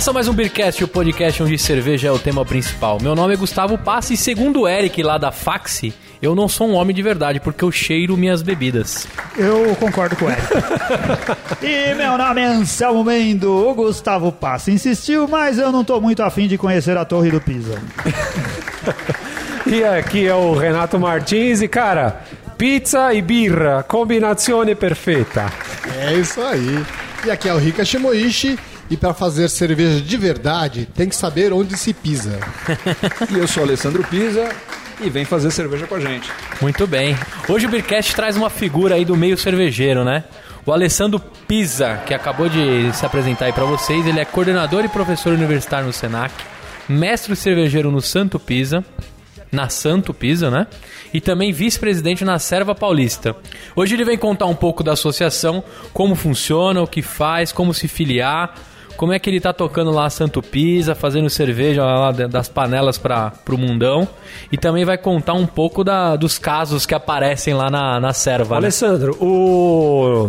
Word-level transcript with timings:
Começa 0.00 0.14
mais 0.14 0.28
um 0.28 0.32
Beercast, 0.32 0.82
o 0.82 0.88
podcast 0.88 1.42
onde 1.42 1.58
cerveja 1.58 2.08
é 2.08 2.10
o 2.10 2.18
tema 2.18 2.42
principal. 2.42 2.96
Meu 3.02 3.14
nome 3.14 3.34
é 3.34 3.36
Gustavo 3.36 3.76
Passi 3.76 4.14
e 4.14 4.16
segundo 4.16 4.62
o 4.62 4.66
Eric 4.66 5.02
lá 5.02 5.18
da 5.18 5.30
Faxi, 5.30 5.92
eu 6.22 6.34
não 6.34 6.48
sou 6.48 6.70
um 6.70 6.72
homem 6.72 6.96
de 6.96 7.02
verdade 7.02 7.38
porque 7.38 7.62
eu 7.62 7.70
cheiro 7.70 8.16
minhas 8.16 8.40
bebidas. 8.40 9.06
Eu 9.36 9.76
concordo 9.78 10.16
com 10.16 10.30
ele. 10.30 10.40
e 11.60 11.94
meu 11.96 12.16
nome 12.16 12.40
é 12.40 12.46
Anselmo 12.46 13.04
Mendo. 13.04 13.52
O 13.52 13.74
Gustavo 13.74 14.32
Passa 14.32 14.70
insistiu, 14.70 15.28
mas 15.28 15.58
eu 15.58 15.70
não 15.70 15.84
tô 15.84 16.00
muito 16.00 16.22
afim 16.22 16.48
de 16.48 16.56
conhecer 16.56 16.96
a 16.96 17.04
Torre 17.04 17.30
do 17.30 17.40
Pisa. 17.40 17.78
E 19.66 19.84
aqui 19.84 20.26
é 20.26 20.34
o 20.34 20.54
Renato 20.54 20.98
Martins 20.98 21.60
e, 21.60 21.68
cara, 21.68 22.22
pizza 22.58 23.12
e 23.12 23.22
birra, 23.22 23.84
combinazione 23.86 24.74
perfeita. 24.74 25.46
É 25.96 26.14
isso 26.14 26.40
aí. 26.40 26.84
E 27.24 27.30
aqui 27.30 27.48
é 27.48 27.54
o 27.54 27.58
Rika 27.58 27.84
Shimoishi. 27.84 28.58
E 28.90 28.96
para 28.96 29.14
fazer 29.14 29.48
cerveja 29.48 30.00
de 30.00 30.16
verdade, 30.16 30.84
tem 30.84 31.08
que 31.08 31.14
saber 31.14 31.52
onde 31.52 31.76
se 31.76 31.94
pisa. 31.94 32.40
E 33.30 33.38
eu 33.38 33.46
sou 33.46 33.62
Alessandro 33.62 34.02
Pisa 34.02 34.48
e 35.00 35.08
vem 35.08 35.24
fazer 35.24 35.52
cerveja 35.52 35.86
com 35.86 35.94
a 35.94 36.00
gente. 36.00 36.28
Muito 36.60 36.86
bem. 36.88 37.16
Hoje 37.48 37.66
o 37.66 37.68
Beercast 37.68 38.16
traz 38.16 38.36
uma 38.36 38.50
figura 38.50 38.96
aí 38.96 39.04
do 39.04 39.16
meio 39.16 39.38
cervejeiro, 39.38 40.04
né? 40.04 40.24
O 40.66 40.72
Alessandro 40.72 41.20
Pisa, 41.46 41.98
que 42.04 42.12
acabou 42.12 42.48
de 42.48 42.92
se 42.92 43.06
apresentar 43.06 43.46
aí 43.46 43.52
pra 43.52 43.64
vocês, 43.64 44.04
ele 44.06 44.18
é 44.18 44.24
coordenador 44.24 44.84
e 44.84 44.88
professor 44.88 45.32
universitário 45.32 45.86
no 45.86 45.92
Senac, 45.92 46.34
mestre 46.88 47.36
cervejeiro 47.36 47.92
no 47.92 48.00
Santo 48.00 48.40
Pisa, 48.40 48.84
na 49.52 49.68
Santo 49.68 50.12
Pisa, 50.12 50.50
né? 50.50 50.66
E 51.14 51.20
também 51.20 51.52
vice-presidente 51.52 52.24
na 52.24 52.38
Serva 52.38 52.74
Paulista. 52.74 53.36
Hoje 53.76 53.94
ele 53.94 54.04
vem 54.04 54.18
contar 54.18 54.46
um 54.46 54.54
pouco 54.54 54.82
da 54.82 54.92
associação, 54.92 55.62
como 55.92 56.14
funciona, 56.16 56.82
o 56.82 56.86
que 56.86 57.02
faz, 57.02 57.52
como 57.52 57.72
se 57.72 57.88
filiar, 57.88 58.54
como 59.00 59.14
é 59.14 59.18
que 59.18 59.30
ele 59.30 59.40
tá 59.40 59.50
tocando 59.50 59.90
lá 59.90 60.10
Santo 60.10 60.42
Pisa, 60.42 60.94
fazendo 60.94 61.30
cerveja 61.30 61.82
lá 61.82 62.12
das 62.12 62.50
panelas 62.50 62.98
para 62.98 63.30
pro 63.30 63.56
mundão. 63.56 64.06
E 64.52 64.58
também 64.58 64.84
vai 64.84 64.98
contar 64.98 65.32
um 65.32 65.46
pouco 65.46 65.82
da, 65.82 66.16
dos 66.16 66.38
casos 66.38 66.84
que 66.84 66.94
aparecem 66.94 67.54
lá 67.54 67.70
na, 67.70 67.98
na 67.98 68.12
Serva. 68.12 68.56
né? 68.56 68.58
Alessandro, 68.58 69.16
o 69.18 70.28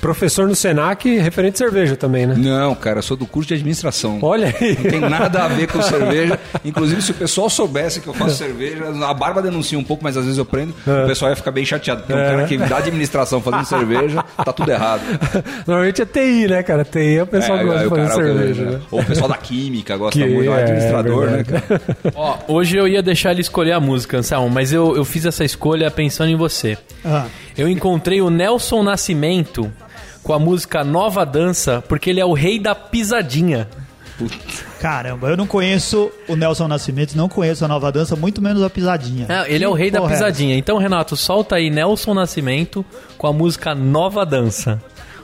professor 0.00 0.46
no 0.48 0.54
Senac, 0.54 1.08
referente 1.18 1.52
de 1.52 1.58
cerveja 1.58 1.96
também, 1.96 2.26
né? 2.26 2.34
Não, 2.36 2.74
cara, 2.74 2.98
eu 2.98 3.02
sou 3.02 3.16
do 3.16 3.26
curso 3.26 3.48
de 3.48 3.54
administração. 3.54 4.18
Olha 4.22 4.54
aí. 4.60 4.76
Não 4.82 4.90
tem 4.90 5.00
nada 5.00 5.44
a 5.44 5.48
ver 5.48 5.66
com 5.68 5.80
cerveja. 5.82 6.38
Inclusive, 6.64 7.02
se 7.02 7.10
o 7.10 7.14
pessoal 7.14 7.48
soubesse 7.50 8.00
que 8.00 8.06
eu 8.06 8.14
faço 8.14 8.36
cerveja, 8.36 8.84
a 9.06 9.14
barba 9.14 9.42
denuncia 9.42 9.78
um 9.78 9.84
pouco, 9.84 10.02
mas 10.04 10.16
às 10.16 10.24
vezes 10.24 10.38
eu 10.38 10.44
prendo, 10.44 10.74
o 10.86 11.06
pessoal 11.06 11.30
ia 11.30 11.36
ficar 11.36 11.50
bem 11.50 11.64
chateado. 11.64 12.02
Porque 12.02 12.12
um 12.12 12.16
cara 12.24 12.44
que 12.44 12.56
dá 12.58 12.78
administração 12.78 13.40
fazendo 13.40 13.64
cerveja, 13.64 14.24
tá 14.44 14.52
tudo 14.52 14.70
errado. 14.70 15.02
Normalmente 15.66 16.02
é 16.02 16.06
TI, 16.06 16.48
né, 16.48 16.62
cara? 16.62 16.84
TI 16.84 17.18
é 17.18 17.22
o 17.22 17.26
pessoal 17.26 17.58
que 17.58 17.64
É, 17.64 17.66
gosta 17.66 17.80
aí 17.80 17.88
de 17.88 17.96
fazer 17.96 18.14
cerveja, 18.14 18.64
né? 18.64 18.80
Ou 18.90 19.00
o 19.00 19.04
pessoal 19.04 19.28
da 19.28 19.36
química 19.36 19.96
gosta 19.96 20.18
Que 20.18 20.26
muito, 20.26 20.50
o 20.50 20.54
é, 20.54 20.62
administrador, 20.62 21.24
é 21.24 21.30
né, 21.30 21.36
verdade. 21.42 21.66
cara? 21.68 21.82
Ó, 22.14 22.38
hoje 22.48 22.76
eu 22.76 22.86
ia 22.88 23.02
deixar 23.02 23.32
ele 23.32 23.40
escolher 23.40 23.72
a 23.72 23.80
música, 23.80 24.18
Anselmo, 24.18 24.48
mas 24.50 24.72
eu, 24.72 24.96
eu 24.96 25.04
fiz 25.04 25.24
essa 25.24 25.44
escolha 25.44 25.90
pensando 25.90 26.30
em 26.30 26.36
você. 26.36 26.76
Ah, 27.04 27.26
Eu 27.56 27.68
encontrei 27.68 28.20
o 28.20 28.30
Nelson 28.30 28.82
Nascimento 28.82 29.70
com 30.22 30.32
a 30.32 30.38
música 30.38 30.82
Nova 30.82 31.24
Dança, 31.24 31.82
porque 31.88 32.10
ele 32.10 32.20
é 32.20 32.24
o 32.24 32.32
rei 32.32 32.58
da 32.58 32.74
pisadinha. 32.74 33.68
caramba, 34.80 35.28
eu 35.28 35.36
não 35.36 35.46
conheço 35.46 36.10
o 36.28 36.34
Nelson 36.36 36.66
Nascimento, 36.66 37.16
não 37.16 37.28
conheço 37.28 37.64
a 37.64 37.68
nova 37.68 37.90
dança, 37.90 38.14
muito 38.16 38.40
menos 38.40 38.62
a 38.62 38.70
pisadinha. 38.70 39.26
Ah, 39.28 39.44
ele 39.48 39.64
é 39.64 39.68
o 39.68 39.72
Que 39.74 39.78
rei 39.78 39.90
da 39.90 40.00
é 40.00 40.08
pisadinha. 40.08 40.56
Então, 40.56 40.78
Renato, 40.78 41.16
solta 41.16 41.56
aí 41.56 41.70
Nelson 41.70 42.14
Nascimento 42.14 42.84
com 43.18 43.26
a 43.26 43.32
música 43.32 43.74
Nova 43.74 44.24
Dança. 44.24 44.82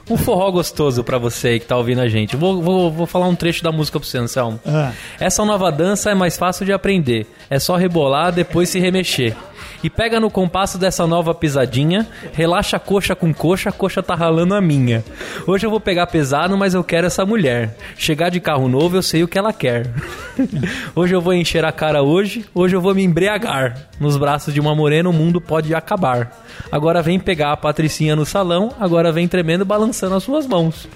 Um 0.09 0.17
forró 0.17 0.51
gostoso 0.51 1.05
pra 1.05 1.19
você 1.19 1.49
aí 1.49 1.61
que 1.61 1.67
tá 1.67 1.77
ouvindo 1.77 2.01
a 2.01 2.09
gente. 2.09 2.35
Vou, 2.35 2.61
vou, 2.61 2.91
vou 2.91 3.07
falar 3.07 3.29
um 3.29 3.35
trecho 3.37 3.63
da 3.63 3.71
música 3.71 4.01
pra 4.01 4.09
você, 4.09 4.19
Anselmo. 4.19 4.59
Ah. 4.67 4.93
Essa 5.21 5.45
nova 5.45 5.71
dança 5.71 6.11
é 6.11 6.15
mais 6.15 6.37
fácil 6.37 6.67
de 6.67 6.73
aprender. 6.73 7.29
É 7.49 7.61
só 7.61 7.77
rebolar, 7.77 8.33
depois 8.33 8.69
se 8.69 8.81
remexer. 8.81 9.37
E 9.83 9.91
pega 9.91 10.21
no 10.21 10.31
compasso 10.31 10.79
dessa 10.79 11.07
nova 11.07 11.35
pisadinha, 11.35 12.07
relaxa 12.33 12.79
coxa 12.79 13.15
com 13.15 13.33
coxa, 13.33 13.73
coxa 13.73 14.03
tá 14.03 14.15
ralando 14.15 14.55
a 14.55 14.61
minha. 14.61 15.05
Hoje 15.47 15.67
eu 15.67 15.71
vou 15.71 15.81
pegar 15.81 16.07
pesado, 16.07 16.57
mas 16.57 16.75
eu 16.75 16.85
quero 16.85 17.07
essa 17.07 17.25
mulher. 17.25 17.77
Chegar 17.97 18.31
de 18.31 18.41
carro 18.41 18.69
novo, 18.69 18.97
eu 18.97 19.03
sei 19.03 19.23
o 19.23 19.29
que 19.29 19.39
ela 19.39 19.53
quer. 19.53 19.91
hoje 20.95 21.15
eu 21.15 21.21
vou 21.21 21.35
encher 21.35 21.65
a 21.65 21.73
cara 21.73 22.03
hoje, 22.03 22.45
hoje 22.55 22.77
eu 22.77 22.81
vou 22.81 22.95
me 22.95 23.03
embriagar. 23.03 23.89
Nos 23.99 24.17
braços 24.17 24.53
de 24.53 24.61
uma 24.61 24.75
morena 24.75 25.09
o 25.09 25.13
mundo 25.13 25.41
pode 25.41 25.75
acabar. 25.75 26.45
Agora 26.71 27.03
vem 27.03 27.19
pegar 27.19 27.53
a 27.53 27.57
patricinha 27.57 28.15
no 28.15 28.27
salão, 28.27 28.73
agora 28.79 29.13
vem 29.13 29.27
tremendo 29.27 29.65
balançando 29.65 30.15
as 30.15 30.23
suas 30.23 30.47
mãos. 30.47 30.89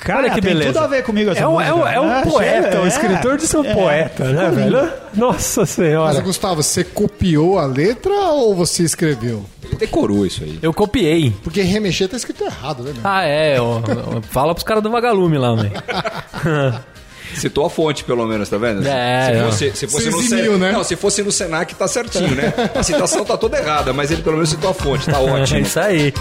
Cara, 0.00 0.20
Olha 0.20 0.30
que 0.30 0.40
tem 0.40 0.52
beleza. 0.54 0.72
tudo 0.72 0.84
a 0.84 0.86
ver 0.86 1.02
comigo 1.02 1.30
essa 1.30 1.40
É 1.40 1.46
um, 1.46 1.60
é 1.60 1.72
um, 1.74 1.86
é 1.86 2.00
um 2.00 2.10
Ah, 2.10 2.22
poeta, 2.22 2.78
é. 2.78 2.88
escritor 2.88 3.36
de 3.36 3.46
ser 3.46 3.58
um 3.58 3.64
É. 3.64 3.74
poeta, 3.74 4.24
né, 4.24 4.50
velho? 4.50 4.90
Nossa 5.14 5.60
Mas, 5.60 5.70
senhora. 5.70 6.20
Gustavo, 6.20 6.62
você 6.62 6.82
copiou 6.84 7.58
a 7.58 7.66
letra 7.66 8.12
ou 8.12 8.54
você 8.54 8.82
escreveu? 8.82 9.44
Ele 9.62 9.76
decorou 9.76 10.24
isso 10.24 10.42
aí. 10.42 10.58
Eu 10.62 10.72
copiei. 10.72 11.34
Porque 11.44 11.60
remexer 11.62 12.08
tá 12.08 12.16
escrito 12.16 12.44
errado, 12.44 12.82
né? 12.82 12.92
meu? 12.94 13.02
Ah, 13.04 13.24
é. 13.24 13.60
ó, 13.60 13.76
ó, 13.78 14.20
fala 14.22 14.54
pros 14.54 14.64
caras 14.64 14.82
do 14.82 14.90
vagalume 14.90 15.36
lá, 15.38 15.54
velho. 15.54 15.72
Citou 17.34 17.64
a 17.66 17.70
fonte, 17.70 18.02
pelo 18.02 18.26
menos, 18.26 18.48
tá 18.48 18.56
vendo? 18.58 18.84
É, 18.88 19.26
se, 19.26 19.32
não. 19.38 19.44
fosse, 19.50 19.76
se 19.76 19.86
fosse 19.86 20.10
no 20.10 20.18
eximiu, 20.20 20.52
Sen- 20.52 20.58
né? 20.58 20.72
Não, 20.72 20.82
se 20.82 20.96
fosse 20.96 21.22
no 21.22 21.30
Senac, 21.30 21.72
tá 21.76 21.86
certinho, 21.86 22.34
né? 22.34 22.52
A 22.74 22.82
citação 22.82 23.24
tá 23.24 23.36
toda 23.36 23.56
errada, 23.56 23.92
mas 23.92 24.10
ele 24.10 24.22
pelo 24.22 24.34
menos 24.36 24.48
citou 24.50 24.70
a 24.70 24.74
fonte, 24.74 25.06
tá 25.08 25.18
É 25.22 25.30
ótimo. 25.30 25.60
isso 25.60 25.78
aí. 25.78 26.12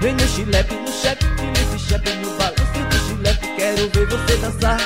Vem 0.00 0.12
no 0.14 0.26
chilepe, 0.28 0.74
ver 4.06 4.16
você 4.16 4.36
dançar. 4.38 4.78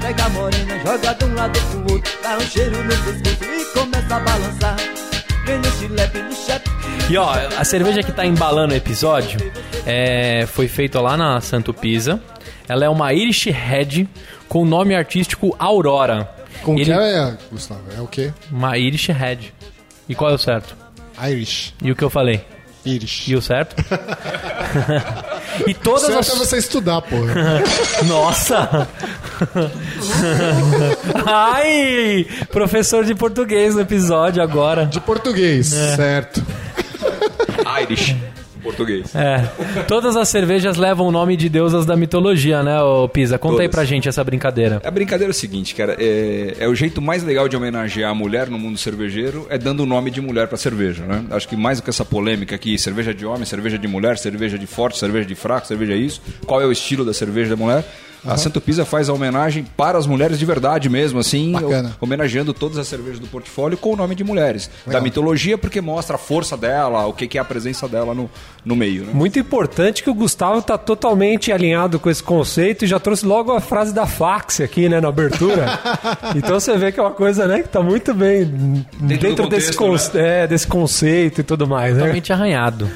Pega 0.00 0.24
a 0.24 0.28
morena, 0.30 0.78
joga 0.84 1.14
de 1.14 1.24
um 1.24 1.34
lado 1.34 1.60
pro 1.60 1.92
outro, 1.94 2.12
dá 2.22 2.36
um 2.36 2.40
cheiro 2.40 2.82
no 2.84 2.88
pescoço 2.88 3.44
e 3.44 3.64
começa 3.78 4.16
a 4.16 4.20
balançar. 4.20 4.76
E 7.10 7.16
ó, 7.16 7.28
a 7.58 7.64
cerveja 7.64 8.02
que 8.04 8.12
tá 8.12 8.24
embalando 8.24 8.72
o 8.72 8.76
episódio 8.76 9.40
é, 9.84 10.46
foi 10.46 10.68
feita 10.68 11.00
lá 11.00 11.16
na 11.16 11.40
Santo 11.40 11.74
Pisa. 11.74 12.20
Ela 12.68 12.84
é 12.84 12.88
uma 12.88 13.12
Irish 13.12 13.46
Red 13.46 14.06
com 14.48 14.62
o 14.62 14.64
nome 14.64 14.94
artístico 14.94 15.54
Aurora. 15.58 16.28
Como 16.62 16.78
Ele- 16.78 16.84
que 16.84 16.92
é, 16.92 17.36
Gustavo? 17.50 17.80
É 17.96 18.00
o 18.00 18.06
quê? 18.06 18.32
Uma 18.50 18.78
Irish 18.78 19.08
Red. 19.08 19.52
E 20.08 20.14
qual 20.14 20.30
é 20.30 20.34
o 20.34 20.38
certo? 20.38 20.76
Irish. 21.20 21.74
E 21.82 21.90
o 21.90 21.96
que 21.96 22.04
eu 22.04 22.10
falei? 22.10 22.44
Irish. 22.86 23.28
E 23.28 23.34
o 23.34 23.42
certo? 23.42 23.74
e 25.66 25.74
todas 25.74 26.02
Certo 26.02 26.18
as... 26.18 26.28
é 26.28 26.34
você 26.36 26.58
estudar, 26.58 27.02
porra. 27.02 27.62
Nossa! 28.06 28.88
Ai! 31.26 32.26
Professor 32.50 33.04
de 33.04 33.14
português 33.14 33.74
no 33.74 33.80
episódio 33.80 34.42
agora. 34.42 34.86
De 34.86 35.00
português, 35.00 35.68
certo. 35.68 36.42
Irish, 37.82 38.16
português. 38.60 39.14
É. 39.14 39.42
Todas 39.88 40.16
as 40.16 40.28
cervejas 40.28 40.76
levam 40.76 41.06
o 41.06 41.12
nome 41.12 41.36
de 41.36 41.48
deusas 41.48 41.84
da 41.86 41.96
mitologia, 41.96 42.62
né, 42.62 42.80
ô 42.82 43.08
Pisa? 43.08 43.38
Conta 43.38 43.62
aí 43.62 43.68
Todas. 43.68 43.74
pra 43.74 43.84
gente 43.84 44.08
essa 44.08 44.22
brincadeira. 44.22 44.80
A 44.84 44.90
brincadeira 44.90 45.30
é 45.30 45.34
o 45.34 45.34
seguinte, 45.34 45.74
cara, 45.74 45.96
é, 45.98 46.56
é 46.58 46.68
o 46.68 46.74
jeito 46.74 47.00
mais 47.00 47.22
legal 47.22 47.48
de 47.48 47.56
homenagear 47.56 48.10
a 48.10 48.14
mulher 48.14 48.48
no 48.48 48.58
mundo 48.58 48.78
cervejeiro 48.78 49.46
é 49.48 49.58
dando 49.58 49.82
o 49.82 49.86
nome 49.86 50.10
de 50.10 50.20
mulher 50.20 50.46
pra 50.48 50.56
cerveja, 50.56 51.04
né? 51.04 51.24
Acho 51.30 51.48
que 51.48 51.56
mais 51.56 51.78
do 51.78 51.84
que 51.84 51.90
essa 51.90 52.04
polêmica 52.04 52.54
aqui, 52.54 52.78
cerveja 52.78 53.14
de 53.14 53.24
homem, 53.26 53.44
cerveja 53.44 53.78
de 53.78 53.88
mulher, 53.88 54.18
cerveja 54.18 54.58
de 54.58 54.66
forte, 54.66 54.98
cerveja 54.98 55.26
de 55.26 55.34
fraco, 55.34 55.66
cerveja 55.66 55.94
isso, 55.94 56.20
qual 56.46 56.60
é 56.60 56.66
o 56.66 56.72
estilo 56.72 57.04
da 57.04 57.12
cerveja 57.12 57.50
da 57.50 57.56
mulher? 57.56 57.84
A 58.26 58.36
Santo 58.36 58.60
Pisa 58.60 58.84
faz 58.84 59.08
a 59.08 59.12
homenagem 59.12 59.64
para 59.76 59.96
as 59.98 60.06
mulheres 60.06 60.38
de 60.38 60.44
verdade 60.44 60.88
mesmo, 60.88 61.18
assim, 61.20 61.52
Bacana. 61.52 61.96
ho- 62.00 62.04
homenageando 62.04 62.52
todas 62.52 62.76
as 62.78 62.86
cervejas 62.86 63.18
do 63.18 63.26
portfólio 63.26 63.78
com 63.78 63.92
o 63.92 63.96
nome 63.96 64.14
de 64.14 64.22
mulheres. 64.22 64.70
Da 64.86 65.00
mitologia, 65.00 65.56
porque 65.56 65.80
mostra 65.80 66.16
a 66.16 66.18
força 66.18 66.56
dela, 66.56 67.06
o 67.06 67.12
que, 67.12 67.26
que 67.26 67.38
é 67.38 67.40
a 67.40 67.44
presença 67.44 67.88
dela 67.88 68.14
no, 68.14 68.30
no 68.64 68.76
meio, 68.76 69.04
né? 69.04 69.12
Muito 69.14 69.38
importante 69.38 70.02
que 70.02 70.10
o 70.10 70.14
Gustavo 70.14 70.60
tá 70.60 70.76
totalmente 70.76 71.50
alinhado 71.50 71.98
com 71.98 72.10
esse 72.10 72.22
conceito 72.22 72.84
e 72.84 72.88
já 72.88 73.00
trouxe 73.00 73.24
logo 73.24 73.52
a 73.52 73.60
frase 73.60 73.94
da 73.94 74.06
fax 74.06 74.60
aqui, 74.60 74.88
né, 74.88 75.00
na 75.00 75.08
abertura. 75.08 75.78
então 76.36 76.58
você 76.60 76.76
vê 76.76 76.92
que 76.92 77.00
é 77.00 77.02
uma 77.02 77.12
coisa, 77.12 77.46
né, 77.46 77.62
que 77.62 77.68
tá 77.68 77.82
muito 77.82 78.12
bem 78.12 78.44
dentro, 79.00 79.44
do 79.44 79.48
desse, 79.48 79.72
contexto, 79.72 79.76
conce- 79.78 80.18
é, 80.18 80.46
desse 80.46 80.66
conceito 80.66 81.40
e 81.40 81.44
tudo 81.44 81.66
mais, 81.66 81.92
né? 81.94 82.00
Totalmente 82.00 82.32
arranhado. 82.32 82.90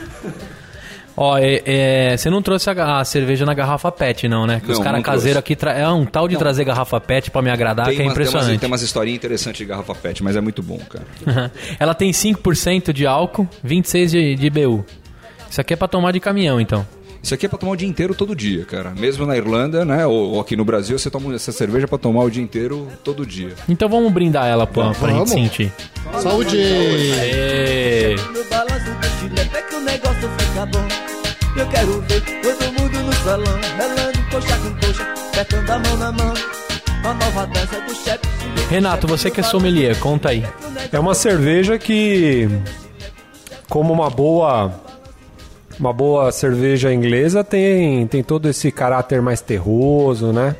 Ó, 1.16 1.38
é, 1.38 1.62
é, 1.64 2.16
você 2.16 2.28
não 2.28 2.42
trouxe 2.42 2.68
a, 2.70 2.98
a 2.98 3.04
cerveja 3.04 3.46
na 3.46 3.54
garrafa 3.54 3.92
PET, 3.92 4.26
não, 4.26 4.46
né? 4.48 4.60
Que 4.64 4.72
os 4.72 4.78
Não, 4.78 4.84
caras 4.84 4.98
não 4.98 5.02
trouxe. 5.04 5.18
caseiros 5.20 5.38
aqui 5.38 5.54
tra- 5.54 5.72
é 5.72 5.88
um 5.88 6.04
tal 6.04 6.26
de 6.26 6.36
trazer 6.36 6.64
garrafa 6.64 7.00
PET 7.00 7.30
pra 7.30 7.40
me 7.40 7.50
agradar 7.50 7.86
que 7.86 7.92
é 7.92 7.94
umas- 7.94 8.04
umas, 8.06 8.12
impressionante. 8.12 8.58
tem 8.60 8.66
umas 8.66 8.82
historinhas 8.82 9.16
interessantes 9.18 9.58
de 9.58 9.64
garrafa 9.64 9.94
pet, 9.94 10.24
mas 10.24 10.34
é 10.34 10.40
muito 10.40 10.60
bom, 10.62 10.78
cara. 10.90 11.52
Ela 11.78 11.94
tem 11.94 12.10
5% 12.10 12.92
de 12.92 13.06
álcool, 13.06 13.48
26 13.62 14.10
de, 14.10 14.34
de 14.34 14.50
BU. 14.50 14.84
Isso 15.48 15.60
aqui 15.60 15.72
é 15.74 15.76
pra 15.76 15.86
tomar 15.86 16.10
de 16.12 16.18
caminhão, 16.18 16.60
então. 16.60 16.84
Isso 17.22 17.32
aqui 17.32 17.46
é 17.46 17.48
pra 17.48 17.56
tomar 17.58 17.72
o 17.72 17.76
dia 17.76 17.88
inteiro, 17.88 18.12
todo 18.14 18.34
dia, 18.36 18.64
cara. 18.66 18.90
Mesmo 18.90 19.24
na 19.24 19.34
Irlanda, 19.36 19.82
né? 19.84 20.04
Ou, 20.06 20.32
ou 20.34 20.40
aqui 20.40 20.56
no 20.56 20.64
Brasil, 20.64 20.98
você 20.98 21.08
toma 21.10 21.34
essa 21.34 21.52
cerveja 21.52 21.86
pra 21.88 21.96
tomar 21.96 22.22
o 22.24 22.30
dia 22.30 22.42
inteiro, 22.42 22.88
todo 23.02 23.24
dia. 23.24 23.54
Então 23.68 23.88
vamos 23.88 24.12
brindar 24.12 24.46
ela 24.46 24.66
pra, 24.66 24.90
pra 24.90 25.08
gente 25.08 25.14
Vamos. 25.16 25.30
sentir. 25.30 25.72
Saúde! 26.20 26.58
Ê, 26.58 28.14
no 28.34 28.44
eu 31.56 31.68
quero 31.68 32.00
ver 32.02 32.20
todo 32.20 32.72
mundo 32.80 32.98
no 32.98 33.12
salão, 33.12 33.58
melando 33.76 34.30
coxa 34.30 34.58
com 34.58 34.86
coxa, 34.86 35.14
apertando 35.28 35.70
a 35.70 35.78
mão 35.78 35.96
na 35.96 36.12
mão. 36.12 36.34
Nova 37.04 37.46
dança 37.46 37.80
do 37.82 37.94
chefe. 37.94 38.26
Renato, 38.70 39.06
você 39.06 39.30
que 39.30 39.40
é 39.40 39.42
sommelier, 39.42 39.96
conta 40.00 40.30
aí. 40.30 40.44
É 40.90 40.98
uma 40.98 41.14
cerveja 41.14 41.78
que, 41.78 42.48
como 43.68 43.92
uma 43.92 44.10
boa 44.10 44.72
uma 45.78 45.92
boa 45.92 46.32
cerveja 46.32 46.92
inglesa 46.92 47.44
tem, 47.44 48.06
tem 48.06 48.22
todo 48.22 48.48
esse 48.48 48.70
caráter 48.72 49.20
mais 49.20 49.40
terroso, 49.40 50.32
né? 50.32 50.56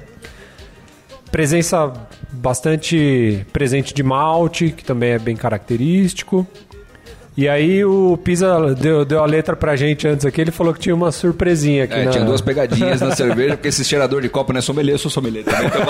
Presença 1.31 1.93
bastante 2.31 3.45
presente 3.53 3.95
de 3.95 4.03
malte, 4.03 4.71
que 4.71 4.85
também 4.85 5.13
é 5.13 5.19
bem 5.19 5.35
característico. 5.35 6.47
E 7.37 7.49
aí 7.49 7.85
o 7.85 8.17
Pisa 8.17 8.75
deu, 8.77 9.05
deu 9.05 9.21
a 9.21 9.27
letra 9.27 9.57
pra 9.57 9.75
gente 9.75 10.07
antes 10.07 10.25
aqui, 10.25 10.41
ele 10.41 10.53
falou 10.53 10.73
que 10.73 10.79
tinha 10.79 10.95
uma 10.95 11.11
surpresinha 11.11 11.83
aqui 11.83 11.95
É, 11.95 12.05
na... 12.05 12.11
tinha 12.13 12.25
duas 12.25 12.41
pegadinhas 12.41 13.01
na 13.01 13.11
cerveja, 13.17 13.57
porque 13.57 13.69
esse 13.69 13.85
cheirador 13.85 14.23
de 14.23 14.29
copo 14.29 14.53
não 14.53 14.61
é 14.61 14.63
sommelier, 14.63 14.95
eu 14.95 14.99
sou 14.99 15.11
sommelier 15.11 15.43
também. 15.45 15.67
Então, 15.67 15.85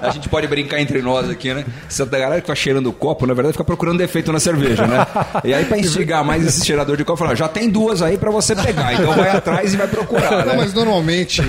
a 0.00 0.10
gente 0.10 0.28
pode 0.28 0.46
brincar 0.46 0.80
entre 0.80 1.02
nós 1.02 1.28
aqui, 1.28 1.52
né? 1.52 1.64
Essa 1.88 2.04
galera 2.06 2.36
que 2.36 2.42
fica 2.46 2.54
cheirando 2.54 2.86
o 2.86 2.92
copo, 2.92 3.26
na 3.26 3.34
verdade, 3.34 3.52
fica 3.54 3.64
procurando 3.64 3.98
defeito 3.98 4.32
na 4.32 4.38
cerveja, 4.38 4.86
né? 4.86 5.04
E 5.44 5.52
aí, 5.52 5.64
pra 5.64 5.76
instigar 5.76 6.24
mais 6.24 6.46
esse 6.46 6.64
cheirador 6.64 6.96
de 6.96 7.04
copo, 7.04 7.18
fala, 7.18 7.34
já 7.34 7.48
tem 7.48 7.68
duas 7.68 8.00
aí 8.00 8.16
pra 8.16 8.30
você 8.30 8.54
pegar, 8.54 8.94
então 8.94 9.12
vai 9.12 9.30
atrás 9.30 9.74
e 9.74 9.76
vai 9.76 9.88
procurar, 9.88 10.30
Não, 10.30 10.52
né? 10.52 10.54
mas 10.56 10.72
normalmente 10.72 11.42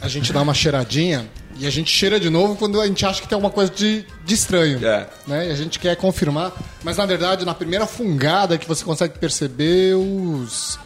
a 0.00 0.08
gente 0.08 0.32
dá 0.32 0.40
uma 0.40 0.54
cheiradinha 0.54 1.26
e 1.60 1.66
a 1.66 1.70
gente 1.70 1.90
cheira 1.90 2.18
de 2.18 2.30
novo 2.30 2.56
quando 2.56 2.80
a 2.80 2.86
gente 2.86 3.04
acha 3.04 3.20
que 3.20 3.28
tem 3.28 3.36
alguma 3.36 3.52
coisa 3.52 3.70
de, 3.70 4.06
de 4.24 4.34
estranho. 4.34 4.84
É. 4.84 5.06
Né? 5.26 5.48
E 5.48 5.50
a 5.52 5.54
gente 5.54 5.78
quer 5.78 5.94
confirmar. 5.94 6.52
Mas 6.82 6.96
na 6.96 7.04
verdade, 7.04 7.44
na 7.44 7.54
primeira 7.54 7.86
fungada 7.86 8.56
que 8.56 8.66
você 8.66 8.82
consegue 8.82 9.18
perceber 9.18 9.94
os. 9.94 10.78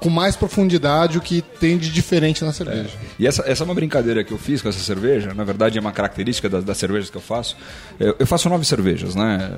Com 0.00 0.10
mais 0.10 0.36
profundidade 0.36 1.18
o 1.18 1.20
que 1.20 1.42
tem 1.42 1.76
de 1.76 1.90
diferente 1.90 2.44
na 2.44 2.52
cerveja. 2.52 2.90
E 3.18 3.26
essa, 3.26 3.42
essa 3.46 3.62
é 3.62 3.64
uma 3.64 3.74
brincadeira 3.74 4.22
que 4.22 4.32
eu 4.32 4.38
fiz 4.38 4.62
com 4.62 4.68
essa 4.68 4.78
cerveja, 4.78 5.34
na 5.34 5.42
verdade 5.44 5.76
é 5.76 5.80
uma 5.80 5.90
característica 5.92 6.48
das, 6.48 6.62
das 6.62 6.76
cervejas 6.78 7.10
que 7.10 7.16
eu 7.16 7.20
faço. 7.20 7.56
Eu, 7.98 8.14
eu 8.18 8.26
faço 8.26 8.48
nove 8.48 8.64
cervejas, 8.64 9.14
né? 9.14 9.52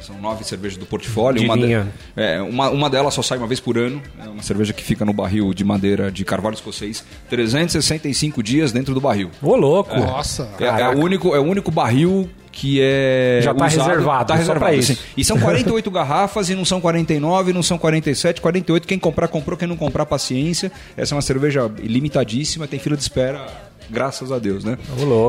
São 0.00 0.18
nove 0.20 0.44
cervejas 0.44 0.76
do 0.78 0.86
portfólio. 0.86 1.40
De 1.40 1.46
uma, 1.46 1.56
de- 1.56 1.86
é, 2.16 2.40
uma, 2.42 2.68
uma 2.70 2.90
delas 2.90 3.14
só 3.14 3.22
sai 3.22 3.38
uma 3.38 3.46
vez 3.46 3.60
por 3.60 3.78
ano. 3.78 4.02
É 4.24 4.28
uma 4.28 4.42
cerveja 4.42 4.72
que 4.72 4.82
fica 4.82 5.04
no 5.04 5.12
barril 5.12 5.54
de 5.54 5.64
madeira 5.64 6.10
de 6.10 6.24
carvalho 6.24 6.54
escocês. 6.54 7.04
365 7.30 8.42
dias 8.42 8.72
dentro 8.72 8.92
do 8.94 9.00
barril. 9.00 9.30
Ô, 9.42 9.54
louco! 9.56 9.94
Nossa! 9.96 10.48
É, 10.58 10.64
é 10.64 10.88
o 10.88 10.98
único, 10.98 11.34
é 11.34 11.38
o 11.38 11.44
único 11.44 11.70
barril 11.70 12.28
que 12.56 12.80
é. 12.80 13.40
Já 13.42 13.52
tá 13.52 13.66
reservado, 13.66 14.28
Tá 14.28 14.34
só 14.34 14.38
reservado, 14.38 14.74
isso. 14.74 14.94
sim. 14.94 15.00
E 15.14 15.22
são 15.22 15.38
48 15.38 15.90
garrafas 15.92 16.48
e 16.48 16.54
não 16.54 16.64
são 16.64 16.80
49, 16.80 17.52
não 17.52 17.62
são 17.62 17.76
47, 17.76 18.40
48. 18.40 18.88
Quem 18.88 18.98
comprar, 18.98 19.28
comprou. 19.28 19.58
Quem 19.58 19.68
não 19.68 19.76
comprar, 19.76 20.06
paciência. 20.06 20.72
Essa 20.96 21.14
é 21.14 21.16
uma 21.16 21.22
cerveja 21.22 21.70
limitadíssima, 21.78 22.66
tem 22.66 22.78
fila 22.78 22.96
de 22.96 23.02
espera, 23.02 23.46
graças 23.90 24.32
a 24.32 24.38
Deus, 24.38 24.64
né? 24.64 24.78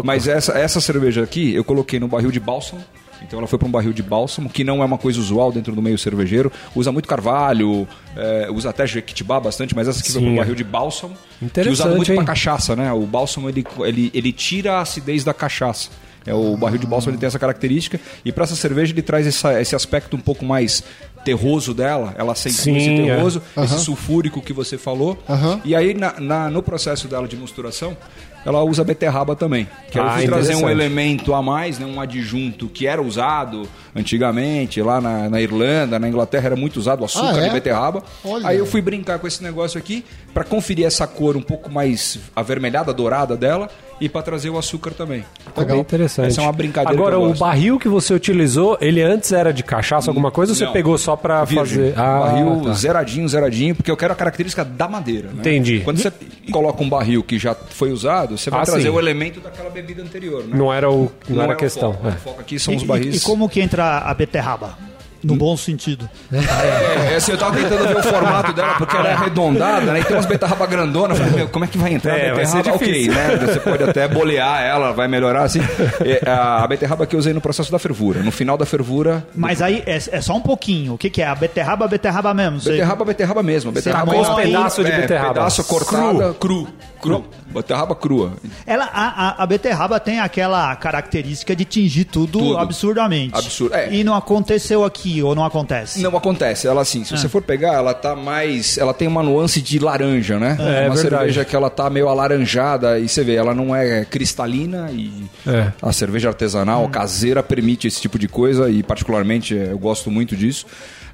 Mas 0.05 0.25
essa, 0.25 0.53
essa 0.53 0.79
cerveja 0.79 1.21
aqui, 1.21 1.53
eu 1.53 1.65
coloquei 1.65 1.99
no 1.99 2.07
barril 2.07 2.31
de 2.31 2.39
bálsamo. 2.39 2.81
Então 3.21 3.39
ela 3.39 3.47
foi 3.47 3.59
para 3.59 3.67
um 3.67 3.71
barril 3.71 3.91
de 3.91 4.03
bálsamo, 4.03 4.47
que 4.47 4.63
não 4.63 4.81
é 4.81 4.85
uma 4.85 4.97
coisa 4.97 5.19
usual 5.19 5.51
dentro 5.51 5.73
do 5.75 5.81
meio 5.81 5.97
cervejeiro. 5.97 6.49
Usa 6.75 6.93
muito 6.93 7.09
carvalho, 7.09 7.85
é, 8.15 8.47
usa 8.51 8.69
até 8.69 8.87
jequitibá 8.87 9.37
bastante, 9.39 9.75
mas 9.75 9.87
essa 9.87 9.99
aqui 9.99 10.11
foi 10.11 10.21
Sim, 10.21 10.27
para 10.27 10.33
um 10.33 10.37
barril 10.37 10.55
de 10.55 10.63
bálsamo. 10.63 11.13
Que 11.39 11.43
é 11.43 11.47
Interessante, 11.47 11.73
usado 11.73 11.95
muito 11.97 12.13
para 12.13 12.23
cachaça, 12.23 12.75
né? 12.75 12.93
O 12.93 13.01
bálsamo 13.01 13.49
ele, 13.49 13.65
ele, 13.81 14.11
ele 14.13 14.31
tira 14.31 14.75
a 14.75 14.81
acidez 14.81 15.23
da 15.25 15.33
cachaça. 15.33 15.89
É, 16.27 16.33
o 16.33 16.55
barril 16.57 16.77
de 16.77 16.85
bálsamo 16.85 17.11
ele 17.13 17.17
tem 17.17 17.25
essa 17.27 17.39
característica 17.39 17.99
e 18.23 18.31
para 18.31 18.43
essa 18.43 18.55
cerveja 18.55 18.93
ele 18.93 19.01
traz 19.01 19.25
essa- 19.25 19.59
esse 19.59 19.75
aspecto 19.75 20.15
um 20.15 20.19
pouco 20.19 20.45
mais 20.45 20.83
terroso 21.23 21.73
dela, 21.73 22.13
ela 22.17 22.35
sente 22.35 22.55
Sim, 22.55 22.77
esse 22.77 22.89
é. 22.89 23.05
terroso, 23.15 23.41
esse 23.57 23.79
sulfúrico 23.79 24.41
que 24.41 24.53
você 24.53 24.77
falou. 24.77 25.17
Aham. 25.27 25.59
E 25.65 25.75
aí 25.75 25.93
na- 25.93 26.19
na- 26.19 26.49
no 26.49 26.61
processo 26.61 27.07
dela 27.07 27.27
de 27.27 27.35
misturação, 27.35 27.97
ela 28.45 28.63
usa 28.63 28.81
beterraba 28.83 29.35
também. 29.35 29.67
Que 29.91 29.99
Ah, 29.99 30.11
fui 30.11 30.25
trazer 30.25 30.55
um 30.55 30.69
elemento 30.69 31.33
a 31.33 31.41
mais, 31.41 31.79
né, 31.79 31.85
um 31.85 31.99
adjunto 31.99 32.69
que 32.69 32.87
era 32.87 33.01
usado 33.01 33.67
antigamente 33.93 34.81
lá 34.81 35.01
na, 35.01 35.29
na 35.29 35.41
Irlanda, 35.41 35.99
na 35.99 36.07
Inglaterra 36.07 36.45
era 36.47 36.55
muito 36.55 36.77
usado 36.77 37.01
o 37.01 37.05
açúcar 37.05 37.35
Ah, 37.35 37.39
é? 37.41 37.47
de 37.47 37.49
beterraba. 37.49 38.03
Olha. 38.23 38.47
Aí 38.47 38.57
eu 38.57 38.65
fui 38.65 38.81
brincar 38.81 39.19
com 39.19 39.27
esse 39.27 39.43
negócio 39.43 39.77
aqui 39.77 40.05
para 40.33 40.43
conferir 40.45 40.85
essa 40.85 41.05
cor 41.05 41.35
um 41.35 41.41
pouco 41.41 41.69
mais 41.69 42.19
avermelhada, 42.35 42.93
dourada 42.93 43.35
dela 43.35 43.69
e 43.99 44.07
para 44.07 44.21
trazer 44.21 44.49
o 44.49 44.57
açúcar 44.57 44.91
também. 44.91 45.23
Tá 45.55 45.63
bem 45.65 45.79
interessante. 45.79 46.27
Essa 46.27 46.41
é 46.41 46.43
uma 46.43 46.51
brincadeira 46.53 46.97
Agora, 46.99 47.15
que 47.17 47.21
eu 47.23 47.29
o 47.31 47.33
barril 47.33 47.79
que 47.79 47.87
você 47.87 48.13
utilizou, 48.13 48.77
ele 48.79 49.01
antes 49.01 49.31
era 49.31 49.51
de 49.51 49.63
cachaça, 49.63 50.09
alguma 50.09 50.29
coisa, 50.31 50.51
ou 50.51 50.55
você 50.55 50.65
Não. 50.65 50.71
pegou 50.73 50.97
só 50.97 51.15
pra 51.15 51.43
Virgem. 51.43 51.91
fazer. 51.91 51.99
Ah, 51.99 52.19
barril 52.19 52.61
tá. 52.63 52.73
zeradinho, 52.73 53.27
zeradinho, 53.27 53.75
porque 53.75 53.89
eu 53.89 53.97
quero 53.97 54.13
a 54.13 54.15
característica 54.15 54.63
da 54.63 54.87
madeira. 54.87 55.29
né? 55.29 55.35
Entendi. 55.39 55.81
Quando 55.83 55.97
você 55.97 56.11
coloca 56.51 56.83
um 56.83 56.89
barril 56.89 57.23
que 57.23 57.39
já 57.39 57.55
foi 57.55 57.91
usado, 57.91 58.37
você 58.37 58.49
vai 58.49 58.61
Ah, 58.61 58.65
trazer 58.65 58.83
sim. 58.83 58.89
o 58.89 58.99
elemento 58.99 59.39
daquela 59.39 59.69
bebida 59.69 60.01
anterior. 60.03 60.43
Né? 60.43 60.55
Não 60.55 60.71
era, 60.73 60.89
o, 60.91 61.11
não 61.27 61.41
era 61.41 61.51
é 61.51 61.55
a 61.55 61.57
o 61.57 61.59
questão. 61.59 61.93
foco. 61.93 62.07
é. 62.07 62.11
O 62.11 62.13
foco 62.15 62.41
aqui 62.41 62.59
são 62.59 62.73
E, 62.73 62.77
os 62.77 62.83
e- 62.83 62.85
barris. 62.85 63.21
e 63.21 63.25
como 63.25 63.49
que 63.49 63.59
entra 63.59 63.97
a 63.99 64.13
beterraba? 64.13 64.77
No 65.23 65.35
bom 65.35 65.55
sentido. 65.57 66.09
É, 66.31 67.15
assim, 67.15 67.31
eu 67.31 67.37
tava 67.37 67.55
tentando 67.57 67.87
ver 67.87 67.97
o 67.97 68.03
formato 68.03 68.53
dela, 68.53 68.75
porque 68.77 68.95
ela 68.95 69.09
é 69.09 69.13
arredondada, 69.13 69.91
né? 69.93 69.99
E 69.99 70.03
tem 70.03 70.15
umas 70.15 70.25
beterraba 70.25 70.65
grandona. 70.65 71.13
Eu 71.13 71.17
Falei, 71.17 71.33
meu, 71.33 71.47
como 71.49 71.65
é 71.65 71.67
que 71.67 71.77
vai 71.77 71.93
entrar 71.93 72.17
É, 72.17 72.31
a 72.31 72.33
vai 72.35 72.45
ser 72.45 72.57
beterraba? 72.57 72.83
Ok, 72.83 73.07
né? 73.09 73.37
Você 73.37 73.59
pode 73.59 73.83
até 73.83 74.07
bolear 74.07 74.61
ela, 74.61 74.91
vai 74.93 75.07
melhorar 75.07 75.43
assim. 75.43 75.59
É, 76.01 76.21
a 76.29 76.65
beterraba 76.67 77.05
que 77.05 77.15
eu 77.15 77.19
usei 77.19 77.33
no 77.33 77.41
processo 77.41 77.71
da 77.71 77.79
fervura. 77.79 78.21
No 78.21 78.31
final 78.31 78.57
da 78.57 78.65
fervura, 78.65 79.25
Mas 79.35 79.61
aí 79.61 79.83
é, 79.85 79.95
é 79.97 80.21
só 80.21 80.35
um 80.35 80.41
pouquinho. 80.41 80.93
O 80.93 80.97
que, 80.97 81.09
que 81.09 81.21
é? 81.21 81.27
A 81.27 81.35
beterraba, 81.35 81.85
a 81.85 81.87
beterraba 81.87 82.33
mesmo. 82.33 82.59
Você- 82.59 82.71
Beterraba, 82.71 83.05
beterraba 83.05 83.43
mesmo. 83.43 83.71
Beterraba 83.71 84.11
moe 84.13 84.21
os 84.21 84.29
pedaços 84.29 84.85
de 84.85 84.91
é, 84.91 85.01
beterraba. 85.01 85.33
Pedaço 85.33 85.63
cortada, 85.63 86.33
cru. 86.39 86.67
Cru. 87.01 87.23
Beterraba 87.53 87.95
crua. 87.95 88.33
Ela, 88.65 88.85
a, 88.91 89.27
a, 89.41 89.43
a 89.43 89.45
beterraba 89.45 89.99
tem 89.99 90.19
aquela 90.19 90.75
característica 90.75 91.55
de 91.55 91.63
tingir 91.63 92.05
tudo, 92.05 92.39
Tudo. 92.39 92.57
absurdamente. 92.57 93.35
Absurdo, 93.35 93.75
é. 93.75 93.93
E 93.93 94.03
não 94.03 94.15
aconteceu 94.15 94.83
aqui, 94.83 95.16
ou 95.23 95.35
não 95.35 95.43
acontece? 95.45 96.01
Não 96.01 96.15
acontece, 96.15 96.67
ela 96.67 96.81
assim, 96.81 97.03
se 97.03 97.13
Ah. 97.13 97.17
você 97.17 97.29
for 97.29 97.41
pegar, 97.41 97.73
ela 97.73 97.93
tá 97.93 98.15
mais. 98.15 98.77
Ela 98.77 98.93
tem 98.93 99.07
uma 99.07 99.21
nuance 99.23 99.61
de 99.61 99.79
laranja, 99.79 100.39
né? 100.39 100.55
É, 100.59 100.63
uma 100.87 100.95
verdade. 100.95 100.99
cerveja 101.01 101.45
que 101.45 101.55
ela 101.55 101.69
tá 101.69 101.89
meio 101.89 102.07
alaranjada 102.09 102.99
e 102.99 103.07
você 103.07 103.23
vê, 103.23 103.35
ela 103.35 103.53
não 103.53 103.75
é 103.75 104.05
cristalina 104.05 104.89
e 104.91 105.11
É. 105.47 105.71
a 105.81 105.91
cerveja 105.93 106.29
artesanal, 106.29 106.87
caseira, 106.89 107.41
permite 107.43 107.87
esse 107.87 108.01
tipo 108.01 108.17
de 108.19 108.27
coisa 108.27 108.69
e, 108.69 108.83
particularmente, 108.83 109.57
eh, 109.57 109.69
eu 109.71 109.77
gosto 109.79 110.09
muito 110.11 110.35
disso. 110.35 110.65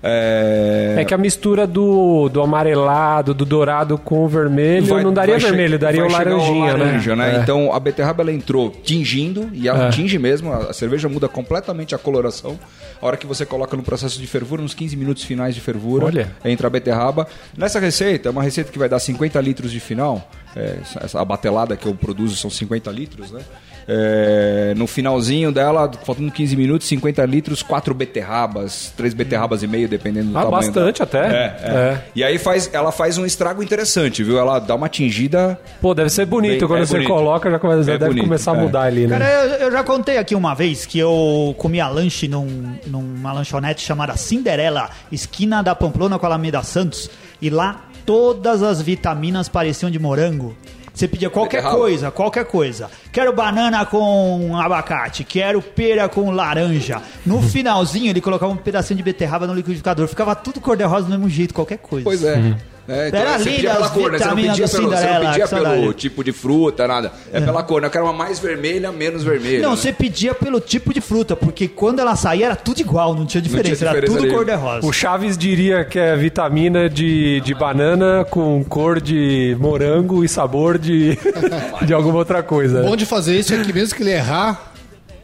É, 0.05 0.95
É 0.97 1.05
que 1.05 1.13
a 1.13 1.17
mistura 1.17 1.65
do, 1.65 2.27
do 2.27 2.41
amarelado, 2.41 3.33
do 3.33 3.45
dourado 3.45 3.97
com 3.97 4.25
o 4.25 4.27
vermelho 4.27 4.85
vai- 4.87 5.01
não 5.03 5.13
daria 5.13 5.37
vermelho, 5.39 5.79
daria 5.79 6.05
o 6.05 6.11
laranjinha, 6.11 6.73
laranja, 6.75 7.15
né? 7.15 7.37
É. 7.37 7.39
Então 7.39 7.73
a 7.73 7.79
beterraba 7.79 8.21
ela 8.21 8.31
entrou 8.33 8.69
tingindo 8.83 9.49
e 9.53 9.67
ela 9.69 9.87
É. 9.87 9.89
tinge 9.91 10.19
mesmo, 10.19 10.51
a 10.51 10.73
a 10.73 10.73
cerveja 10.73 11.07
muda 11.07 11.27
completamente 11.29 11.93
a 11.93 11.97
coloração. 11.97 12.57
A 13.01 13.05
hora 13.05 13.15
que 13.17 13.27
você 13.27 13.45
coloca 13.45 13.75
no 13.77 13.82
processo 13.83 14.19
de 14.19 14.27
fervura, 14.27 14.61
nos 14.61 14.73
15 14.73 14.95
minutos 14.95 15.23
finais 15.23 15.53
de 15.55 15.61
fervura, 15.61 16.05
Olha. 16.05 16.35
entra 16.43 16.67
a 16.67 16.69
beterraba. 16.69 17.27
Nessa 17.57 17.79
receita, 17.79 18.29
é 18.29 18.31
uma 18.31 18.43
receita 18.43 18.71
que 18.71 18.79
vai 18.79 18.87
dar 18.89 18.99
50 18.99 19.39
litros 19.41 19.71
de 19.71 19.79
final. 19.79 20.29
É, 20.55 20.77
essa- 21.01 21.19
a 21.19 21.25
batelada 21.25 21.75
que 21.75 21.87
eu 21.87 21.95
produzo 21.95 22.35
são 22.35 22.49
50 22.49 22.91
litros, 22.91 23.31
né? 23.31 23.41
É, 23.87 24.73
no 24.75 24.87
finalzinho 24.87 25.51
dela, 25.51 25.91
faltando 26.05 26.31
15 26.31 26.55
minutos, 26.55 26.87
50 26.87 27.25
litros, 27.25 27.61
quatro 27.61 27.93
beterrabas, 27.93 28.93
três 28.95 29.13
beterrabas 29.13 29.61
e 29.63 29.67
meio, 29.67 29.87
dependendo 29.87 30.31
do 30.31 30.37
Ah, 30.37 30.43
tamanho. 30.43 30.65
bastante 30.67 31.05
dela. 31.05 31.25
até. 31.27 31.35
É, 31.35 31.57
é. 31.63 31.73
É. 31.93 32.01
E 32.15 32.23
aí 32.23 32.37
faz, 32.37 32.69
ela 32.73 32.91
faz 32.91 33.17
um 33.17 33.25
estrago 33.25 33.61
interessante, 33.61 34.23
viu? 34.23 34.37
Ela 34.37 34.59
dá 34.59 34.75
uma 34.75 34.89
tingida 34.89 35.59
Pô, 35.81 35.93
deve 35.93 36.09
ser 36.09 36.25
bonito. 36.25 36.59
Bem- 36.59 36.67
Quando 36.67 36.81
é 36.81 36.85
você 36.85 36.93
bonito. 36.93 37.07
coloca, 37.09 37.51
já, 37.51 37.59
come- 37.59 37.83
já 37.83 37.93
É 37.93 37.97
deve 37.97 38.05
bonito, 38.11 38.23
começar 38.25 38.53
a 38.53 38.57
é. 38.57 38.61
mudar 38.61 38.81
ali, 38.83 39.07
né? 39.07 39.19
Cara, 39.19 39.31
eu, 39.31 39.49
eu 39.67 39.71
já 39.71 39.83
contei 39.83 40.17
aqui 40.17 40.33
uma 40.35 40.53
vez 40.53 40.85
que 40.85 40.97
eu 40.99 41.53
comia 41.57 41.87
lanche 41.87 42.27
num, 42.27 42.75
numa 42.87 43.33
lanchonete 43.33 43.81
chamada 43.81 44.15
Cinderela, 44.15 44.89
esquina 45.11 45.61
da 45.61 45.75
Pamplona 45.75 46.17
com 46.17 46.25
a 46.25 46.29
Alameda 46.29 46.61
Santos, 46.63 47.09
e 47.41 47.49
lá 47.49 47.85
todas 48.05 48.63
as 48.63 48.81
vitaminas 48.81 49.47
pareciam 49.49 49.89
de 49.91 49.99
morango. 49.99 50.55
Você 50.93 51.07
pedia 51.07 51.29
qualquer 51.29 51.57
Beterraba. 51.57 51.77
coisa, 51.79 52.11
qualquer 52.11 52.45
coisa. 52.45 52.89
Quero 53.11 53.33
banana 53.33 53.83
com 53.85 54.55
abacate, 54.55 55.23
quero 55.23 55.61
pera 55.61 56.07
com 56.07 56.29
laranja. 56.29 57.01
No 57.25 57.41
finalzinho 57.41 58.09
ele 58.11 58.21
colocava 58.21 58.51
um 58.51 58.57
pedacinho 58.57 58.97
de 58.97 59.03
beterraba 59.03 59.47
no 59.47 59.55
liquidificador. 59.55 60.07
Ficava 60.07 60.35
tudo 60.35 60.61
cor-de-rosa 60.61 61.05
do 61.05 61.09
mesmo 61.09 61.27
jeito, 61.29 61.53
qualquer 61.53 61.79
coisa. 61.79 62.03
Pois 62.03 62.23
é. 62.23 62.35
Uhum. 62.35 62.55
É, 62.87 63.07
então 63.07 63.19
Era 63.19 63.39
você 63.39 63.43
linda 63.45 63.55
pedia 63.55 63.73
pela 63.73 63.89
cor, 63.89 64.11
né? 64.11 64.17
Você 64.17 64.25
não 64.25 64.35
pedia, 64.35 64.51
do 64.51 64.71
pelo, 64.71 64.89
você 64.89 65.07
não 65.07 65.19
pedia 65.21 65.47
pelo 65.47 65.93
tipo 65.93 66.23
de 66.23 66.31
fruta, 66.33 66.87
nada. 66.87 67.13
É, 67.31 67.39
pela 67.39 67.63
cor, 67.63 67.81
né? 67.81 67.87
Eu 67.87 67.91
quero 67.91 68.03
uma 68.03 68.13
mais 68.13 68.39
vermelha, 68.39 68.91
menos 68.91 69.23
vermelha. 69.23 69.61
Não, 69.61 69.71
né? 69.71 69.75
você 69.75 69.93
pedia 69.93 70.33
pelo 70.33 70.59
tipo 70.59 70.93
de 70.93 70.99
fruta, 70.99 71.35
porque 71.35 71.67
quando 71.67 71.99
ela 71.99 72.15
saía 72.15 72.47
era 72.47 72.55
tudo 72.55 72.81
igual, 72.81 73.15
não 73.15 73.25
tinha 73.25 73.41
diferença, 73.41 73.85
era 73.85 73.93
diferença 73.93 74.13
tudo 74.13 74.25
ali. 74.25 74.33
cor-de-rosa. 74.33 74.85
O 74.85 74.91
Chaves 74.91 75.37
diria 75.37 75.85
que 75.85 75.97
é 75.97 76.15
vitamina 76.15 76.89
de, 76.89 77.39
de 77.41 77.53
banana 77.53 78.25
com 78.29 78.63
cor 78.65 78.99
de 78.99 79.55
morango 79.59 80.23
e 80.23 80.27
sabor 80.27 80.77
de, 80.77 81.17
de 81.85 81.93
alguma 81.93 82.17
outra 82.17 82.43
coisa. 82.43 82.81
O 82.81 82.85
bom 82.85 82.95
de 82.97 83.05
fazer 83.05 83.39
isso 83.39 83.53
é 83.53 83.63
que 83.63 83.71
mesmo 83.71 83.95
que 83.95 84.03
ele 84.03 84.11
errar, 84.11 84.73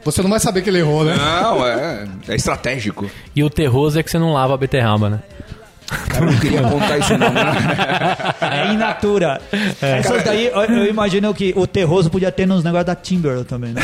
você 0.03 0.21
não 0.21 0.29
vai 0.29 0.39
saber 0.39 0.61
que 0.61 0.69
ele 0.69 0.79
errou, 0.79 1.03
né? 1.03 1.15
Não, 1.17 1.67
é, 1.67 2.07
é 2.29 2.35
estratégico. 2.35 3.11
E 3.35 3.43
o 3.43 3.49
terroso 3.49 3.99
é 3.99 4.03
que 4.03 4.09
você 4.09 4.17
não 4.17 4.31
lava 4.31 4.53
a 4.53 4.57
beterraba, 4.57 5.09
né? 5.09 5.19
Cara, 5.89 6.25
eu 6.25 6.31
não 6.31 6.39
queria 6.39 6.61
contar 6.61 6.97
isso 6.97 7.17
não. 7.17 7.29
É 8.41 8.73
in 8.73 8.77
natura. 8.77 9.41
Essas 9.81 10.23
daí, 10.23 10.47
eu, 10.47 10.61
eu 10.61 10.85
imagino 10.87 11.33
que 11.33 11.53
o 11.55 11.65
terroso 11.65 12.09
podia 12.09 12.31
ter 12.31 12.45
nos 12.45 12.63
negócios 12.63 12.85
da 12.85 12.95
Timber 12.95 13.43
também, 13.43 13.73
né? 13.73 13.81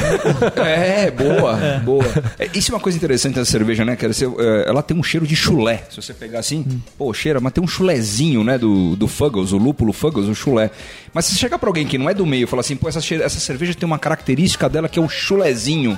É, 0.56 1.12
boa, 1.12 1.56
boa. 1.84 2.06
É, 2.40 2.50
isso 2.54 2.72
é 2.72 2.76
uma 2.76 2.82
coisa 2.82 2.98
interessante 2.98 3.36
da 3.36 3.46
cerveja, 3.46 3.84
né, 3.84 3.96
cara? 3.96 4.14
Você, 4.14 4.26
é, 4.26 4.66
ela 4.68 4.82
tem 4.82 4.98
um 4.98 5.04
cheiro 5.04 5.26
de 5.26 5.36
chulé. 5.36 5.84
Se 5.90 6.02
você 6.02 6.14
pegar 6.14 6.40
assim, 6.40 6.82
pô, 6.98 7.14
cheira, 7.14 7.40
mas 7.40 7.54
tem 7.54 7.64
um 7.64 7.68
chulézinho, 7.68 8.44
né, 8.44 8.58
do, 8.58 8.96
do 8.96 9.08
Fuggles, 9.08 9.52
o 9.52 9.58
lúpulo 9.58 9.94
Fuggles, 9.94 10.28
o 10.28 10.36
chulé. 10.36 10.72
Mas 11.14 11.26
se 11.26 11.34
você 11.34 11.40
chegar 11.40 11.58
pra 11.60 11.70
alguém 11.70 11.86
que 11.86 11.98
não 11.98 12.10
é 12.10 12.14
do 12.14 12.26
meio 12.26 12.44
e 12.44 12.48
falar 12.48 12.62
assim, 12.62 12.76
pô, 12.76 12.88
essa, 12.88 13.00
essa 13.00 13.40
cerveja 13.40 13.74
tem 13.74 13.86
uma 13.86 14.00
característica 14.00 14.70
dela 14.70 14.90
que 14.90 15.00
é 15.00 15.02
o 15.02 15.10
chulézinho. 15.10 15.98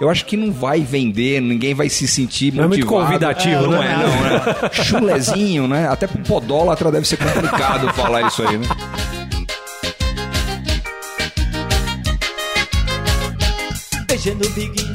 Eu 0.00 0.08
acho 0.08 0.24
que 0.26 0.36
não 0.36 0.52
vai 0.52 0.80
vender, 0.80 1.40
ninguém 1.40 1.74
vai 1.74 1.88
se 1.88 2.06
sentir 2.06 2.54
Não 2.54 2.64
é 2.64 2.68
muito 2.68 2.86
motivado. 2.86 3.06
convidativo, 3.06 3.62
não 3.62 3.70
né? 3.80 3.92
é, 3.92 3.96
não, 3.96 4.62
né? 4.62 4.70
Chulézinho, 4.84 5.66
né? 5.66 5.88
Até 5.88 6.06
pro 6.06 6.18
podólatra 6.22 6.92
deve 6.92 7.06
ser 7.06 7.16
complicado 7.16 7.88
falar 7.94 8.22
isso 8.28 8.42
aí, 8.46 8.58
né? 8.58 8.66
Beijei 14.06 14.34
no 14.34 14.48
biguinho, 14.50 14.92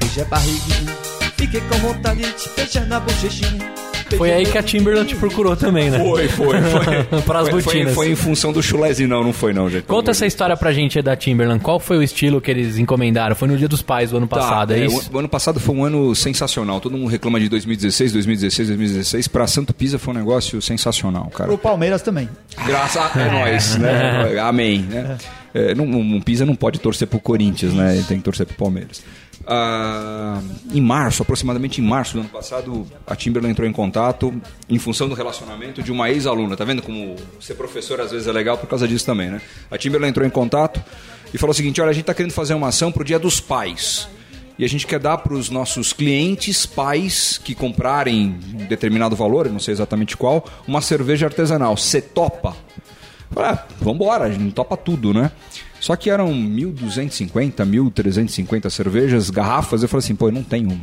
beijei 0.00 0.22
a 0.22 0.26
barriguinha. 0.26 0.96
Fiquei 1.36 1.60
com 1.62 1.76
vontade 1.78 2.22
de 2.22 2.32
te 2.32 2.48
beijar 2.56 2.86
na 2.86 3.00
bochechinha. 3.00 3.72
Foi 4.16 4.32
aí 4.32 4.44
que 4.46 4.56
a 4.58 4.62
Timberland 4.62 5.08
te 5.08 5.16
procurou 5.16 5.56
também, 5.56 5.90
né? 5.90 5.98
Foi, 5.98 6.28
foi, 6.28 6.60
foi. 6.60 6.84
Foi- 7.24 7.50
foi, 7.50 7.62
botinas. 7.62 7.94
foi 7.94 8.10
em 8.10 8.14
função 8.16 8.52
do 8.52 8.62
chulézinho, 8.62 9.08
não, 9.08 9.22
não 9.24 9.32
foi 9.32 9.52
não, 9.52 9.68
gente. 9.68 9.84
Conta 9.84 10.10
essa 10.10 10.26
história 10.26 10.56
pra 10.56 10.72
gente 10.72 10.98
aí 10.98 11.02
da 11.02 11.16
Timberland. 11.16 11.62
Qual 11.62 11.80
foi 11.80 11.96
o 11.96 12.02
estilo 12.02 12.40
que 12.40 12.50
eles 12.50 12.76
encomendaram? 12.78 13.34
Foi 13.34 13.48
no 13.48 13.56
Dia 13.56 13.68
dos 13.68 13.82
Pais 13.82 14.10
do 14.10 14.16
ano 14.16 14.26
Tá, 14.26 14.36
passado, 14.36 14.72
é, 14.72 14.80
é, 14.80 14.86
isso? 14.86 15.10
O, 15.12 15.16
o 15.16 15.18
ano 15.18 15.28
passado 15.28 15.58
foi 15.58 15.74
um 15.74 15.84
ano 15.84 16.14
sensacional. 16.14 16.80
Todo 16.80 16.96
mundo 16.96 17.08
reclama 17.10 17.40
de 17.40 17.48
2016, 17.48 18.12
2016, 18.12 18.68
2016. 18.68 19.28
Pra 19.28 19.46
Santo 19.46 19.72
Pisa 19.74 19.98
foi 19.98 20.14
um 20.14 20.16
negócio 20.16 20.60
sensacional, 20.62 21.30
cara. 21.34 21.48
Pro 21.48 21.58
Palmeiras 21.58 22.02
também. 22.02 22.28
Graças 22.66 22.96
a 22.96 23.20
é 23.20 23.30
nós, 23.30 23.76
né? 23.76 24.38
Amém, 24.42 24.80
né? 24.82 25.16
É, 25.20 25.43
não, 25.76 25.86
não- 25.86 26.20
Pisa 26.20 26.44
não 26.44 26.56
pode 26.56 26.80
torcer 26.80 27.06
pro 27.06 27.20
Corinthians, 27.20 27.72
né? 27.72 27.94
Ele 27.96 28.04
tem 28.04 28.18
que 28.18 28.24
torcer 28.24 28.44
pro 28.46 28.56
Palmeiras. 28.56 29.02
Ah, 29.46 30.40
em 30.72 30.80
março, 30.80 31.22
aproximadamente 31.22 31.80
em 31.80 31.84
março 31.84 32.14
do 32.14 32.20
ano 32.20 32.28
passado, 32.28 32.86
a 33.06 33.14
Timberland 33.14 33.52
entrou 33.52 33.68
em 33.68 33.72
contato 33.72 34.32
em 34.68 34.78
função 34.78 35.08
do 35.08 35.14
relacionamento 35.14 35.82
de 35.82 35.92
uma 35.92 36.10
ex-aluna. 36.10 36.56
Tá 36.56 36.64
vendo 36.64 36.80
como 36.82 37.14
ser 37.40 37.54
professor 37.54 38.00
às 38.00 38.10
vezes 38.10 38.26
é 38.26 38.32
legal 38.32 38.56
por 38.56 38.66
causa 38.68 38.88
disso 38.88 39.04
também, 39.04 39.30
né? 39.30 39.40
A 39.70 39.76
Timberland 39.76 40.10
entrou 40.10 40.26
em 40.26 40.30
contato 40.30 40.82
e 41.32 41.38
falou 41.38 41.52
o 41.52 41.54
seguinte: 41.54 41.80
olha, 41.80 41.90
a 41.90 41.92
gente 41.94 42.04
tá 42.06 42.14
querendo 42.14 42.32
fazer 42.32 42.54
uma 42.54 42.68
ação 42.68 42.90
pro 42.90 43.04
Dia 43.04 43.18
dos 43.18 43.38
Pais. 43.40 44.08
E 44.56 44.64
a 44.64 44.68
gente 44.68 44.86
quer 44.86 45.00
dar 45.00 45.18
para 45.18 45.34
os 45.34 45.50
nossos 45.50 45.92
clientes, 45.92 46.64
pais, 46.64 47.40
que 47.42 47.56
comprarem 47.56 48.38
um 48.54 48.66
determinado 48.66 49.16
valor, 49.16 49.50
não 49.50 49.58
sei 49.58 49.72
exatamente 49.72 50.16
qual, 50.16 50.44
uma 50.66 50.80
cerveja 50.80 51.26
artesanal. 51.26 51.76
Você 51.76 52.00
topa? 52.00 52.56
Ah, 53.36 53.64
vambora, 53.80 54.24
a 54.24 54.30
gente 54.30 54.52
topa 54.52 54.76
tudo, 54.76 55.12
né? 55.12 55.30
Só 55.84 55.94
que 55.96 56.08
eram 56.08 56.32
1.250, 56.32 57.56
1.350 57.56 58.70
cervejas, 58.70 59.28
garrafas. 59.28 59.82
Eu 59.82 59.88
falei 59.88 60.02
assim, 60.02 60.14
pô, 60.14 60.28
eu 60.28 60.32
não 60.32 60.42
tenho, 60.42 60.80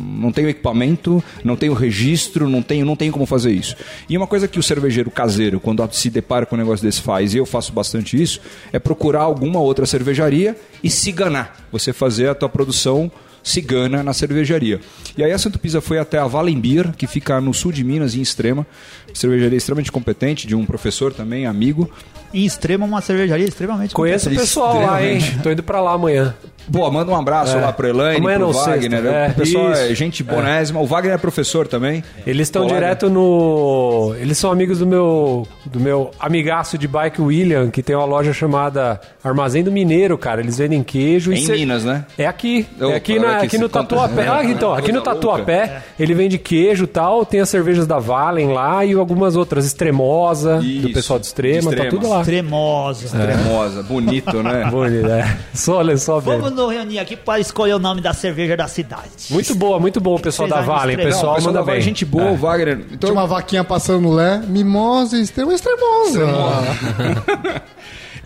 não 0.00 0.30
tenho 0.30 0.48
equipamento, 0.48 1.20
não 1.42 1.56
tenho 1.56 1.74
registro, 1.74 2.48
não 2.48 2.62
tenho, 2.62 2.86
não 2.86 2.94
tenho 2.94 3.12
como 3.12 3.26
fazer 3.26 3.50
isso. 3.50 3.74
E 4.08 4.16
uma 4.16 4.28
coisa 4.28 4.46
que 4.46 4.56
o 4.56 4.62
cervejeiro 4.62 5.10
caseiro, 5.10 5.58
quando 5.58 5.84
se 5.92 6.08
depara 6.10 6.46
com 6.46 6.54
um 6.54 6.58
negócio 6.58 6.86
desse 6.86 7.02
faz, 7.02 7.34
e 7.34 7.38
eu 7.38 7.44
faço 7.44 7.72
bastante 7.72 8.22
isso, 8.22 8.40
é 8.72 8.78
procurar 8.78 9.22
alguma 9.22 9.58
outra 9.58 9.84
cervejaria 9.84 10.56
e 10.80 10.88
se 10.88 11.10
ganar. 11.10 11.66
Você 11.72 11.92
fazer 11.92 12.28
a 12.28 12.34
tua 12.34 12.48
produção 12.48 13.10
cigana 13.46 14.02
na 14.02 14.12
cervejaria. 14.12 14.80
E 15.16 15.22
aí 15.22 15.30
a 15.32 15.38
Santo 15.38 15.58
Pisa 15.58 15.80
foi 15.80 15.98
até 15.98 16.18
a 16.18 16.26
Valenbier, 16.26 16.92
que 16.96 17.06
fica 17.06 17.40
no 17.40 17.54
sul 17.54 17.70
de 17.72 17.84
Minas, 17.84 18.14
em 18.14 18.20
Extrema. 18.20 18.66
Cervejaria 19.14 19.56
extremamente 19.56 19.92
competente, 19.92 20.46
de 20.46 20.54
um 20.54 20.66
professor 20.66 21.12
também, 21.12 21.46
amigo. 21.46 21.88
Em 22.34 22.44
Extrema, 22.44 22.84
uma 22.84 23.00
cervejaria 23.00 23.46
extremamente 23.46 23.94
Conheço 23.94 24.26
o 24.26 24.30
competente. 24.30 24.48
pessoal 24.48 24.80
lá, 24.84 25.02
hein? 25.02 25.20
Tô 25.42 25.50
indo 25.50 25.62
pra 25.62 25.80
lá 25.80 25.92
amanhã. 25.92 26.34
Pô, 26.70 26.90
manda 26.90 27.12
um 27.12 27.16
abraço 27.16 27.56
É. 27.56 27.60
lá 27.60 27.72
pro 27.72 27.86
Elaine, 27.86 28.16
Amanhã 28.18 28.38
pro 28.38 28.52
Wagner. 28.52 28.80
sexta. 28.90 29.00
né? 29.02 29.26
É, 29.26 29.30
o 29.30 29.34
pessoal 29.34 29.72
é 29.72 29.84
isso. 29.86 29.94
gente 29.94 30.24
bonésima. 30.24 30.80
O 30.80 30.86
Wagner 30.86 31.14
é 31.14 31.18
professor 31.18 31.68
também. 31.68 32.02
Eles 32.26 32.48
estão 32.48 32.66
direto 32.66 33.08
no. 33.08 34.12
Eles 34.18 34.36
são 34.36 34.50
amigos 34.50 34.80
do 34.80 34.86
meu 34.86 35.46
do 35.64 35.78
meu 35.78 36.10
amigaço 36.18 36.76
de 36.76 36.88
bike 36.88 37.22
William, 37.22 37.70
que 37.70 37.84
tem 37.84 37.94
uma 37.94 38.04
loja 38.04 38.32
chamada 38.32 39.00
Armazém 39.22 39.62
do 39.62 39.70
Mineiro, 39.70 40.18
cara. 40.18 40.40
Eles 40.40 40.58
vendem 40.58 40.82
queijo 40.82 41.32
É 41.32 41.36
e 41.36 41.38
em 41.38 41.46
cê- 41.46 41.52
Minas, 41.54 41.84
né? 41.84 42.04
É 42.18 42.26
aqui, 42.26 42.66
Opa, 42.80 42.92
é 42.92 42.96
aqui, 42.96 43.18
na, 43.20 43.35
aqui, 43.36 43.46
aqui 43.46 43.58
no 43.58 43.66
esse 43.66 43.72
conta- 43.72 43.96
Tatuapé. 43.96 44.28
Ah, 44.28 44.44
então, 44.44 44.74
aqui 44.74 44.92
no 44.92 45.00
Tatuapé, 45.00 45.82
ele 45.98 46.14
vende 46.14 46.38
queijo 46.38 46.84
e 46.84 46.86
tal, 46.86 47.24
tem 47.24 47.40
as 47.40 47.48
cervejas 47.48 47.86
da 47.86 47.98
Valen 47.98 48.52
lá 48.52 48.84
e 48.84 48.92
algumas 48.94 49.36
outras, 49.36 49.64
Extremosa, 49.66 50.58
do 50.58 50.64
Isso, 50.64 50.92
pessoal 50.92 51.18
de 51.18 51.26
Extrema, 51.26 51.70
de 51.70 51.76
tá 51.76 51.86
tudo 51.88 52.08
lá. 52.08 52.20
Extremosa. 52.20 53.18
Cremosa, 53.18 53.82
bonito, 53.82 54.42
né? 54.42 54.64
Bonito, 54.70 55.06
é. 55.08 55.36
Só, 55.54 55.76
olha 55.78 55.96
só, 55.96 56.18
Vamos 56.20 56.42
velho. 56.50 56.56
nos 56.56 56.72
reunir 56.72 56.98
aqui 56.98 57.16
para 57.16 57.38
escolher 57.40 57.74
o 57.74 57.78
nome 57.78 58.00
da 58.00 58.12
cerveja 58.12 58.56
da 58.56 58.66
cidade. 58.68 59.02
Muito 59.30 59.54
boa, 59.54 59.78
muito 59.78 60.00
bom 60.00 60.14
o 60.16 60.20
pessoal 60.20 60.48
da 60.48 60.60
Valen. 60.60 60.96
Pessoal, 60.96 61.34
pessoal 61.36 61.54
manda 61.54 61.64
bem. 61.64 61.76
é 61.76 61.80
gente 61.80 62.04
boa, 62.04 62.30
É. 62.30 62.34
Wagner. 62.36 62.78
Então, 62.92 63.10
Tinha 63.10 63.12
uma 63.12 63.26
vaquinha 63.26 63.64
passando 63.64 64.00
no 64.02 64.12
Lé, 64.14 64.38
mimosa, 64.46 65.18
extrema, 65.18 65.52
extremosa. 65.54 66.20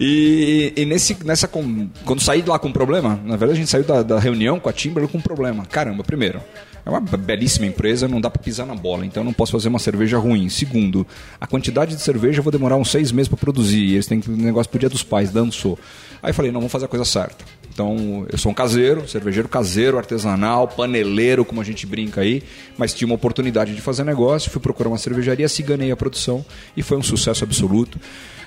E, 0.02 0.73
e 0.76 0.85
nesse, 0.87 1.14
nessa. 1.25 1.47
com- 1.47 1.88
Quando 2.07 2.23
saí 2.23 2.42
lá 2.47 2.59
com 2.59 2.69
um 2.69 2.73
problema, 2.73 3.21
na 3.23 3.37
verdade 3.37 3.52
a 3.52 3.61
gente 3.61 3.69
saiu 3.71 3.85
da, 3.85 4.02
da 4.02 4.19
reunião 4.19 4.59
com 4.59 4.69
a 4.69 4.73
Timberland 4.73 5.12
com 5.12 5.19
um 5.19 5.21
problema. 5.21 5.66
Caramba, 5.66 6.02
primeiro, 6.02 6.40
é 6.87 6.88
uma 6.88 7.00
belíssima 7.00 7.66
empresa, 7.66 8.09
não 8.09 8.19
dá 8.19 8.30
pra 8.30 8.42
pisar 8.42 8.66
na 8.66 8.75
bola, 8.75 9.04
então 9.04 9.23
não 9.23 9.33
posso 9.35 9.52
fazer 9.52 9.69
uma 9.69 9.78
cerveja 9.78 10.16
ruim. 10.16 10.49
Segundo, 10.49 11.07
a 11.38 11.47
quantidade 11.47 11.95
de 11.95 12.00
cerveja 12.00 12.38
eu 12.38 12.42
vou 12.42 12.50
demorar 12.50 12.76
uns 12.76 12.90
seis 12.90 13.12
meses 13.12 13.28
pra 13.28 13.37
produzir. 13.37 13.92
Eles 13.92 14.07
têm 14.07 14.21
que 14.21 14.30
um 14.30 14.37
negócio 14.37 14.71
pro 14.71 14.78
dia 14.80 14.88
dos 14.88 15.02
pais, 15.02 15.30
dançou. 15.30 15.78
Aí 16.23 16.33
falei, 16.33 16.50
não, 16.50 16.61
vamos 16.61 16.73
fazer 16.73 16.87
a 16.87 16.88
coisa 16.88 17.04
certa. 17.04 17.45
Então, 17.73 18.27
eu 18.31 18.37
sou 18.37 18.50
um 18.53 18.55
caseiro, 18.55 19.09
cervejeiro 19.09 19.49
caseiro, 19.49 19.97
artesanal, 19.97 20.67
paneleiro, 20.69 21.45
como 21.45 21.61
a 21.61 21.65
gente 21.65 21.87
brinca 21.87 22.21
aí, 22.21 22.43
mas 22.77 22.93
tinha 22.93 23.07
uma 23.07 23.15
oportunidade 23.15 23.75
de 23.75 23.81
fazer 23.81 24.05
negócio, 24.05 24.50
fui 24.50 24.61
procurar 24.61 24.89
uma 24.89 24.99
cervejaria, 24.99 25.49
se 25.49 25.62
ganhei 25.62 25.91
a 25.91 25.97
produção 25.97 26.45
e 26.77 26.83
foi 26.83 26.97
um 26.99 27.03
sucesso 27.03 27.45
absoluto. 27.45 27.99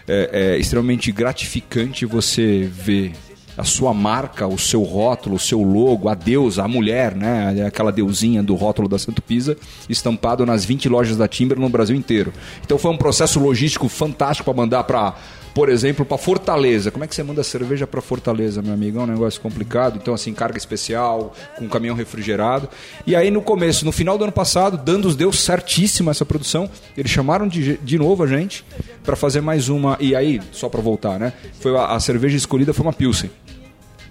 É, 0.08 0.56
é 0.56 0.58
extremamente 0.58 1.12
gratificante 1.12 2.06
você 2.06 2.70
ver 2.72 3.14
a 3.58 3.64
sua 3.64 3.94
marca, 3.94 4.48
o 4.48 4.58
seu 4.58 4.82
rótulo, 4.82 5.36
o 5.36 5.40
seu 5.40 5.62
logo, 5.62 6.10
a 6.10 6.16
deusa, 6.16 6.64
a 6.64 6.68
mulher, 6.68 7.16
né? 7.16 7.66
Aquela 7.66 7.92
deusinha 7.92 8.42
do 8.42 8.56
rótulo 8.56 8.88
da 8.88 8.98
Santo 8.98 9.22
Pisa, 9.22 9.56
estampado 9.88 10.46
nas 10.46 10.66
20 10.66 10.90
lojas 10.90 11.18
da 11.18 11.28
Timber 11.28 11.60
no 11.60 11.70
Brasil 11.70 11.96
inteiro. 11.96 12.34
Então 12.66 12.78
foi 12.78 12.92
um 12.92 12.98
processo 12.98 13.40
logístico 13.40 13.88
fantástico 13.88 14.46
para 14.46 14.60
mandar 14.60 14.84
para, 14.86 15.16
por 15.54 15.70
exemplo, 15.70 16.06
para 16.06 16.18
Fortaleza. 16.18 16.90
Como 16.92 17.04
é 17.04 17.08
que 17.08 17.14
você 17.14 17.24
manda 17.24 17.44
cerveja 17.44 17.86
para 17.86 18.02
Fortaleza, 18.02 18.62
meu 18.62 18.74
amigo? 18.74 19.00
É 19.00 19.04
um 19.04 19.08
negócio 19.08 19.40
complicado. 19.40 20.00
Então 20.02 20.14
assim, 20.14 20.34
carga 20.34 20.58
especial, 20.58 21.34
com 21.58 21.68
caminhão 21.70 21.96
refrigerado. 21.96 22.68
E 23.06 23.16
aí 23.16 23.30
no 23.30 23.42
começo, 23.42 23.86
no 23.86 23.92
final 23.92 24.18
do 24.18 24.24
ano 24.24 24.34
passado, 24.34 24.78
Dandos 24.78 25.16
deu 25.16 25.32
certíssima 25.32 26.12
essa 26.12 26.26
produção. 26.26 26.70
Eles 26.98 27.12
chamaram 27.12 27.48
de, 27.48 27.78
de 27.78 27.98
novo 27.98 28.24
a 28.24 28.28
gente 28.28 28.66
para 29.04 29.16
fazer 29.16 29.42
mais 29.42 29.70
uma. 29.70 29.98
E 30.00 30.16
aí, 30.16 30.42
só 30.52 30.70
para 30.70 30.82
voltar, 30.82 31.20
né? 31.20 31.34
Foi 31.60 31.76
a, 31.78 31.88
a 31.88 32.00
cerveja 32.00 32.36
escolhida 32.36 32.74
foi 32.74 32.86
uma 32.86 32.94
Pilsen. 32.94 33.30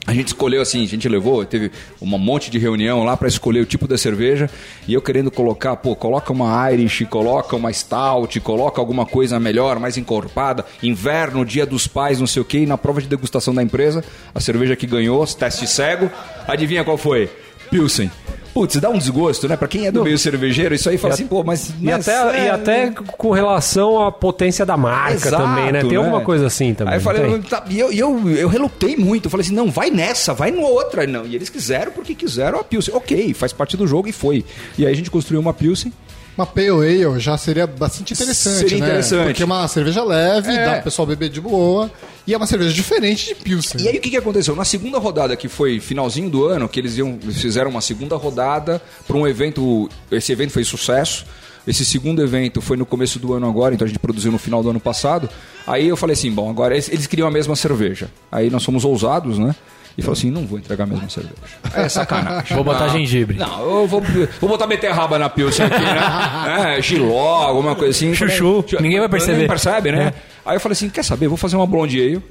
A 0.05 0.13
gente 0.13 0.29
escolheu 0.29 0.61
assim, 0.61 0.83
a 0.83 0.87
gente 0.87 1.09
levou, 1.09 1.45
teve 1.45 1.71
um 2.01 2.07
monte 2.19 2.51
de 2.51 2.59
reunião 2.59 3.05
lá 3.05 3.17
para 3.17 3.29
escolher 3.29 3.61
o 3.61 3.65
tipo 3.65 3.87
da 3.87 3.97
cerveja 3.97 4.51
e 4.89 4.95
eu 4.95 5.01
querendo 5.01 5.31
colocar, 5.31 5.77
pô, 5.77 5.95
coloca 5.95 6.33
uma 6.33 6.73
Irish, 6.73 7.07
coloca 7.09 7.55
uma 7.55 7.73
Stout, 7.73 8.41
coloca 8.41 8.81
alguma 8.81 9.07
coisa 9.07 9.39
melhor, 9.39 9.79
mais 9.79 9.97
encorpada, 9.97 10.67
inverno, 10.83 11.45
dia 11.45 11.65
dos 11.65 11.87
pais, 11.87 12.19
não 12.19 12.27
sei 12.27 12.43
o 12.43 12.45
que, 12.45 12.59
e 12.59 12.67
na 12.67 12.77
prova 12.77 13.01
de 13.01 13.07
degustação 13.07 13.55
da 13.55 13.63
empresa, 13.63 14.05
a 14.35 14.41
cerveja 14.41 14.75
que 14.75 14.89
ganhou, 14.89 15.25
teste 15.25 15.69
cego, 15.69 16.11
adivinha 16.49 16.83
qual 16.83 16.99
foi? 16.99 17.31
Pilsen. 17.71 18.11
Putz, 18.53 18.77
dá 18.77 18.91
um 18.91 18.99
desgosto, 18.99 19.49
né? 19.49 19.57
Pra 19.57 19.67
quem 19.67 19.87
é 19.87 19.93
do 19.93 20.05
meio 20.05 20.19
cervejeiro, 20.19 20.75
isso 20.75 20.89
aí 20.91 20.99
fala 20.99 21.15
assim, 21.15 21.27
pô, 21.27 21.43
mas. 21.43 21.71
E 21.71 21.85
mas 21.85 22.07
até, 22.07 22.45
e 22.45 22.47
é- 22.47 22.51
até 22.51 22.91
com 22.91 23.31
relação 23.31 24.05
à 24.05 24.13
potência 24.13 24.67
da 24.67 24.77
marca 24.77 25.15
Exato, 25.29 25.43
também, 25.43 25.73
né? 25.73 25.83
Tem 25.83 25.97
alguma 25.97 26.21
coisa 26.21 26.47
assim 26.47 26.75
também. 26.75 26.93
Aí 26.93 26.99
eu 27.01 27.03
falei, 27.03 27.23
não 27.23 27.31
não, 27.33 27.43
tá, 27.43 27.65
e 27.69 27.79
eu, 27.79 27.93
e 27.93 27.99
eu, 27.99 28.29
eu 28.31 28.49
relutei 28.49 28.97
muito. 28.97 29.27
Eu 29.27 29.31
falei 29.31 29.47
assim, 29.47 29.55
não, 29.55 29.71
vai 29.71 29.91
nessa, 29.91 30.35
vai 30.35 30.51
no 30.51 30.63
outra. 30.63 31.07
Não, 31.07 31.25
e 31.25 31.35
eles 31.35 31.49
quiseram 31.49 31.93
porque 31.93 32.15
quiseram 32.15 32.61
a 32.61 32.65
Pilsen. 32.65 32.95
Ok, 32.95 33.33
faz 33.35 33.53
parte 33.53 33.77
do 33.77 33.87
jogo 33.87 34.09
e 34.09 34.13
foi. 34.13 34.45
E 34.77 34.87
aí 34.87 34.93
a 34.93 34.97
gente 34.97 35.11
construiu 35.11 35.41
uma 35.41 35.55
Pilsen. 35.55 35.93
Uma 36.37 36.47
Pale 36.47 36.71
Ale 36.71 37.21
já 37.21 37.37
seria 37.37 37.67
bastante 37.67 38.15
interessante, 38.15 38.59
Seria 38.61 38.79
né? 38.79 38.87
interessante. 38.87 39.25
Porque 39.27 39.43
é 39.43 39.47
uma 39.47 39.69
cerveja 39.69 40.03
leve, 40.03 40.51
É. 40.51 40.65
dá 40.65 40.73
pro 40.75 40.85
pessoal 40.85 41.07
beber 41.07 41.29
de 41.29 41.41
boa. 41.41 41.91
E 42.27 42.33
é 42.33 42.37
uma 42.37 42.47
cerveja 42.47 42.73
diferente 42.73 43.27
de 43.29 43.35
Pilsen. 43.35 43.81
E 43.83 43.89
aí 43.89 43.99
o 43.99 44.01
que, 44.01 44.09
que 44.11 44.17
aconteceu? 44.17 44.55
Na 44.57 44.65
segunda 44.65 44.99
rodada, 44.99 45.37
que 45.37 45.49
foi 45.49 45.79
finalzinho 45.81 46.31
do 46.31 46.47
ano, 46.47 46.69
que 46.69 46.81
eles, 46.81 46.97
iam, 46.97 47.19
fizeram 47.33 47.71
uma 47.71 47.81
segunda 47.81 48.17
rodada 48.17 48.81
para 49.07 49.17
um 49.17 49.27
evento. 49.27 49.91
Esse 50.11 50.33
evento 50.33 50.53
foi 50.53 50.65
sucesso. 50.65 51.27
Esse 51.67 51.85
segundo 51.85 52.23
evento 52.23 52.61
foi 52.61 52.77
no 52.77 52.85
começo 52.87 53.19
do 53.21 53.35
ano 53.35 53.49
agora, 53.49 53.75
então 53.75 53.85
a 53.85 53.89
gente 53.89 53.99
produziu 54.01 54.33
no 54.33 54.39
final 54.39 54.63
do 54.63 54.71
ano 54.71 54.81
passado. 54.81 55.29
Aí 55.67 55.87
eu 55.87 55.97
falei 55.97 56.15
assim, 56.15 56.31
bom, 56.31 56.51
agora 56.51 56.75
eles, 56.75 56.89
eles 56.89 57.07
queriam 57.07 57.29
a 57.29 57.31
mesma 57.31 57.55
cerveja. 57.55 58.09
Aí 58.33 58.51
nós 58.51 58.65
fomos 58.65 58.85
ousados, 58.85 59.39
né? 59.39 59.55
E 59.97 60.03
falou 60.03 60.13
assim: 60.13 60.31
não 60.31 60.47
vou 60.47 60.59
entregar 60.59 60.85
a 60.85 60.87
mesma 60.87 61.09
cerveja. 61.09 61.35
É 61.75 61.89
sacanagem. 61.89 62.55
Vou 62.55 62.65
botar 62.65 62.87
Não. 62.87 62.93
gengibre. 62.93 63.37
Não, 63.37 63.81
eu 63.81 63.87
vou, 63.87 64.03
vou 64.41 64.51
botar 64.51 64.67
beterraba 64.67 65.19
na 65.19 65.29
pilsen 65.29 65.67
aqui, 65.67 65.81
né? 65.81 66.77
É, 66.77 66.83
giló, 66.83 67.43
alguma 67.43 67.75
coisa 67.75 67.91
assim. 67.91 68.15
Chuchu, 68.15 68.65
ninguém 68.81 68.99
vai 68.99 69.09
perceber. 69.09 69.33
Ninguém 69.33 69.49
percebe, 69.49 69.93
né? 69.93 70.13
É. 70.17 70.33
Aí 70.45 70.57
eu 70.57 70.61
falei 70.61 70.73
assim, 70.73 70.89
quer 70.89 71.05
saber, 71.05 71.29
vou 71.29 71.37
fazer 71.37 71.57
uma 71.57 71.67
blonde 71.67 72.01
ale. 72.01 72.23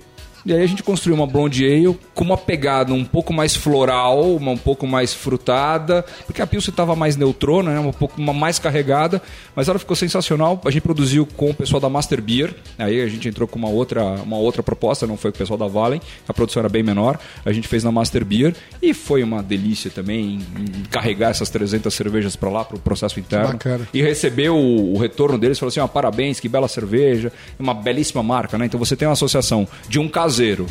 E 0.45 0.53
aí 0.53 0.61
a 0.61 0.67
gente 0.67 0.83
construiu 0.83 1.15
uma 1.15 1.27
blonde 1.27 1.65
ale 1.65 1.97
com 2.13 2.23
uma 2.23 2.37
pegada 2.37 2.93
um 2.93 3.05
pouco 3.05 3.33
mais 3.33 3.55
floral, 3.55 4.35
uma 4.35 4.51
um 4.51 4.57
pouco 4.57 4.87
mais 4.87 5.13
frutada, 5.13 6.03
porque 6.25 6.41
a 6.41 6.47
Pilsen 6.47 6.71
estava 6.71 6.95
mais 6.95 7.15
neutrona, 7.15 7.73
né? 7.73 7.79
um 7.79 7.91
pouco 7.91 8.19
uma 8.19 8.33
mais 8.33 8.59
carregada, 8.59 9.21
mas 9.55 9.67
ela 9.67 9.79
ficou 9.79 9.95
sensacional. 9.95 10.59
A 10.65 10.71
gente 10.71 10.81
produziu 10.81 11.25
com 11.25 11.51
o 11.51 11.53
pessoal 11.53 11.79
da 11.79 11.89
Master 11.89 12.21
Beer, 12.21 12.53
aí 12.77 13.01
a 13.01 13.07
gente 13.07 13.27
entrou 13.27 13.47
com 13.47 13.57
uma 13.59 13.69
outra, 13.69 14.03
uma 14.03 14.37
outra 14.37 14.63
proposta, 14.63 15.05
não 15.05 15.17
foi 15.17 15.31
com 15.31 15.35
o 15.35 15.39
pessoal 15.39 15.57
da 15.57 15.67
Valen, 15.67 16.01
a 16.27 16.33
produção 16.33 16.61
era 16.61 16.69
bem 16.69 16.83
menor, 16.83 17.19
a 17.45 17.51
gente 17.51 17.67
fez 17.67 17.83
na 17.83 17.91
Master 17.91 18.25
Beer 18.25 18.55
e 18.81 18.93
foi 18.93 19.23
uma 19.23 19.43
delícia 19.43 19.91
também 19.91 20.39
carregar 20.89 21.29
essas 21.29 21.49
300 21.49 21.93
cervejas 21.93 22.35
para 22.35 22.49
lá, 22.49 22.65
para 22.65 22.77
o 22.77 22.79
processo 22.79 23.19
interno. 23.19 23.53
bacana. 23.53 23.87
E 23.93 24.01
recebeu 24.01 24.55
o, 24.55 24.95
o 24.95 24.97
retorno 24.97 25.37
deles, 25.37 25.59
falou 25.59 25.69
assim: 25.69 25.79
ó, 25.79 25.87
parabéns, 25.87 26.39
que 26.39 26.49
bela 26.49 26.67
cerveja, 26.67 27.31
uma 27.59 27.73
belíssima 27.73 28.23
marca, 28.23 28.57
né? 28.57 28.65
Então 28.65 28.79
você 28.79 28.95
tem 28.95 29.07
uma 29.07 29.13
associação 29.13 29.67
de 29.87 29.99
um 29.99 30.07
caseiro 30.31 30.65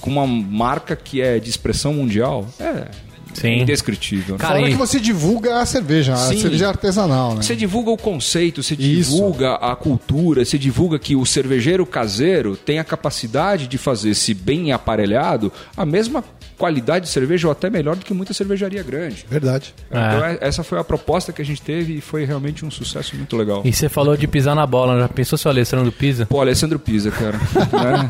com 0.00 0.10
uma 0.10 0.26
marca 0.26 0.94
que 0.94 1.20
é 1.20 1.38
de 1.38 1.50
expressão 1.50 1.94
mundial, 1.94 2.48
é 2.58 2.88
Sim. 3.34 3.60
indescritível. 3.62 4.34
né? 4.34 4.40
Cara, 4.40 4.54
Fora 4.56 4.68
e- 4.68 4.72
que 4.72 4.78
você 4.78 5.00
divulga 5.00 5.60
a 5.60 5.66
cerveja, 5.66 6.12
a 6.14 6.16
Sim. 6.16 6.38
cerveja 6.38 6.68
artesanal, 6.68 7.34
né? 7.34 7.42
Você 7.42 7.56
divulga 7.56 7.90
o 7.90 7.96
conceito, 7.96 8.62
você 8.62 8.74
Isso. 8.74 9.12
divulga 9.12 9.54
a 9.54 9.74
cultura, 9.74 10.44
você 10.44 10.58
divulga 10.58 10.98
que 10.98 11.16
o 11.16 11.24
cervejeiro 11.26 11.84
caseiro 11.86 12.56
tem 12.56 12.78
a 12.78 12.84
capacidade 12.84 13.66
de 13.66 13.78
fazer, 13.78 14.14
se 14.14 14.34
bem 14.34 14.72
aparelhado, 14.72 15.52
a 15.76 15.84
mesma 15.86 16.22
qualidade 16.58 17.06
de 17.06 17.10
cerveja 17.10 17.48
ou 17.48 17.52
até 17.52 17.68
melhor 17.68 17.96
do 17.96 18.04
que 18.04 18.14
muita 18.14 18.32
cervejaria 18.32 18.82
grande. 18.84 19.24
Verdade. 19.28 19.74
Então 19.88 20.24
é- 20.24 20.38
essa 20.40 20.62
foi 20.62 20.78
a 20.78 20.84
proposta 20.84 21.32
que 21.32 21.42
a 21.42 21.44
gente 21.44 21.60
teve 21.60 21.94
e 21.94 22.00
foi 22.00 22.24
realmente 22.24 22.64
um 22.64 22.70
sucesso 22.70 23.16
muito 23.16 23.36
legal. 23.36 23.62
E 23.64 23.72
você 23.72 23.88
falou 23.88 24.16
de 24.16 24.28
pisar 24.28 24.54
na 24.54 24.64
bola, 24.64 25.00
já 25.00 25.08
pensou 25.08 25.36
se 25.36 25.46
o 25.48 25.50
Alessandro 25.50 25.90
pisa? 25.90 26.26
Pô, 26.26 26.40
Alessandro 26.40 26.78
Pisa, 26.78 27.10
cara. 27.10 27.36
né? 27.72 28.08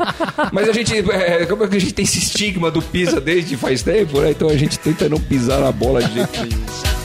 Mas 0.53 0.69
a 0.69 0.73
gente, 0.73 0.95
é, 1.11 1.47
como 1.47 1.65
é 1.65 1.69
que 1.69 1.77
a 1.77 1.81
gente 1.81 1.95
tem 1.95 2.05
esse 2.05 2.19
estigma 2.19 2.71
do 2.71 2.83
Pisa 2.83 3.21
desde 3.21 3.57
faz 3.57 3.83
tempo, 3.83 4.21
né? 4.21 4.31
Então 4.33 4.49
a 4.51 4.57
gente 4.57 4.79
tenta 4.79 5.09
não 5.13 5.21
pisar 5.21 5.61
na 5.61 5.71
bola 5.71 6.03
de 6.03 6.15
jeito 6.15 6.41
nenhum. 6.43 7.02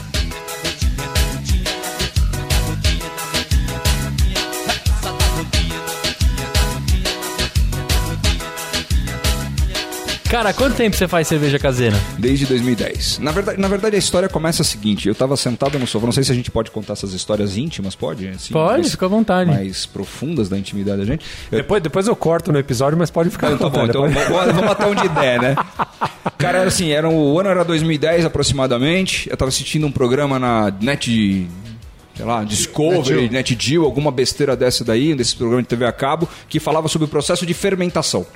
Cara, 10.30 10.52
quanto 10.52 10.76
tempo 10.76 10.94
você 10.94 11.08
faz 11.08 11.26
cerveja 11.26 11.58
caseira? 11.58 11.96
Desde 12.18 12.44
2010. 12.44 13.18
Na 13.18 13.30
verdade, 13.32 13.58
na 13.58 13.66
verdade, 13.66 13.96
a 13.96 13.98
história 13.98 14.28
começa 14.28 14.60
a 14.60 14.64
seguinte: 14.64 15.08
eu 15.08 15.14
tava 15.14 15.34
sentado 15.38 15.78
no 15.78 15.86
sofá, 15.86 16.04
não 16.04 16.12
sei 16.12 16.22
se 16.22 16.30
a 16.30 16.34
gente 16.34 16.50
pode 16.50 16.70
contar 16.70 16.92
essas 16.92 17.14
histórias 17.14 17.56
íntimas, 17.56 17.94
pode? 17.94 18.28
Assim, 18.28 18.52
Pode, 18.52 18.72
mais- 18.80 18.90
fica 18.90 19.06
à 19.06 19.08
vontade. 19.08 19.50
Mais 19.50 19.86
profundas 19.86 20.50
da 20.50 20.58
intimidade 20.58 20.98
da 20.98 21.04
gente. 21.06 21.24
Eu, 21.50 21.58
Depois, 21.58 21.82
depois 21.82 22.06
eu 22.06 22.14
corto 22.14 22.52
no 22.52 22.58
episódio, 22.58 22.98
mas 22.98 23.10
pode 23.10 23.30
ficar. 23.30 23.52
Então, 23.52 23.70
tá 23.70 23.78
bom, 23.78 23.86
então 23.86 24.02
vamos, 24.02 24.54
vamos 24.54 24.70
até 24.70 24.86
onde 24.86 25.08
der, 25.08 25.40
né? 25.40 25.56
Cara, 26.36 26.58
era 26.58 26.68
assim, 26.68 26.90
era, 26.90 27.08
o 27.08 27.40
ano 27.40 27.48
era 27.48 27.64
2010 27.64 28.26
aproximadamente. 28.26 29.30
Eu 29.30 29.36
tava 29.36 29.48
assistindo 29.48 29.86
um 29.86 29.90
programa 29.92 30.38
na 30.38 30.70
Net. 30.78 31.48
Sei 32.14 32.26
lá, 32.26 32.44
Discovery, 32.44 33.30
NetGeo, 33.30 33.84
alguma 33.84 34.10
besteira 34.10 34.54
dessa 34.54 34.84
daí, 34.84 35.14
desse 35.14 35.34
programa 35.36 35.62
de 35.62 35.68
TV 35.68 35.86
a 35.86 35.92
cabo, 35.92 36.28
que 36.48 36.60
falava 36.60 36.86
sobre 36.88 37.06
o 37.06 37.08
processo 37.08 37.46
de 37.46 37.54
fermentação. 37.54 38.26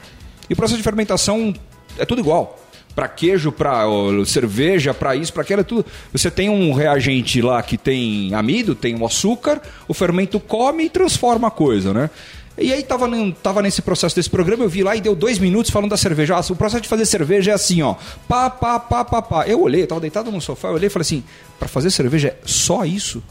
E 0.48 0.54
o 0.54 0.56
processo 0.56 0.78
de 0.78 0.82
fermentação 0.84 1.52
é 1.98 2.04
tudo 2.04 2.20
igual. 2.20 2.58
Para 2.94 3.08
queijo, 3.08 3.50
para 3.50 3.84
cerveja, 4.26 4.92
para 4.92 5.16
isso, 5.16 5.32
para 5.32 5.42
aquilo, 5.42 5.60
é 5.62 5.64
tudo. 5.64 5.86
Você 6.12 6.30
tem 6.30 6.50
um 6.50 6.72
reagente 6.72 7.40
lá 7.40 7.62
que 7.62 7.78
tem 7.78 8.34
amido, 8.34 8.74
tem 8.74 8.94
o 8.94 9.06
açúcar, 9.06 9.62
o 9.88 9.94
fermento 9.94 10.38
come 10.38 10.84
e 10.84 10.90
transforma 10.90 11.48
a 11.48 11.50
coisa, 11.50 11.94
né? 11.94 12.10
E 12.58 12.70
aí 12.70 12.82
tava, 12.82 13.08
tava 13.42 13.62
nesse 13.62 13.80
processo 13.80 14.14
desse 14.14 14.28
programa, 14.28 14.64
eu 14.64 14.68
vi 14.68 14.82
lá 14.82 14.94
e 14.94 15.00
deu 15.00 15.14
dois 15.14 15.38
minutos 15.38 15.70
falando 15.70 15.90
da 15.90 15.96
cerveja. 15.96 16.36
Ah, 16.36 16.40
o 16.40 16.56
processo 16.56 16.82
de 16.82 16.88
fazer 16.88 17.06
cerveja 17.06 17.52
é 17.52 17.54
assim, 17.54 17.80
ó. 17.80 17.94
Pá, 18.28 18.50
pá, 18.50 18.78
pá, 18.78 19.04
pá, 19.04 19.22
pá. 19.22 19.46
Eu 19.46 19.62
olhei, 19.62 19.86
tava 19.86 20.02
deitado 20.02 20.30
no 20.30 20.40
sofá, 20.40 20.68
eu 20.68 20.74
olhei 20.74 20.88
e 20.88 20.90
falei 20.90 21.02
assim, 21.02 21.24
para 21.58 21.66
fazer 21.66 21.90
cerveja 21.90 22.28
é 22.28 22.36
só 22.44 22.84
isso? 22.84 23.22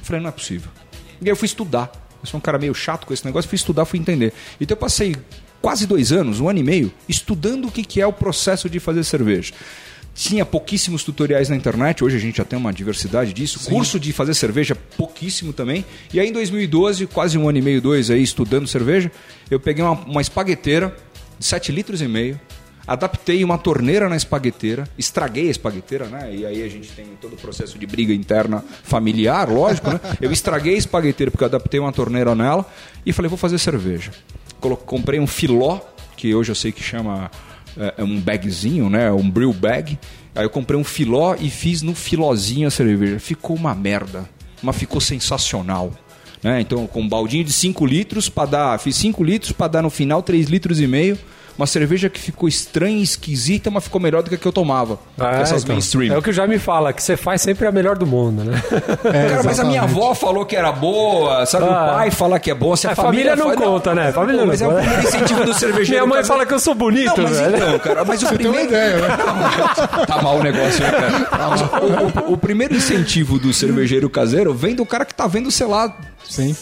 Eu 0.00 0.04
falei, 0.04 0.22
não 0.22 0.30
é 0.30 0.32
possível. 0.32 0.70
E 1.20 1.24
aí 1.24 1.30
eu 1.30 1.36
fui 1.36 1.46
estudar. 1.46 1.92
Eu 2.22 2.26
sou 2.26 2.38
um 2.38 2.40
cara 2.40 2.58
meio 2.58 2.74
chato 2.74 3.06
com 3.06 3.12
esse 3.12 3.24
negócio, 3.26 3.48
fui 3.50 3.56
estudar, 3.56 3.84
fui 3.84 3.98
entender. 3.98 4.32
Então 4.58 4.74
eu 4.74 4.80
passei 4.80 5.14
quase 5.64 5.86
dois 5.86 6.12
anos, 6.12 6.40
um 6.40 6.48
ano 6.50 6.58
e 6.58 6.62
meio, 6.62 6.92
estudando 7.08 7.68
o 7.68 7.70
que, 7.70 7.98
é 7.98 8.06
o 8.06 8.12
processo 8.12 8.68
de 8.68 8.78
fazer 8.78 9.02
cerveja. 9.02 9.54
Tinha 10.14 10.44
pouquíssimos 10.44 11.02
tutoriais 11.02 11.48
na 11.48 11.56
internet, 11.56 12.04
hoje 12.04 12.16
a 12.16 12.20
gente 12.20 12.36
já 12.36 12.44
tem 12.44 12.58
uma 12.58 12.70
diversidade 12.70 13.32
disso. 13.32 13.58
Curso 13.70 13.98
de 13.98 14.12
fazer 14.12 14.34
cerveja, 14.34 14.74
pouquíssimo 14.74 15.54
também. 15.54 15.82
E 16.12 16.20
aí 16.20 16.28
em 16.28 16.32
2012, 16.32 17.06
quase 17.06 17.38
um 17.38 17.48
ano 17.48 17.56
e 17.56 17.62
meio, 17.62 17.80
dois 17.80 18.10
aí, 18.10 18.22
estudando 18.22 18.66
cerveja, 18.66 19.10
eu 19.50 19.58
peguei 19.58 19.82
uma, 19.82 19.92
uma 19.92 20.20
espagueteira 20.20 20.94
de 21.38 21.46
7 21.46 21.72
litros 21.72 22.02
e 22.02 22.08
meio, 22.08 22.38
adaptei 22.86 23.42
uma 23.42 23.56
torneira 23.56 24.06
na 24.06 24.16
espagueteira, 24.16 24.86
estraguei 24.98 25.48
a 25.48 25.50
espagueteira, 25.50 26.04
né? 26.08 26.30
E 26.30 26.44
aí 26.44 26.62
a 26.62 26.68
gente 26.68 26.90
tem 26.90 27.06
todo 27.18 27.32
o 27.32 27.36
processo 27.36 27.78
de 27.78 27.86
briga 27.86 28.12
interna 28.12 28.62
familiar, 28.82 29.50
lógico, 29.50 29.88
né? 29.88 29.98
Eu 30.20 30.30
estraguei 30.30 30.74
a 30.74 30.78
espagueteira 30.78 31.30
porque 31.30 31.42
eu 31.42 31.48
adaptei 31.48 31.80
uma 31.80 31.90
torneira 31.90 32.34
nela 32.34 32.66
e 33.06 33.14
falei, 33.14 33.30
vou 33.30 33.38
fazer 33.38 33.58
cerveja. 33.58 34.12
Comprei 34.76 35.20
um 35.20 35.26
filó, 35.26 35.80
que 36.16 36.34
hoje 36.34 36.50
eu 36.50 36.54
sei 36.54 36.72
que 36.72 36.82
chama 36.82 37.30
é, 37.76 37.94
é 37.98 38.04
um 38.04 38.20
bagzinho, 38.20 38.88
né? 38.88 39.10
Um 39.12 39.28
brew 39.30 39.52
bag. 39.52 39.98
Aí 40.34 40.44
eu 40.44 40.50
comprei 40.50 40.78
um 40.78 40.84
filó 40.84 41.36
e 41.38 41.50
fiz 41.50 41.82
no 41.82 41.94
filózinho 41.94 42.66
a 42.66 42.70
cerveja. 42.70 43.18
Ficou 43.20 43.56
uma 43.56 43.74
merda, 43.74 44.28
mas 44.62 44.76
ficou 44.76 45.00
sensacional. 45.00 45.92
Né? 46.42 46.60
Então, 46.60 46.86
com 46.86 47.00
um 47.00 47.08
baldinho 47.08 47.44
de 47.44 47.52
5 47.52 47.86
litros 47.86 48.28
para 48.28 48.50
dar, 48.50 48.78
fiz 48.78 48.96
5 48.96 49.22
litros 49.24 49.52
para 49.52 49.68
dar 49.68 49.82
no 49.82 49.90
final 49.90 50.22
3 50.22 50.46
litros 50.46 50.80
e 50.80 50.86
meio. 50.86 51.18
Uma 51.56 51.66
cerveja 51.66 52.08
que 52.08 52.18
ficou 52.20 52.48
estranha, 52.48 53.00
esquisita, 53.02 53.70
mas 53.70 53.84
ficou 53.84 54.00
melhor 54.00 54.22
do 54.22 54.28
que 54.28 54.34
a 54.34 54.38
que 54.38 54.46
eu 54.46 54.52
tomava. 54.52 54.98
Ah, 55.18 55.40
essas 55.40 55.62
então. 55.62 55.74
mainstream. 55.74 56.12
É 56.12 56.18
o 56.18 56.22
que 56.22 56.30
o 56.30 56.32
já 56.32 56.46
me 56.48 56.58
fala, 56.58 56.92
que 56.92 57.02
você 57.02 57.16
faz 57.16 57.42
sempre 57.42 57.66
a 57.66 57.70
melhor 57.72 57.96
do 57.96 58.06
mundo, 58.06 58.42
né? 58.44 58.60
Cara, 59.02 59.42
mas 59.44 59.60
a 59.60 59.64
minha 59.64 59.82
avó 59.82 60.14
falou 60.14 60.44
que 60.44 60.56
era 60.56 60.72
boa, 60.72 61.46
sabe? 61.46 61.66
Ah. 61.66 61.68
O 61.68 61.94
pai 61.94 62.10
fala 62.10 62.40
que 62.40 62.50
é 62.50 62.54
bom. 62.54 62.74
Se 62.74 62.88
a, 62.88 62.90
A 62.90 62.96
família 62.96 63.36
não 63.36 63.44
fala- 63.50 63.56
conta, 63.56 63.94
né? 63.94 64.04
mas- 64.06 64.14
Família 64.14 64.40
não 64.40 64.46
mas 64.48 64.62
é 64.62 64.66
o 64.66 64.74
primeiro 64.74 65.02
incentivo 65.02 65.44
do 65.44 65.54
cervejeiro. 65.58 65.90
Minha 65.90 66.00
mãe 66.06 66.16
caseiro. 66.18 66.26
fala 66.26 66.46
que 66.46 66.54
eu 66.54 66.58
sou 66.58 66.74
bonito, 66.74 67.16
Não, 67.16 67.24
mas 67.28 67.38
velho. 67.38 67.56
então, 67.56 67.78
cara, 67.78 68.04
mas 68.04 68.22
o 68.22 68.26
Você 68.26 68.36
tem 68.38 68.46
uma 68.48 68.54
primeiro... 68.58 68.68
ideia, 68.70 68.96
né? 68.96 69.16
tá 70.06 70.22
mal 70.22 70.36
o 70.38 70.42
negócio, 70.42 70.80
né, 70.82 70.90
cara? 70.90 71.48
o, 72.26 72.30
o- 72.30 72.32
o 72.34 72.36
primeiro 72.36 72.74
incentivo 72.74 73.38
do 73.38 73.52
cervejeiro 73.52 74.10
caseiro 74.10 74.52
vem 74.52 74.74
do 74.74 74.84
cara 74.84 75.04
que 75.04 75.14
tá 75.14 75.26
vendo, 75.26 75.50
sei 75.52 75.66
lá, 75.66 75.96
Sim. 76.28 76.54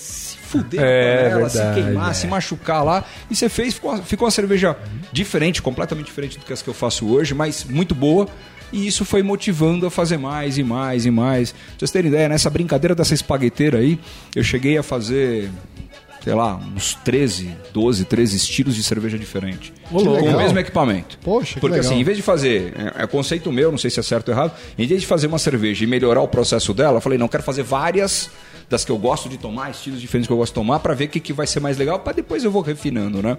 Se 0.52 0.58
fuder 0.58 0.80
É, 0.80 1.24
na 1.24 1.30
panela, 1.30 1.48
se 1.48 1.56
verdade, 1.58 1.82
queimar, 1.82 2.10
é. 2.10 2.14
se 2.14 2.26
machucar 2.26 2.84
lá. 2.84 3.04
E 3.30 3.36
você 3.36 3.48
fez, 3.48 3.74
ficou, 3.74 3.96
ficou 4.02 4.26
uma 4.26 4.30
cerveja 4.30 4.76
diferente, 5.12 5.62
completamente 5.62 6.06
diferente 6.06 6.38
do 6.38 6.44
que 6.44 6.52
as 6.52 6.62
que 6.62 6.68
eu 6.68 6.74
faço 6.74 7.06
hoje, 7.08 7.34
mas 7.34 7.64
muito 7.64 7.94
boa. 7.94 8.28
E 8.72 8.86
isso 8.86 9.04
foi 9.04 9.22
motivando 9.22 9.84
a 9.86 9.90
fazer 9.90 10.16
mais 10.16 10.56
e 10.56 10.62
mais 10.64 11.04
e 11.04 11.10
mais. 11.10 11.52
Pra 11.52 11.60
vocês 11.78 11.90
terem 11.90 12.10
ideia, 12.10 12.28
nessa 12.28 12.48
brincadeira 12.48 12.94
dessa 12.94 13.12
espagueteira 13.12 13.78
aí, 13.78 13.98
eu 14.34 14.42
cheguei 14.42 14.78
a 14.78 14.82
fazer, 14.82 15.50
sei 16.24 16.32
lá, 16.32 16.56
uns 16.74 16.94
13, 17.04 17.50
12, 17.74 18.06
13 18.06 18.34
estilos 18.36 18.74
de 18.74 18.82
cerveja 18.82 19.18
diferente. 19.18 19.72
Que 19.72 19.90
com 19.90 19.98
legal. 19.98 20.34
o 20.34 20.38
mesmo 20.38 20.58
equipamento. 20.58 21.18
Poxa, 21.22 21.54
que 21.54 21.60
Porque 21.60 21.76
legal. 21.76 21.90
assim, 21.90 22.00
em 22.00 22.04
vez 22.04 22.16
de 22.16 22.22
fazer, 22.22 22.72
é, 22.96 23.02
é 23.02 23.06
conceito 23.06 23.52
meu, 23.52 23.70
não 23.70 23.76
sei 23.76 23.90
se 23.90 24.00
é 24.00 24.02
certo 24.02 24.28
ou 24.30 24.34
errado, 24.34 24.52
em 24.78 24.86
vez 24.86 25.02
de 25.02 25.06
fazer 25.06 25.26
uma 25.26 25.38
cerveja 25.38 25.84
e 25.84 25.86
melhorar 25.86 26.22
o 26.22 26.28
processo 26.28 26.72
dela, 26.72 26.96
eu 26.96 27.00
falei, 27.02 27.18
não, 27.18 27.28
quero 27.28 27.42
fazer 27.42 27.62
várias 27.62 28.30
das 28.72 28.84
que 28.84 28.90
eu 28.90 28.96
gosto 28.98 29.28
de 29.28 29.36
tomar, 29.36 29.70
estilos 29.70 30.00
diferentes 30.00 30.26
que 30.26 30.32
eu 30.32 30.36
gosto 30.38 30.52
de 30.52 30.54
tomar, 30.54 30.80
para 30.80 30.94
ver 30.94 31.04
o 31.04 31.08
que, 31.08 31.20
que 31.20 31.32
vai 31.32 31.46
ser 31.46 31.60
mais 31.60 31.76
legal, 31.76 31.98
para 32.00 32.14
depois 32.14 32.42
eu 32.42 32.50
vou 32.50 32.62
refinando, 32.62 33.22
né? 33.22 33.36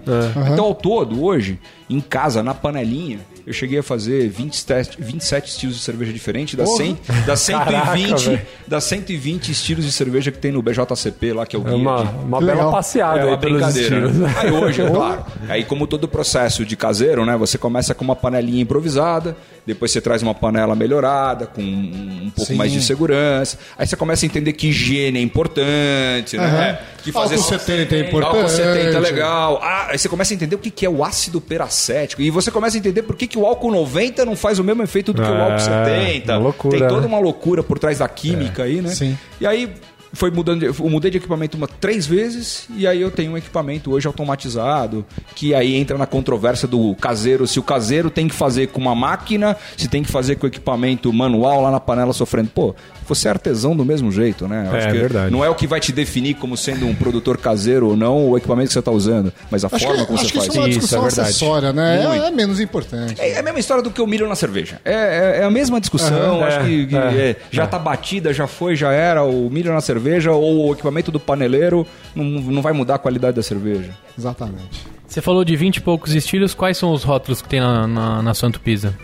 Então, 0.52 0.64
ao 0.66 0.74
todo, 0.74 1.22
hoje, 1.22 1.58
em 1.90 2.00
casa, 2.00 2.42
na 2.42 2.54
panelinha, 2.54 3.18
eu 3.46 3.52
cheguei 3.52 3.80
a 3.80 3.82
fazer 3.82 4.28
27, 4.28 4.96
27 5.00 5.48
estilos 5.50 5.76
de 5.76 5.82
cerveja 5.82 6.12
diferente, 6.12 6.56
das, 6.56 6.70
100, 6.76 6.98
das, 7.26 7.40
120, 7.40 8.24
Caraca, 8.24 8.46
das 8.66 8.84
120 8.84 9.50
estilos 9.50 9.84
de 9.84 9.92
cerveja 9.92 10.30
que 10.30 10.38
tem 10.38 10.52
no 10.52 10.62
BJCP 10.62 11.32
lá, 11.32 11.44
que 11.44 11.56
é 11.56 11.58
o 11.58 11.62
É 11.62 11.64
guia 11.64 11.74
uma, 11.76 12.04
de- 12.04 12.24
uma 12.24 12.38
Que 12.38 12.44
bela 12.44 12.56
legal. 12.58 12.72
passeada 12.72 13.18
é 13.18 13.22
aí 13.24 13.28
uma 13.28 13.38
pelos 13.38 13.58
brincadeira. 13.58 13.96
estilos. 14.06 14.16
né? 14.16 14.34
Aí 14.38 14.50
hoje, 14.52 14.80
é 14.82 14.88
claro. 14.88 15.24
Aí, 15.48 15.64
como 15.64 15.86
todo 15.86 16.06
processo 16.08 16.64
de 16.64 16.76
caseiro, 16.76 17.26
né? 17.26 17.36
Você 17.36 17.58
começa 17.58 17.94
com 17.94 18.04
uma 18.04 18.16
panelinha 18.16 18.62
improvisada, 18.62 19.36
depois 19.66 19.90
você 19.90 20.00
traz 20.00 20.22
uma 20.22 20.34
panela 20.34 20.74
melhorada, 20.74 21.46
com 21.46 21.62
um 21.62 22.30
pouco 22.34 22.52
Sim. 22.52 22.56
mais 22.56 22.72
de 22.72 22.82
segurança. 22.82 23.58
Aí 23.78 23.86
você 23.86 23.96
começa 23.96 24.24
a 24.24 24.26
entender 24.26 24.52
que 24.52 24.68
higiene 24.68 25.18
é 25.18 25.22
importante, 25.22 26.36
né? 26.36 26.78
Que 27.02 27.10
Álcool 27.14 27.36
70 27.38 27.94
é 27.94 28.00
importante. 28.00 28.36
Álcool 28.36 28.48
70 28.48 28.96
é 28.96 29.00
legal. 29.00 29.60
Ah, 29.62 29.88
aí 29.90 29.98
você 29.98 30.08
começa 30.08 30.32
a 30.32 30.36
entender 30.36 30.56
o 30.56 30.58
que 30.58 30.84
é 30.86 30.88
o 30.88 31.04
ácido 31.04 31.40
peracético. 31.40 32.22
E 32.22 32.30
você 32.30 32.50
começa 32.50 32.76
a 32.76 32.78
entender 32.78 33.02
por 33.02 33.14
que, 33.16 33.26
que 33.26 33.38
o 33.38 33.46
álcool 33.46 33.70
90 33.70 34.24
não 34.24 34.36
faz 34.36 34.58
o 34.58 34.64
mesmo 34.64 34.82
efeito 34.82 35.12
do 35.12 35.22
que 35.22 35.28
o 35.28 35.34
É, 35.34 35.40
álcool 35.40 35.58
70. 35.60 36.32
uma 36.32 36.38
loucura, 36.38 36.78
Tem 36.78 36.88
toda 36.88 37.00
né? 37.02 37.06
uma 37.06 37.18
loucura 37.18 37.62
por 37.62 37.78
trás 37.78 37.98
da 37.98 38.08
química 38.08 38.64
aí, 38.64 38.80
né? 38.80 38.88
sim. 38.90 39.18
E 39.40 39.46
aí 39.46 39.70
foi 40.14 40.30
mudando, 40.30 40.60
de- 40.60 40.66
eu 40.66 40.90
mudei 40.90 41.10
de 41.10 41.18
equipamento 41.18 41.56
uma 41.56 41.66
três 41.68 42.06
vezes 42.06 42.66
e 42.76 42.86
aí 42.86 43.00
eu 43.00 43.10
tenho 43.10 43.32
um 43.32 43.36
equipamento 43.36 43.92
hoje 43.92 44.06
automatizado 44.06 45.04
que 45.34 45.54
aí 45.54 45.74
entra 45.74 45.98
na 45.98 46.06
controvérsia 46.06 46.66
do 46.66 46.94
caseiro, 46.96 47.46
se 47.46 47.58
o 47.58 47.62
caseiro 47.62 48.10
tem 48.10 48.28
que 48.28 48.34
fazer 48.34 48.68
com 48.68 48.80
uma 48.80 48.94
máquina, 48.94 49.56
se 49.76 49.88
tem 49.88 50.02
que 50.02 50.10
fazer 50.10 50.36
com 50.36 50.46
equipamento 50.46 51.12
manual 51.12 51.60
lá 51.62 51.70
na 51.70 51.80
panela 51.80 52.12
sofrendo. 52.12 52.50
Pô, 52.54 52.74
você 53.08 53.28
é 53.28 53.30
artesão 53.30 53.76
do 53.76 53.84
mesmo 53.84 54.10
jeito, 54.10 54.46
né? 54.48 54.68
Eu 54.70 54.76
É, 54.76 54.92
verdade. 54.92 55.30
Não 55.32 55.44
é 55.44 55.48
o 55.48 55.54
que 55.54 55.66
vai 55.66 55.80
te 55.80 55.92
definir 55.92 56.34
como 56.34 56.56
sendo 56.56 56.86
um 56.86 56.94
produtor 56.94 57.36
caseiro 57.38 57.88
ou 57.88 57.96
não 57.96 58.30
o 58.30 58.36
equipamento 58.36 58.68
que 58.68 58.72
você 58.72 58.78
está 58.78 58.90
usando, 58.90 59.32
mas 59.50 59.64
a 59.64 59.68
Acho 59.70 59.78
forma 59.84 60.00
que, 60.00 60.06
como 60.06 60.18
acho 60.18 60.26
você 60.28 60.32
que 60.32 60.38
faz. 60.38 60.48
isso 60.48 60.56
é 60.56 60.60
uma 60.60 60.68
Isso, 60.68 60.78
discussão 60.80 60.98
é 61.00 61.02
verdade. 61.08 61.28
acessória, 61.28 61.72
né? 61.72 62.02
É, 62.24 62.28
é 62.28 62.30
menos 62.30 62.60
importante. 62.60 63.20
É 63.20 63.30
é 63.32 63.38
a 63.38 63.42
mesma 63.42 63.58
história 63.60 63.82
do 63.82 63.90
que 63.90 64.00
o 64.00 64.06
milho 64.06 64.28
na 64.28 64.34
cerveja. 64.36 64.80
É, 64.84 64.92
é- 64.92 65.40
é 65.40 65.44
a 65.44 65.50
mesma 65.50 65.80
discussão. 65.80 66.16
Aham, 66.38 66.44
acho 66.44 66.58
é, 66.60 66.64
que, 66.64 66.86
que, 66.86 66.96
é, 66.96 67.00
é, 67.30 67.36
já 67.50 67.66
tá 67.66 67.78
batida, 67.78 68.32
já 68.32 68.46
foi, 68.46 68.76
já 68.76 68.92
era. 68.92 69.22
O 69.24 69.50
milho 69.50 69.72
na 69.72 69.80
cerveja 69.80 70.32
ou 70.32 70.68
o 70.68 70.72
equipamento 70.72 71.10
do 71.10 71.18
paneleiro 71.20 71.86
não, 72.14 72.24
não 72.24 72.62
vai 72.62 72.72
mudar 72.72 72.94
a 72.96 72.98
qualidade 72.98 73.36
da 73.36 73.42
cerveja. 73.42 73.90
Exatamente. 74.18 74.86
Você 75.06 75.20
falou 75.20 75.44
de 75.44 75.54
20 75.54 75.76
e 75.76 75.80
poucos 75.80 76.14
estilos, 76.14 76.54
quais 76.54 76.76
são 76.76 76.92
os 76.92 77.02
rótulos 77.04 77.40
que 77.42 77.48
tem 77.48 77.60
na, 77.60 77.86
na, 77.86 78.22
na 78.22 78.34
Santo 78.34 78.58
Pisa? 78.60 78.94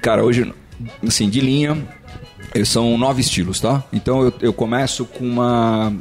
Cara, 0.00 0.24
hoje, 0.24 0.52
assim, 1.06 1.28
de 1.28 1.40
linha, 1.40 1.76
são 2.64 2.98
nove 2.98 3.20
estilos, 3.20 3.60
tá? 3.60 3.82
Então 3.92 4.22
eu, 4.22 4.32
eu 4.40 4.52
começo 4.52 5.04
com 5.04 5.24
uma. 5.24 5.92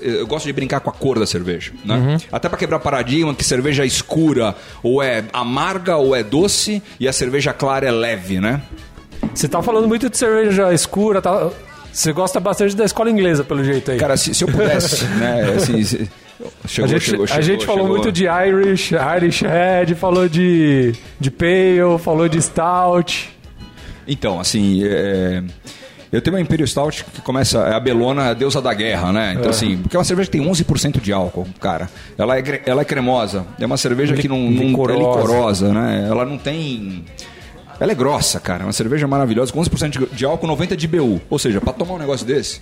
Eu 0.00 0.26
gosto 0.26 0.46
de 0.46 0.52
brincar 0.52 0.80
com 0.80 0.90
a 0.90 0.92
cor 0.92 1.18
da 1.18 1.26
cerveja, 1.26 1.72
né? 1.84 2.18
Até 2.30 2.48
pra 2.48 2.56
quebrar 2.58 2.78
paradigma 2.78 3.34
que 3.34 3.44
cerveja 3.44 3.84
escura 3.84 4.54
ou 4.82 5.02
é 5.02 5.24
amarga 5.32 5.96
ou 5.96 6.14
é 6.14 6.22
doce 6.22 6.82
e 6.98 7.08
a 7.08 7.12
cerveja 7.12 7.52
clara 7.52 7.86
é 7.86 7.90
leve, 7.90 8.40
né? 8.40 8.62
Você 9.34 9.48
tá 9.48 9.60
falando 9.62 9.86
muito 9.88 10.08
de 10.08 10.16
cerveja 10.16 10.72
escura, 10.72 11.20
tá? 11.20 11.50
Você 11.92 12.12
gosta 12.12 12.38
bastante 12.38 12.76
da 12.76 12.84
escola 12.84 13.10
inglesa, 13.10 13.42
pelo 13.42 13.64
jeito 13.64 13.90
aí. 13.90 13.98
Cara, 13.98 14.16
se, 14.16 14.32
se 14.32 14.44
eu 14.44 14.48
pudesse, 14.48 15.04
né? 15.18 15.54
Assim, 15.56 15.82
se- 15.82 16.08
chegou, 16.66 16.84
a 16.88 16.92
gente, 16.92 17.04
chegou, 17.04 17.24
a 17.24 17.26
chegou, 17.26 17.42
gente 17.42 17.66
falou 17.66 17.88
muito 17.88 18.12
de 18.12 18.26
Irish, 18.26 18.92
Irish 19.16 19.42
Red, 19.42 19.94
falou 19.96 20.28
de, 20.28 20.94
de 21.18 21.30
Pale, 21.30 21.98
falou 21.98 22.28
de 22.28 22.40
Stout. 22.40 23.30
Então, 24.06 24.40
assim, 24.40 24.82
é, 24.84 25.42
eu 26.12 26.20
tenho 26.20 26.34
uma 26.36 26.40
Imperial 26.40 26.66
Stout 26.66 27.04
que 27.04 27.20
começa, 27.20 27.58
é 27.60 27.74
a 27.74 27.80
Belona, 27.80 28.30
a 28.30 28.34
deusa 28.34 28.60
da 28.60 28.74
guerra, 28.74 29.12
né? 29.12 29.34
Então, 29.38 29.50
assim, 29.50 29.76
porque 29.78 29.96
é 29.96 29.98
uma 29.98 30.04
cerveja 30.04 30.30
que 30.30 30.38
tem 30.38 30.46
11% 30.46 31.00
de 31.00 31.12
álcool, 31.12 31.46
cara. 31.60 31.88
Ela 32.18 32.38
é, 32.38 32.62
ela 32.66 32.82
é 32.82 32.84
cremosa. 32.84 33.46
É 33.60 33.66
uma 33.66 33.76
cerveja 33.76 34.14
que 34.14 34.28
não, 34.28 34.50
não 34.50 34.64
é 34.90 34.96
licorosa, 34.96 35.72
né? 35.72 36.06
Ela 36.08 36.24
não 36.24 36.36
tem... 36.38 37.04
Ela 37.78 37.92
é 37.92 37.94
grossa, 37.94 38.38
cara. 38.40 38.62
É 38.64 38.66
uma 38.66 38.72
cerveja 38.72 39.06
maravilhosa, 39.06 39.52
com 39.52 39.60
11% 39.60 40.08
de- 40.12 40.24
álcool, 40.24 40.46
90% 40.48 40.76
de 40.76 40.86
BU. 40.88 41.20
Ou 41.30 41.38
seja, 41.38 41.60
pra 41.60 41.72
tomar 41.72 41.94
um 41.94 41.98
negócio 41.98 42.26
desse, 42.26 42.60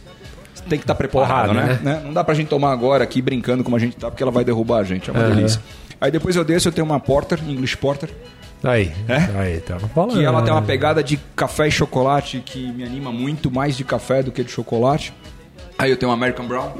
tem 0.69 0.79
que 0.79 0.85
estar 0.85 0.95
preparado, 0.95 1.49
Porrada, 1.49 1.55
né? 1.55 1.81
né? 1.83 1.95
né? 1.95 2.03
Não 2.05 2.13
dá 2.13 2.23
pra 2.23 2.35
gente 2.35 2.49
tomar 2.49 2.71
agora 2.73 3.03
aqui 3.03 3.21
brincando 3.23 3.65
como 3.65 3.75
a 3.75 3.79
gente 3.79 3.97
tá, 3.97 4.11
porque 4.11 4.23
ela 4.23 4.31
vai 4.31 4.45
derrubar 4.45 4.79
a 4.79 4.85
gente. 4.85 5.11
É 5.11 5.13
uma 5.13 5.23
delícia. 5.25 5.61
Aí 6.01 6.11
depois 6.11 6.37
eu 6.37 6.45
desço, 6.45 6.69
eu 6.69 6.73
tenho 6.73 6.85
uma 6.85 7.01
Porter, 7.01 7.41
English 7.49 7.77
Porter. 7.77 8.09
Aí, 8.62 8.90
É? 9.09 9.38
aí, 9.38 9.61
tava 9.61 9.87
falando. 9.88 10.14
Que 10.18 10.25
ela 10.25 10.42
tem 10.42 10.53
uma 10.53 10.62
pegada 10.62 11.03
de 11.03 11.16
café 11.37 11.68
e 11.68 11.71
chocolate 11.71 12.42
que 12.44 12.71
me 12.73 12.83
anima 12.85 13.12
muito 13.12 13.51
mais 13.51 13.77
de 13.77 13.85
café 13.85 14.23
do 14.23 14.33
que 14.33 14.42
de 14.42 14.51
chocolate. 14.51 15.12
Aí 15.79 15.90
eu 15.92 15.97
tenho 15.97 16.11
um 16.11 16.14
American 16.14 16.44
Brown. 16.49 16.71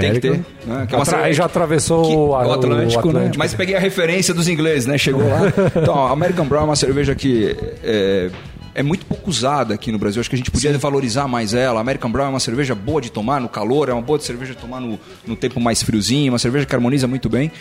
Tem 0.00 0.14
que 0.14 0.20
ter. 0.20 0.40
Né? 0.66 0.84
Que 0.88 0.96
é 0.96 1.00
Atra- 1.00 1.22
Aí 1.22 1.32
já 1.32 1.44
atravessou 1.44 2.02
que- 2.02 2.16
o, 2.16 2.28
o 2.30 2.34
Atlântico, 2.34 3.08
o 3.08 3.12
né? 3.12 3.18
Atlântico. 3.18 3.38
Mas 3.38 3.54
peguei 3.54 3.76
a 3.76 3.78
referência 3.78 4.34
dos 4.34 4.48
ingleses, 4.48 4.84
né? 4.86 4.98
Chegou 4.98 5.22
lá. 5.28 5.42
Então, 5.80 6.06
a 6.06 6.10
American 6.10 6.44
Brown 6.46 6.62
é 6.62 6.64
uma 6.64 6.74
cerveja 6.76 7.14
que 7.14 7.56
é, 7.84 8.30
é 8.74 8.82
muito 8.82 9.06
pouco 9.06 9.30
usada 9.30 9.74
aqui 9.74 9.92
no 9.92 9.98
Brasil. 10.00 10.18
Acho 10.20 10.28
que 10.28 10.34
a 10.34 10.38
gente 10.38 10.50
podia 10.50 10.76
valorizar 10.76 11.28
mais 11.28 11.54
ela. 11.54 11.78
A 11.78 11.82
American 11.82 12.10
Brown 12.10 12.26
é 12.26 12.30
uma 12.30 12.40
cerveja 12.40 12.74
boa 12.74 13.00
de 13.00 13.12
tomar 13.12 13.40
no 13.40 13.48
calor, 13.48 13.88
é 13.88 13.92
uma 13.92 14.02
boa 14.02 14.18
cerveja 14.18 14.54
de 14.54 14.58
tomar 14.58 14.80
no, 14.80 14.98
no 15.24 15.36
tempo 15.36 15.60
mais 15.60 15.80
friozinho, 15.80 16.32
uma 16.32 16.38
cerveja 16.40 16.66
que 16.66 16.74
harmoniza 16.74 17.06
muito 17.06 17.28
bem. 17.28 17.52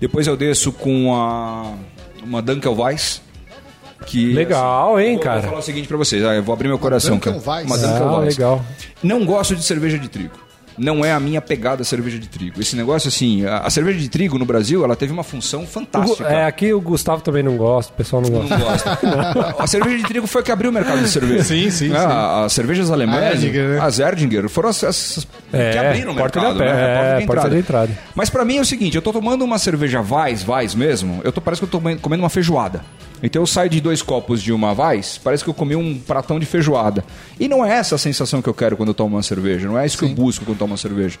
Depois 0.00 0.26
eu 0.26 0.36
desço 0.36 0.72
com 0.72 1.14
a, 1.14 1.72
uma 2.22 2.42
Dunkelweiss. 2.42 3.22
Que, 4.06 4.32
Legal, 4.34 5.00
hein, 5.00 5.14
vou- 5.14 5.24
cara? 5.24 5.40
Vou 5.40 5.48
falar 5.50 5.60
o 5.60 5.64
seguinte 5.64 5.88
pra 5.88 5.96
vocês, 5.96 6.22
ah, 6.24 6.34
eu 6.34 6.42
vou 6.42 6.52
abrir 6.52 6.68
meu 6.68 6.78
coração. 6.78 7.18
cara. 7.18 7.36
Dunkelweiss? 7.36 7.66
Uma 7.66 7.76
Ah, 7.76 7.98
Dunkelweiss. 7.98 8.36
legal. 8.36 8.64
Não 9.02 9.24
gosto 9.24 9.56
de 9.56 9.62
cerveja 9.64 9.98
de 9.98 10.08
trigo. 10.08 10.34
Não 10.78 11.04
é 11.04 11.12
a 11.12 11.18
minha 11.20 11.40
pegada 11.40 11.82
a 11.82 11.84
cerveja 11.84 12.18
de 12.18 12.28
trigo. 12.28 12.60
Esse 12.60 12.76
negócio, 12.76 13.08
assim, 13.08 13.44
a, 13.46 13.58
a 13.58 13.70
cerveja 13.70 13.98
de 13.98 14.08
trigo 14.08 14.38
no 14.38 14.44
Brasil, 14.44 14.84
ela 14.84 14.94
teve 14.96 15.12
uma 15.12 15.22
função 15.22 15.62
O 15.62 15.66
fantástica. 15.66 16.24
é, 16.28 16.44
aqui 16.44 16.72
o 16.72 16.80
Gustavo 16.80 17.22
também 17.22 17.42
não 17.42 17.56
gosta, 17.56 17.92
o 17.92 17.96
pessoal 17.96 18.20
não 18.22 18.30
Não 18.30 18.46
gosta. 18.48 18.96
gosta. 18.96 19.54
a 19.62 19.66
cerveja 19.66 19.96
de 19.98 20.04
trigo 20.04 20.26
foi 20.26 20.40
a 20.42 20.44
que 20.44 20.52
abriu 20.52 20.70
o 20.70 20.74
mercado 20.74 21.00
de 21.02 21.08
cerveja. 21.08 21.44
Sim, 21.44 21.70
sim, 21.70 21.88
Né? 21.88 21.98
sim. 22.00 22.06
As 22.06 22.52
cervejas 22.52 22.90
alemãs, 22.90 23.22
A 23.22 23.30
Erdinger, 23.32 23.68
né? 23.68 23.78
as 23.80 23.98
Erdinger, 23.98 24.48
foram 24.48 24.68
as, 24.68 24.84
as 24.84 25.26
É, 25.52 25.70
que 25.72 25.78
abriram 25.78 26.12
o 26.12 26.16
porta 26.16 26.40
mercado. 26.40 26.58
de- 26.58 26.64
né? 26.64 27.18
é, 27.20 27.22
A 27.22 27.26
porta 27.26 27.48
de 27.50 27.56
entrada. 27.58 27.98
Mas 28.14 28.28
pra 28.30 28.44
mim 28.44 28.58
é 28.58 28.60
o 28.60 28.64
seguinte, 28.64 28.96
eu 28.96 29.02
tô 29.02 29.12
tomando 29.12 29.44
uma 29.44 29.58
cerveja 29.58 30.00
Weiss, 30.00 30.46
Weiss 30.46 30.74
mesmo, 30.74 31.20
eu 31.24 31.32
tô, 31.32 31.40
parece 31.40 31.60
que 31.60 31.64
eu 31.64 31.70
tô 31.70 31.80
comendo- 31.80 32.22
uma 32.22 32.28
feijoada. 32.30 32.82
Então 33.22 33.40
eu 33.42 33.46
saio 33.46 33.70
de 33.70 33.80
dois 33.80 34.02
copos 34.02 34.42
de 34.42 34.52
uma 34.52 34.72
Weiss, 34.72 35.18
parece 35.22 35.42
que 35.42 35.48
eu 35.48 35.54
comi 35.54 35.74
um 35.74 35.98
pratão 35.98 36.38
de 36.38 36.44
feijoada. 36.44 37.02
E 37.40 37.48
não 37.48 37.64
é 37.64 37.72
essa 37.72 37.94
a 37.94 37.98
sensação 37.98 38.42
que 38.42 38.48
eu 38.48 38.52
quero 38.52 38.76
quando 38.76 38.90
eu 38.90 38.94
tomo 38.94 39.16
uma 39.16 39.22
cerveja, 39.22 39.66
não 39.66 39.78
é 39.78 39.86
isso 39.86 39.96
que 39.96 40.04
eu 40.04 40.08
busco 40.10 40.44
quando 40.44 40.54
eu 40.54 40.58
tomo 40.58 40.65
uma 40.66 40.76
cerveja. 40.76 41.18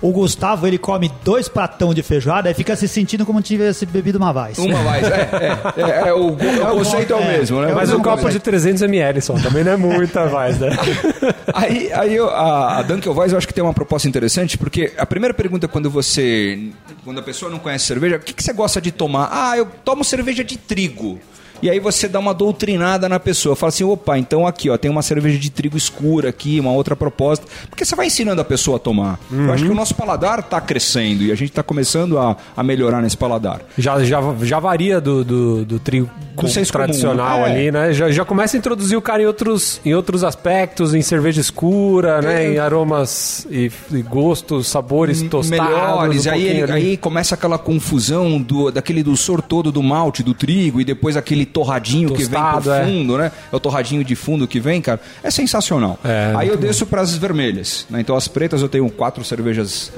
O 0.00 0.12
Gustavo, 0.12 0.64
ele 0.66 0.78
come 0.78 1.10
dois 1.24 1.48
pratão 1.48 1.92
de 1.92 2.04
feijoada 2.04 2.48
e 2.48 2.54
fica 2.54 2.76
se 2.76 2.86
sentindo 2.86 3.26
como 3.26 3.42
tivesse 3.42 3.84
bebido 3.84 4.16
uma 4.18 4.32
vaz. 4.32 4.56
Uma 4.56 4.78
Weiss, 4.92 5.08
é, 5.08 5.28
é, 5.76 5.80
é, 5.82 6.08
é, 6.08 6.12
o, 6.14 6.28
o 6.34 6.36
conceito 6.76 7.12
é 7.12 7.16
o 7.16 7.20
é, 7.20 7.38
mesmo, 7.38 7.60
né? 7.60 7.70
é 7.70 7.72
o 7.72 7.76
Mas 7.76 7.92
um 7.92 8.00
copo 8.00 8.22
conceito. 8.22 8.48
de 8.48 8.58
300ml 8.58 9.20
só, 9.20 9.34
também 9.34 9.64
não 9.64 9.72
é 9.72 9.76
muita 9.76 10.26
mais, 10.26 10.58
né? 10.60 10.68
Aí, 11.52 11.90
aí 11.92 12.14
eu- 12.14 12.28
a, 12.28 12.78
a 12.78 12.82
Dunkelweiss 12.82 13.32
eu 13.32 13.38
acho 13.38 13.48
que 13.48 13.54
tem 13.54 13.64
uma 13.64 13.72
proposta 13.72 14.06
interessante, 14.06 14.56
porque 14.58 14.92
a 14.98 15.06
primeira 15.06 15.32
pergunta 15.34 15.66
quando 15.66 15.90
você. 15.90 16.68
Quando 17.04 17.18
a 17.18 17.22
pessoa 17.22 17.50
não 17.50 17.58
conhece 17.58 17.86
cerveja, 17.86 18.16
o 18.16 18.20
que, 18.20 18.34
que 18.34 18.42
você 18.44 18.52
gosta 18.52 18.80
de 18.80 18.92
tomar? 18.92 19.30
Ah, 19.32 19.56
eu 19.56 19.66
tomo 19.84 20.04
cerveja 20.04 20.44
de 20.44 20.58
trigo. 20.58 21.18
E 21.62 21.68
aí 21.70 21.78
você 21.80 22.08
dá 22.08 22.18
uma 22.18 22.32
doutrinada 22.34 23.08
na 23.08 23.18
pessoa, 23.20 23.56
fala 23.56 23.68
assim, 23.68 23.84
opa, 23.84 24.18
então 24.18 24.46
aqui, 24.46 24.70
ó, 24.70 24.76
tem 24.76 24.90
uma 24.90 25.02
cerveja 25.02 25.38
de 25.38 25.50
trigo 25.50 25.76
escura 25.76 26.28
aqui, 26.28 26.60
uma 26.60 26.72
outra 26.72 26.94
proposta. 26.96 27.46
Porque 27.68 27.84
você 27.84 27.94
vai 27.96 28.06
ensinando 28.06 28.40
a 28.40 28.44
pessoa 28.44 28.76
a 28.76 28.80
tomar. 28.80 29.18
Eu 29.30 29.52
acho 29.52 29.64
que 29.64 29.70
o 29.70 29.74
nosso 29.74 29.94
paladar 29.94 30.40
está 30.40 30.60
crescendo 30.60 31.22
e 31.24 31.32
a 31.32 31.34
gente 31.34 31.50
está 31.50 31.62
começando 31.62 32.18
a, 32.18 32.36
a 32.56 32.62
melhorar 32.62 33.02
nesse 33.02 33.16
paladar. 33.16 33.60
Já, 33.76 34.02
já, 34.04 34.20
já 34.42 34.58
varia 34.60 35.00
do, 35.00 35.24
do, 35.24 35.64
do 35.64 35.78
trigo 35.78 36.08
Do 36.36 36.48
senso 36.48 36.72
comum, 36.72 36.84
tradicional 36.84 37.40
né? 37.40 37.48
É. 37.48 37.50
ali, 37.52 37.70
né? 37.72 37.92
Já, 37.92 38.10
já 38.10 38.24
começa 38.24 38.56
a 38.56 38.58
introduzir 38.58 38.96
o 38.96 39.02
cara 39.02 39.22
em 39.22 39.26
outros, 39.26 39.80
em 39.84 39.94
outros 39.94 40.22
aspectos, 40.24 40.94
em 40.94 41.02
cerveja 41.02 41.40
escura, 41.40 42.20
né? 42.22 42.44
É. 42.44 42.52
Em 42.54 42.58
aromas 42.58 43.46
e, 43.50 43.70
e 43.90 44.02
gostos, 44.02 44.68
sabores 44.68 45.22
tostados. 45.22 45.50
melhores. 45.50 46.26
um 46.26 46.30
aí, 46.30 46.46
ele- 46.46 46.72
aí 46.72 46.96
começa 46.96 47.34
aquela 47.34 47.58
confusão 47.58 48.40
do, 48.40 48.70
daquele 48.70 49.02
doçor 49.02 49.42
todo 49.42 49.72
do 49.72 49.82
malte, 49.82 50.22
do 50.22 50.34
trigo, 50.34 50.80
e 50.80 50.84
depois 50.84 51.16
aquele 51.16 51.44
torradinho 51.48 52.10
que 52.10 52.24
vem 52.24 52.40
Tostado, 52.40 52.62
pro 52.62 52.72
é. 52.72 52.84
fundo, 52.84 53.18
né? 53.18 53.32
É 53.52 53.56
o 53.56 53.60
torradinho 53.60 54.04
de 54.04 54.14
fundo 54.14 54.46
que 54.46 54.60
vem, 54.60 54.80
cara. 54.80 55.00
É 55.22 55.30
sensacional. 55.30 55.98
É, 56.04 56.32
aí 56.36 56.48
eu 56.48 56.56
desço 56.56 56.86
para 56.86 57.00
as 57.00 57.14
vermelhas. 57.16 57.86
né? 57.90 58.00
Então 58.00 58.16
as 58.16 58.28
pretas 58.28 58.62
eu 58.62 58.68
tenho 58.68 58.88
quatro 58.90 59.24
cervejas 59.24 59.92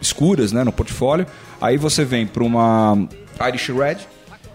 escuras 0.00 0.52
né, 0.52 0.64
no 0.64 0.72
portfólio. 0.72 1.26
Aí 1.60 1.76
você 1.76 2.04
vem 2.04 2.26
para 2.26 2.42
uma 2.42 3.06
Irish 3.48 3.68
Red. 3.68 3.98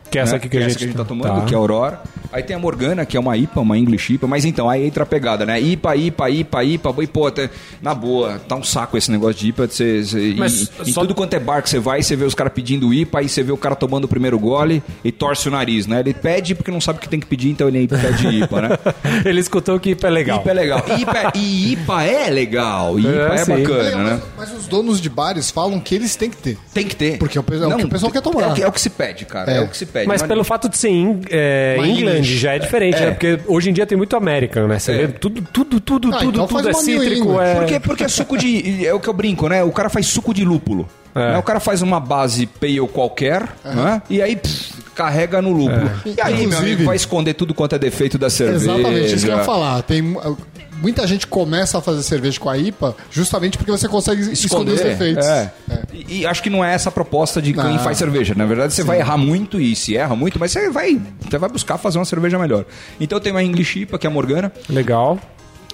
Que 0.10 0.18
é 0.20 0.22
essa 0.22 0.32
né? 0.34 0.38
aqui 0.38 0.50
que 0.50 0.58
a 0.58 0.62
é 0.62 0.64
gente 0.64 0.70
essa 0.72 0.80
que 0.80 0.84
a 0.86 0.88
gente 0.88 0.98
tá 0.98 1.06
tomando, 1.06 1.40
tá. 1.42 1.46
que 1.46 1.54
é 1.54 1.58
a 1.58 1.60
Aurora. 1.60 2.02
Aí 2.32 2.44
tem 2.44 2.56
a 2.56 2.60
Morgana, 2.60 3.06
que 3.06 3.18
é 3.18 3.20
uma 3.20 3.36
IPA, 3.36 3.62
uma 3.62 3.78
English 3.78 4.14
IPA. 4.14 4.28
Mas 4.28 4.46
então, 4.46 4.70
aí 4.70 4.86
entra 4.86 5.04
a 5.04 5.06
pegada, 5.06 5.46
né? 5.46 5.60
IPA, 5.60 5.96
IPA, 5.96 6.30
IPA, 6.30 6.64
IPA. 6.64 6.96
E, 7.04 7.08
pô, 7.08 7.26
até, 7.28 7.50
na 7.82 7.94
boa, 7.96 8.40
tá 8.48 8.56
um 8.56 8.64
saco 8.64 8.98
esse 8.98 9.10
negócio 9.12 9.36
de 9.42 9.48
IPA. 9.50 9.68
de 9.68 9.74
Você, 9.74 10.04
você- 10.04 10.36
Mas 10.38 10.70
em, 10.86 10.90
em 10.90 10.94
só- 10.94 11.02
tudo 11.02 11.16
quanto 11.16 11.34
é 11.34 11.40
bar 11.40 11.62
que 11.64 11.70
você 11.70 11.80
vai, 11.80 12.04
você 12.04 12.16
vê 12.16 12.26
os 12.26 12.36
caras 12.36 12.54
pedindo 12.54 12.94
IPA, 12.94 13.20
aí 13.20 13.30
você 13.30 13.42
vê 13.42 13.52
o 13.52 13.58
cara 13.58 13.76
tomando 13.76 14.04
o 14.04 14.08
primeiro 14.08 14.38
gole 14.38 14.84
e 15.04 15.12
torce 15.12 15.48
o 15.48 15.52
nariz, 15.52 15.88
né? 15.88 16.00
Ele 16.02 16.14
pede 16.14 16.54
porque 16.54 16.70
não 16.70 16.80
sabe 16.82 17.00
o 17.00 17.02
que 17.02 17.10
tem 17.10 17.20
que 17.20 17.26
pedir, 17.26 17.50
então 17.50 17.68
ele 17.68 17.88
pede 17.88 18.28
IPA, 18.28 18.62
né? 18.62 18.70
Ele 19.26 19.40
escutou 19.40 19.80
que 19.80 19.92
IPA 19.92 20.08
é 20.08 20.12
legal. 20.12 20.40
IPA 20.42 20.50
é 20.52 20.54
legal. 20.54 20.86
IPA, 21.00 21.32
e 21.36 21.72
IPA 21.74 22.04
é 22.04 22.30
legal. 22.30 23.00
E 23.00 23.02
IPA 23.02 23.10
É, 23.36 23.42
é, 23.42 23.46
bacana, 23.46 23.90
É, 23.90 23.96
né? 23.96 24.22
mas, 24.38 24.50
mas 24.52 24.60
os 24.60 24.68
donos 24.68 25.02
de 25.02 25.10
bares 25.10 25.50
falam 25.50 25.80
que 25.80 25.96
eles 25.96 26.16
têm 26.16 26.30
que 26.30 26.38
ter. 26.38 26.58
Tem 26.74 26.86
que 26.86 26.96
ter. 26.96 27.18
Porque 27.18 27.38
é 27.38 27.42
o 27.42 27.44
é 27.50 27.68
o 27.68 27.78
que 27.78 27.86
o 27.86 27.90
pessoal 27.90 28.12
quer 28.12 28.22
tomar. 28.22 28.44
É 28.44 28.48
o 28.48 28.54
que, 28.54 28.64
é 28.64 28.68
o 28.68 28.72
que 28.72 28.82
se 28.82 28.90
pede, 28.90 29.26
cara. 29.26 29.52
É, 29.52 29.58
É. 29.58 29.62
o 29.62 29.68
que 29.68 29.76
se 29.78 29.86
pede. 29.86 29.99
Mas 30.08 30.22
é- 30.24 30.28
pelo 30.28 30.44
fato 30.44 30.70
de 30.70 30.78
ser 30.78 30.90
em, 30.90 31.22
é, 31.30 31.76
England 31.80 32.18
English. 32.18 32.38
já 32.38 32.54
é 32.54 32.60
diferente, 32.60 32.98
É. 32.98 33.06
né? 33.08 33.12
Porque 33.12 33.40
hoje 33.48 33.70
em 33.70 33.74
dia 33.74 33.86
tem 33.86 33.98
muito 33.98 34.16
American, 34.16 34.68
né? 34.68 34.80
Você 34.80 34.92
É. 34.92 34.98
vê 34.98 35.08
tudo, 35.10 35.42
tudo, 35.54 35.80
tudo, 35.80 36.14
Ah, 36.14 36.18
tudo, 36.20 36.30
então 36.44 36.48
tudo 36.48 36.70
é 36.70 36.74
cítrico. 36.74 37.40
É... 37.42 37.56
Porque, 37.56 37.80
porque 37.80 38.04
é 38.04 38.08
suco 38.08 38.38
de. 38.38 38.86
É 38.86 38.94
o 38.94 39.00
que 39.00 39.08
eu 39.08 39.14
brinco, 39.14 39.48
né? 39.50 39.64
O 39.64 39.72
cara 39.72 39.90
faz 39.90 40.06
suco 40.08 40.34
de 40.34 40.44
lúpulo. 40.46 40.88
É. 41.16 41.32
né? 41.34 41.38
O 41.40 41.44
cara 41.44 41.60
faz 41.60 41.82
uma 41.82 42.00
base 42.00 42.46
pale 42.46 42.80
qualquer, 42.88 43.42
né? 43.66 44.00
E 44.12 44.22
aí 44.22 44.36
pff, 44.36 44.74
carrega 44.94 45.42
no 45.42 45.52
lúpulo. 45.52 45.90
E 46.06 46.22
aí, 46.22 46.34
meu 46.36 46.44
Inclusive- 46.44 46.58
amigo, 46.74 46.84
vai 46.86 46.96
esconder 46.96 47.34
tudo 47.34 47.52
quanto 47.54 47.74
é 47.76 47.80
defeito 47.80 48.18
da 48.20 48.30
cerveja. 48.30 48.72
Exatamente, 48.72 49.16
isso 49.16 49.26
que 49.26 49.32
eu 49.32 49.38
ia 49.38 49.44
falar. 49.44 49.82
Tem, 49.82 50.16
muita 50.82 51.06
gente 51.06 51.28
começa 51.28 51.78
a 51.78 51.82
fazer 51.82 52.04
cerveja 52.04 52.40
com 52.40 52.50
a 52.50 52.58
IPA 52.58 52.96
justamente 53.12 53.58
porque 53.58 53.72
você 53.72 53.88
consegue 53.88 54.22
esconder, 54.32 54.74
os 54.74 54.82
defeitos. 54.82 55.26
É. 55.26 55.52
E, 55.94 56.20
e 56.20 56.26
acho 56.26 56.42
que 56.42 56.50
não 56.50 56.64
é 56.64 56.74
essa 56.74 56.90
a 56.90 56.92
proposta 56.92 57.42
de 57.42 57.54
quem 57.54 57.64
Não. 57.64 57.80
faz 57.80 57.98
cerveja. 57.98 58.34
Na 58.36 58.46
verdade, 58.46 58.74
você 58.74 58.84
vai 58.84 59.00
errar 59.00 59.18
muito 59.18 59.60
e 59.60 59.76
se 59.76 59.96
erra 59.96 60.16
muito, 60.16 60.40
mas 60.40 60.52
você 60.52 60.70
vai, 60.70 61.00
você 61.30 61.38
vai 61.38 61.50
buscar 61.50 61.78
fazer 61.78 61.98
uma 61.98 62.06
cerveja 62.06 62.38
melhor. 62.40 62.66
Então 63.00 63.20
tem 63.20 63.32
uma 63.32 63.44
English 63.44 63.82
IPA, 63.82 64.00
que 64.00 64.08
é 64.08 64.10
a 64.10 64.14
Morgana. 64.14 64.52
Legal. 64.70 65.20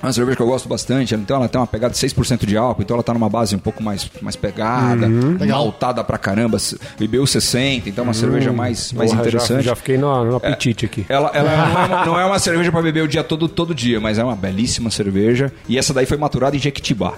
É 0.05 0.07
uma 0.07 0.13
cerveja 0.13 0.35
que 0.35 0.41
eu 0.43 0.47
gosto 0.47 0.69
bastante, 0.69 1.15
então 1.15 1.37
ela 1.37 1.47
tem 1.49 1.59
uma 1.59 1.65
pegada 1.67 1.93
de 1.93 1.99
6% 1.99 2.45
de 2.45 2.55
álcool, 2.55 2.81
então 2.83 2.95
ela 2.95 3.03
tá 3.03 3.13
numa 3.13 3.27
base 3.29 3.55
um 3.55 3.59
pouco 3.59 3.81
mais, 3.81 4.09
mais 4.21 4.35
pegada, 4.35 5.07
maltada 5.09 6.03
pra 6.03 6.17
caramba, 6.17 6.57
IBU 6.99 7.25
60, 7.25 7.89
então 7.89 8.03
é 8.03 8.07
uma 8.07 8.13
cerveja 8.13 8.53
mais, 8.53 8.93
mais 8.93 9.09
Porra, 9.11 9.23
já- 9.23 9.29
interessante. 9.29 9.65
Já, 9.65 9.75
fiquei 9.75 9.97
no, 9.97 10.23
no 10.23 10.35
apetite 10.35 10.85
aqui. 10.85 11.05
Ela, 11.09 11.31
ela 11.33 11.49
não, 11.49 11.63
é 11.63 11.85
uma, 11.87 12.05
não 12.05 12.19
é 12.19 12.25
uma 12.25 12.39
cerveja 12.39 12.71
para 12.71 12.81
beber 12.81 13.03
o 13.03 13.07
dia 13.07 13.23
todo, 13.23 13.47
todo 13.47 13.73
dia, 13.73 13.99
mas 13.99 14.17
é 14.19 14.23
uma 14.23 14.35
belíssima 14.35 14.91
cerveja. 14.91 15.51
E 15.67 15.77
essa 15.77 15.93
daí 15.93 16.05
foi 16.05 16.17
maturada 16.17 16.55
em 16.55 16.59
Jequitibá. 16.59 17.13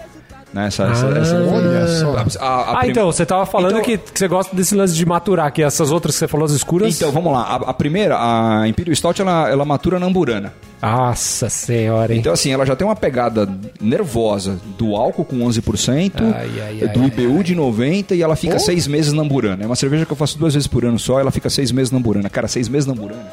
Né? 0.57 0.67
Essa, 0.67 0.83
essa- 0.85 1.07
essa- 1.09 1.35
Olha 1.37 1.87
só. 1.87 2.17
a- 2.43 2.45
a 2.47 2.71
Ah, 2.71 2.79
prim- 2.79 2.89
então, 2.91 3.05
você 3.11 3.25
tava 3.25 3.45
falando 3.45 3.71
Então- 3.73 3.83
que, 3.83 3.97
que 3.97 4.17
você 4.17 4.27
gosta 4.27 4.55
desse 4.55 4.73
lance 4.73 4.95
de 4.95 5.05
maturar, 5.05 5.51
que 5.53 5.61
essas 5.61 5.91
outras 5.91 6.15
que 6.15 6.19
você 6.19 6.27
falou, 6.27 6.45
as 6.45 6.51
escuras. 6.51 6.95
Então, 6.95 7.11
vamos 7.11 7.31
lá. 7.31 7.41
A, 7.43 7.55
a 7.69 7.73
primeira, 7.73 8.17
a 8.19 8.67
Imperial 8.67 8.95
Stout, 8.95 9.21
ela, 9.21 9.49
ela 9.49 9.63
matura 9.63 9.99
na 9.99 10.07
amburana. 10.07 10.51
Nossa 10.81 11.49
senhora, 11.49 12.13
hein? 12.13 12.19
Então, 12.19 12.33
assim, 12.33 12.51
ela 12.51 12.65
já 12.65 12.75
tem 12.75 12.87
uma 12.87 12.95
pegada 12.95 13.47
nervosa 13.81 14.59
do 14.77 14.95
álcool 14.95 15.25
com 15.25 15.37
11%, 15.43 16.23
Ai, 16.23 16.49
ai, 16.61 16.79
ai, 16.81 16.87
do 16.89 17.01
ai, 17.01 17.07
IBU 17.07 17.43
de 17.43 17.55
90% 17.55 18.11
e 18.15 18.21
ela 18.21 18.35
fica 18.35 18.59
seis 18.59 18.87
meses 18.87 19.13
na 19.13 19.21
amburana. 19.21 19.63
É 19.63 19.65
uma 19.65 19.75
cerveja 19.75 20.05
que 20.05 20.11
eu 20.11 20.17
faço 20.17 20.37
duas 20.37 20.53
vezes 20.53 20.67
por 20.67 20.85
ano 20.85 20.99
só, 20.99 21.19
ela 21.19 21.31
fica 21.31 21.49
seis 21.49 21.71
meses 21.71 21.91
na 21.91 21.97
amburana. 21.97 22.29
Cara, 22.29 22.47
seis 22.47 22.67
meses 22.69 22.85
na 22.85 22.93
amburana. 22.93 23.25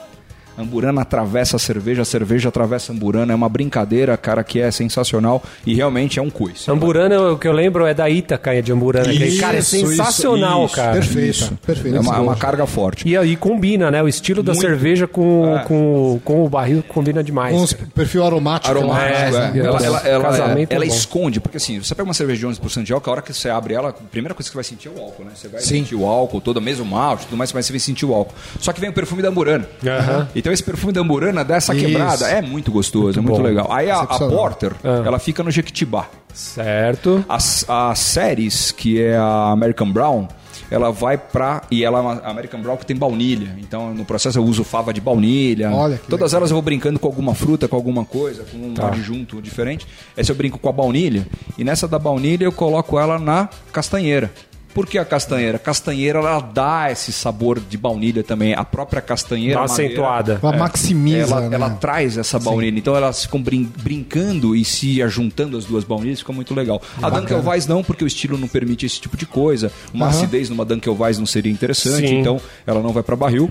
A 0.56 0.62
Amburana 0.62 1.02
atravessa 1.02 1.56
a 1.56 1.58
cerveja, 1.58 2.02
a 2.02 2.04
cerveja 2.04 2.48
atravessa 2.48 2.92
a 2.92 2.94
Amburana. 2.94 3.32
É 3.32 3.36
uma 3.36 3.48
brincadeira, 3.48 4.16
cara, 4.16 4.44
que 4.44 4.60
é 4.60 4.70
sensacional 4.70 5.42
e 5.66 5.74
realmente 5.74 6.18
é 6.18 6.22
um 6.22 6.30
coice. 6.30 6.70
Amburana, 6.70 7.32
o 7.32 7.38
que 7.38 7.48
eu 7.48 7.52
lembro 7.52 7.84
é 7.86 7.92
da 7.94 8.08
Ítaca 8.08 8.62
de 8.62 8.72
Amburana. 8.72 9.08
que, 9.12 9.24
Isso, 9.24 9.40
cara, 9.40 9.56
é 9.58 9.62
sensacional, 9.62 10.66
isso. 10.66 10.74
cara. 10.76 10.92
Perfeito, 10.92 11.58
perfeito. 11.64 11.96
É 11.96 12.00
uma, 12.00 12.16
é 12.16 12.20
uma 12.20 12.36
carga 12.36 12.66
forte. 12.66 13.08
E 13.08 13.16
aí 13.16 13.36
combina, 13.36 13.90
né? 13.90 14.02
O 14.02 14.08
estilo 14.08 14.42
da 14.42 14.52
Muito. 14.52 14.60
cerveja 14.66 15.06
com, 15.06 15.56
É. 15.56 15.64
com, 15.64 16.20
com 16.24 16.44
o 16.44 16.48
barril 16.48 16.82
combina 16.86 17.22
demais. 17.22 17.54
Com 17.54 17.66
cara. 17.66 17.88
perfil 17.94 18.24
aromático. 18.24 18.70
Aromático, 18.70 19.12
É, 19.12 19.22
é. 19.22 19.58
é. 19.58 19.66
Ela, 19.66 19.84
ela, 19.84 19.98
ela, 20.08 20.24
Casamento 20.24 20.72
ela 20.72 20.84
é 20.84 20.88
esconde, 20.88 21.40
porque 21.40 21.56
assim, 21.56 21.80
você 21.82 21.94
pega 21.94 22.06
uma 22.08 22.14
cerveja 22.14 22.48
de 22.48 22.60
11% 22.60 22.82
de 22.84 22.92
álcool, 22.92 23.10
a 23.10 23.12
hora 23.14 23.22
que 23.22 23.32
você 23.32 23.48
abre 23.48 23.74
ela, 23.74 23.88
a 23.90 23.92
primeira 23.92 24.34
coisa 24.34 24.48
que 24.48 24.52
você 24.52 24.56
vai 24.56 24.64
sentir 24.64 24.88
é 24.88 24.90
o 24.90 25.02
álcool, 25.02 25.24
né? 25.24 25.30
Você 25.34 25.48
vai 25.48 25.60
Sim. 25.60 25.68
sentir 25.80 25.94
o 25.94 26.06
álcool, 26.06 26.40
todo 26.40 26.60
mesmo 26.60 26.84
malte, 26.84 27.24
tudo 27.26 27.36
mais, 27.36 27.52
mas 27.52 27.66
você 27.66 27.72
vai 27.72 27.80
sentir 27.80 28.06
o 28.06 28.14
álcool. 28.14 28.34
Só 28.60 28.72
que 28.72 28.80
vem 28.80 28.90
o 28.90 28.92
perfume 28.92 29.20
da 29.22 29.28
Amburana. 29.28 29.66
Aham. 29.84 30.28
Então 30.44 30.52
esse 30.52 30.62
perfume 30.62 30.92
da 30.92 31.00
Amburana 31.00 31.42
dá 31.42 31.56
essa 31.56 31.74
Isso. 31.74 31.86
quebrada, 31.86 32.28
é 32.28 32.42
muito 32.42 32.70
gostoso, 32.70 33.18
é 33.18 33.22
muito 33.22 33.38
bom. 33.38 33.42
legal. 33.42 33.72
Aí 33.72 33.90
a, 33.90 34.00
a. 34.00 34.18
Porter, 34.18 34.72
Ah. 34.84 35.02
ela 35.06 35.18
fica 35.18 35.42
no 35.42 35.50
Jequitibá. 35.50 36.06
Certo. 36.34 37.24
As, 37.26 37.64
a 37.66 37.94
Ceres, 37.94 38.70
que 38.70 39.00
é 39.00 39.16
a 39.16 39.50
American 39.52 39.90
Brown, 39.90 40.28
ela 40.70 40.92
vai 40.92 41.16
pra. 41.16 41.62
E 41.70 41.82
ela 41.82 41.98
é 41.98 42.02
uma 42.02 42.12
American 42.24 42.60
Brown 42.60 42.76
que 42.76 42.84
tem 42.84 42.94
baunilha. 42.94 43.56
Então, 43.58 43.94
no 43.94 44.04
processo 44.04 44.38
eu 44.38 44.44
uso 44.44 44.64
fava 44.64 44.92
de 44.92 45.00
baunilha. 45.00 45.70
Olha 45.72 45.98
Todas 46.10 46.34
elas 46.34 46.50
eu 46.50 46.56
vou 46.56 46.62
brincando 46.62 46.98
com 46.98 47.06
alguma 47.06 47.34
fruta, 47.34 47.66
com 47.66 47.76
alguma 47.76 48.04
coisa, 48.04 48.44
com 48.44 48.58
um 48.58 48.74
Tá. 48.74 48.88
adjunto 48.88 49.40
diferente. 49.40 49.86
Essa 50.14 50.32
eu 50.32 50.36
brinco 50.36 50.58
com 50.58 50.68
a 50.68 50.72
baunilha. 50.72 51.26
E 51.56 51.64
nessa 51.64 51.88
da 51.88 51.98
baunilha 51.98 52.44
eu 52.44 52.52
coloco 52.52 52.98
ela 52.98 53.18
na 53.18 53.48
castanheira. 53.72 54.30
Por 54.74 54.86
que 54.86 54.98
a 54.98 55.04
castanheira? 55.04 55.56
A 55.56 55.58
castanheira 55.60 56.18
ela 56.18 56.40
dá 56.40 56.90
esse 56.90 57.12
sabor 57.12 57.60
de 57.60 57.78
baunilha 57.78 58.24
também. 58.24 58.54
A 58.54 58.64
própria 58.64 59.00
castanheira. 59.00 59.54
Dá 59.54 59.60
uma 59.62 59.68
madeira, 59.68 59.88
acentuada. 59.92 60.40
Ela 60.42 60.56
maximiza, 60.56 61.34
ela, 61.36 61.48
né? 61.48 61.54
ela 61.54 61.70
traz 61.70 62.18
essa 62.18 62.38
baunilha. 62.40 62.76
Então 62.78 62.96
elas 62.96 63.22
ficam 63.22 63.40
brin- 63.40 63.70
brincando 63.82 64.56
e 64.56 64.64
se 64.64 65.00
ajuntando 65.00 65.56
as 65.56 65.64
duas 65.64 65.84
baunilhas, 65.84 66.18
fica 66.18 66.32
muito 66.32 66.52
legal. 66.54 66.82
A 67.00 67.08
Dunkelweiss 67.08 67.66
não, 67.68 67.84
porque 67.84 68.02
o 68.02 68.06
estilo 68.06 68.36
não 68.36 68.48
permite 68.48 68.84
esse 68.84 69.00
tipo 69.00 69.16
de 69.16 69.26
coisa. 69.26 69.70
Uma 69.92 70.06
Aham. 70.06 70.16
acidez 70.16 70.50
numa 70.50 70.64
Dunkelweiss 70.64 71.18
não 71.18 71.26
seria 71.26 71.52
interessante, 71.52 72.08
Sim. 72.08 72.18
então 72.20 72.40
ela 72.66 72.80
não 72.82 72.92
vai 72.92 73.02
para 73.04 73.14
barril. 73.14 73.50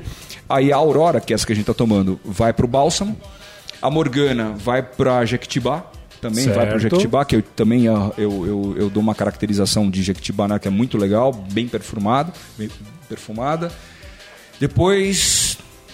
Aí 0.50 0.74
a 0.74 0.76
Aurora, 0.76 1.22
que 1.22 1.32
é 1.32 1.36
essa 1.36 1.46
que 1.48 1.54
a 1.54 1.56
gente 1.56 1.66
tá 1.66 1.74
tomando, 1.74 2.20
vai 2.26 2.52
pro 2.52 2.68
Bálsamo. 2.68 3.18
A 3.82 3.90
Morgana 3.90 4.54
vai 4.58 4.84
para 4.84 5.24
Jequitibá. 5.26 5.84
Também 6.24 6.46
vai 6.46 6.66
para 6.66 6.80
Certo. 6.80 6.96
Jequitibá, 6.96 7.26
que 7.26 7.36
eu 7.36 7.42
também 7.42 7.88
ah, 7.90 8.12
eu, 8.18 8.48
eu, 8.48 8.76
eu 8.78 8.90
dou 8.90 9.04
uma 9.04 9.14
caracterização 9.14 9.90
de 9.90 10.02
Jequitibá 10.02 10.48
né, 10.48 10.58
que 10.58 10.68
é 10.68 10.72
muito 10.72 10.98
legal, 10.98 11.34
bem 11.34 11.68
perfumado, 11.68 12.32
bem 12.58 12.70
perfumada. 13.10 13.70
Depois 14.60 15.43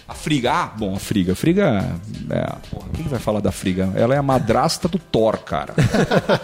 a 0.10 0.14
Friga, 0.16 0.52
ah, 0.52 0.66
bom, 0.76 0.96
a 0.96 1.00
Friga, 1.00 1.34
a 1.34 1.36
Friga, 1.36 1.96
é, 2.32 2.52
porra, 2.72 2.88
quem 2.96 3.04
que 3.04 3.10
vai 3.10 3.20
falar 3.20 3.42
da 3.42 3.52
Friga? 3.52 3.92
Ela 3.96 4.16
é 4.16 4.18
a 4.18 4.24
madrasta 4.24 4.88
do 4.88 4.98
Thor, 4.98 5.38
cara. 5.38 5.74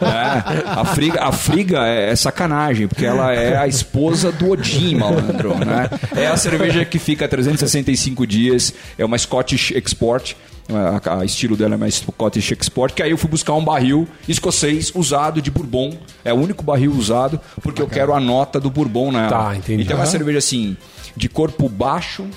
É, 0.06 0.64
a 0.68 0.86
Friga, 0.86 1.24
a 1.24 1.32
Friga 1.32 1.88
é, 1.88 2.12
é 2.12 2.16
sacanagem, 2.16 2.88
porque 2.88 3.06
ela 3.06 3.34
é 3.34 3.58
a 3.58 3.68
esposa 3.68 4.32
do 4.32 4.52
Odin, 4.52 4.96
malandro, 4.96 5.56
né? 5.58 5.90
É 6.16 6.28
a 6.28 6.38
cerveja 6.38 6.86
que 6.86 7.00
fica 7.00 7.28
365 7.28 8.28
dias, 8.28 8.74
é 8.98 9.04
uma 9.04 9.18
Scottish 9.18 9.72
Export, 9.72 10.36
a, 10.70 11.20
a 11.20 11.26
estilo 11.26 11.56
dela 11.56 11.74
é 11.74 11.78
mais 11.78 11.96
Scottish 11.96 12.52
Export, 12.52 12.94
que 12.94 13.02
aí 13.02 13.12
eu 13.12 13.18
fui 13.18 13.30
buscar 13.30 13.54
um 13.54 13.64
barril 13.64 14.08
escocês 14.28 14.92
usado 14.94 15.42
de 15.42 15.50
Bourbon, 15.50 15.98
é 16.24 16.34
o 16.34 16.38
único 16.38 16.64
barril 16.64 16.92
usado, 16.92 17.40
porque 17.62 17.82
eu 17.82 17.88
quero 17.88 18.14
a 18.14 18.20
nota 18.20 18.60
do 18.60 18.70
Bourbon 18.70 19.12
nela. 19.12 19.30
Tá, 19.30 19.56
entendi. 19.56 19.84
Então 19.84 19.98
é 19.98 20.00
uma 20.02 20.06
cerveja 20.06 20.38
assim, 20.38 20.78
de 21.16 21.30
corpo 21.30 21.68
baixo, 21.68 22.28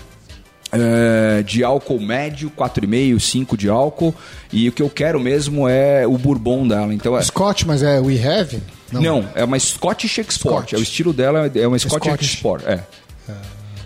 é, 0.73 1.43
de 1.43 1.65
álcool 1.65 2.01
médio, 2.01 2.51
4,5, 2.57 3.19
5 3.21 3.57
de 3.57 3.69
álcool. 3.69 4.15
E 4.53 4.69
o 4.69 4.73
que 4.73 4.83
eu 4.83 4.91
quero 4.91 5.19
mesmo 5.21 5.69
é 5.69 6.07
o 6.07 6.17
bourbon 6.19 6.67
dela. 6.67 6.93
Então 6.93 7.17
é, 7.17 7.23
Scott, 7.23 7.67
mas 7.67 7.83
é 7.83 7.99
We 8.01 8.19
Have? 8.23 8.61
não. 8.93 9.25
é 9.35 9.45
uma 9.45 9.59
Scottish 9.59 10.19
Export. 10.19 10.69
Scotch. 10.69 10.73
É 10.75 10.77
o 10.79 10.83
estilo 10.83 11.13
dela 11.13 11.51
é 11.55 11.67
uma 11.67 11.79
Scottish 11.79 12.07
Scotch. 12.09 12.23
Export. 12.23 12.65
É. 12.67 12.81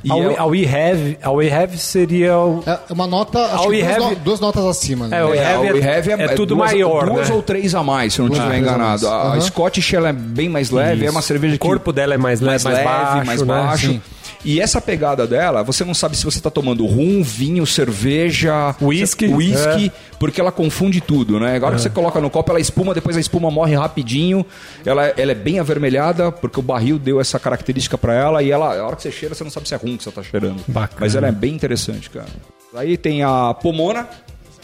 E 0.05 0.11
A, 0.11 0.17
é- 0.17 0.27
we, 0.27 0.37
a 0.37 0.45
We 0.47 0.65
Have, 0.67 1.19
a 1.23 1.31
We 1.31 1.53
Have 1.53 1.79
seria 1.79 2.37
o... 2.37 2.65
É 2.67 2.93
uma 2.93 3.07
nota, 3.07 3.39
acho 3.39 3.55
A 3.55 3.59
que 3.61 3.69
We 3.69 3.83
duas, 3.83 3.93
Have- 3.97 4.05
no- 4.17 4.17
duas 4.17 4.41
notas 4.41 4.65
acima. 4.65 5.07
Né? 5.07 5.17
É, 5.21 5.25
o 5.25 5.33
é, 5.33 5.37
Heavy 5.37 5.69
a 5.69 5.73
We 5.75 5.79
é- 5.81 5.97
Have 5.97 6.11
é 6.11 6.29
tudo 6.35 6.57
duas, 6.57 6.73
maior, 6.73 7.07
Duas 7.07 7.29
né? 7.29 7.35
ou 7.37 7.41
três 7.41 7.73
a 7.73 7.85
mais, 7.85 8.13
se 8.15 8.19
eu 8.19 8.25
não 8.27 8.33
estiver 8.33 8.47
ou 8.49 8.53
três 8.53 8.69
a 8.69 8.75
enganado. 8.75 9.05
mais. 9.05 9.05
A, 9.05 9.17
a 9.29 9.33
Aham. 9.35 9.41
Scottish 9.43 9.95
ela 9.95 10.09
é 10.09 10.13
bem 10.13 10.49
mais 10.49 10.71
leve, 10.71 11.07
é 11.07 11.11
uma 11.11 11.23
cerveja 11.23 11.55
O 11.55 11.59
que 11.59 11.65
corpo 11.65 11.93
dela 11.93 12.15
é 12.15 12.19
mais 12.19 12.41
leve, 12.41 12.65
mais, 12.65 12.83
baixo, 12.85 13.27
mais 13.27 13.41
né? 13.43 13.47
baixo. 13.47 13.87
Sim. 13.87 14.03
E 14.45 14.61
essa 14.61 14.81
pegada 14.81 15.27
dela, 15.27 15.63
você 15.63 15.85
não 15.85 15.95
sabe 15.95 16.17
se 16.17 16.25
você 16.25 16.39
está 16.39 16.51
tomando 16.51 16.85
rum, 16.87 17.23
vinho, 17.23 17.65
cerveja, 17.67 18.75
Whisky. 18.81 19.29
whisky 19.29 19.93
porque 20.19 20.41
ela 20.41 20.53
confunde 20.53 21.01
tudo, 21.01 21.41
né? 21.41 21.57
Agora 21.57 21.75
que 21.75 21.83
você 21.83 21.91
coloca 21.91 22.21
no 22.21 22.31
copo, 22.31 22.53
ela 22.53 22.61
espuma, 22.61 22.95
depois 22.95 23.17
a 23.17 23.21
espuma 23.21 23.51
morre 23.51 23.75
rapidinho. 23.75 24.47
Ela, 24.87 25.09
ela 25.17 25.33
é 25.33 25.35
bem 25.35 25.59
avermelhada, 25.59 26.31
porque 26.31 26.61
o 26.61 26.63
barril 26.63 26.97
deu 26.97 27.21
essa 27.21 27.41
característica 27.41 27.99
para 27.99 28.15
ela. 28.15 28.41
E 28.41 28.51
ela, 28.51 28.79
a 28.79 28.87
hora 28.87 28.95
que 28.95 29.03
você 29.03 29.11
cheira, 29.11 29.35
você 29.35 29.43
não 29.43 29.51
sabe 29.51 29.67
se 29.67 29.75
é 29.75 29.77
rum 29.77 29.97
que 29.97 30.05
você 30.05 30.13
tá 30.13 30.23
cheirando. 30.23 30.63
Bacana. 30.69 31.01
Mas 31.01 31.17
ela 31.17 31.27
é 31.27 31.33
bem 31.33 31.53
interessante, 31.53 32.09
cara. 32.09 32.29
Aí 32.75 32.97
tem 32.97 33.25
a 33.25 33.53
Pomona, 33.53 34.09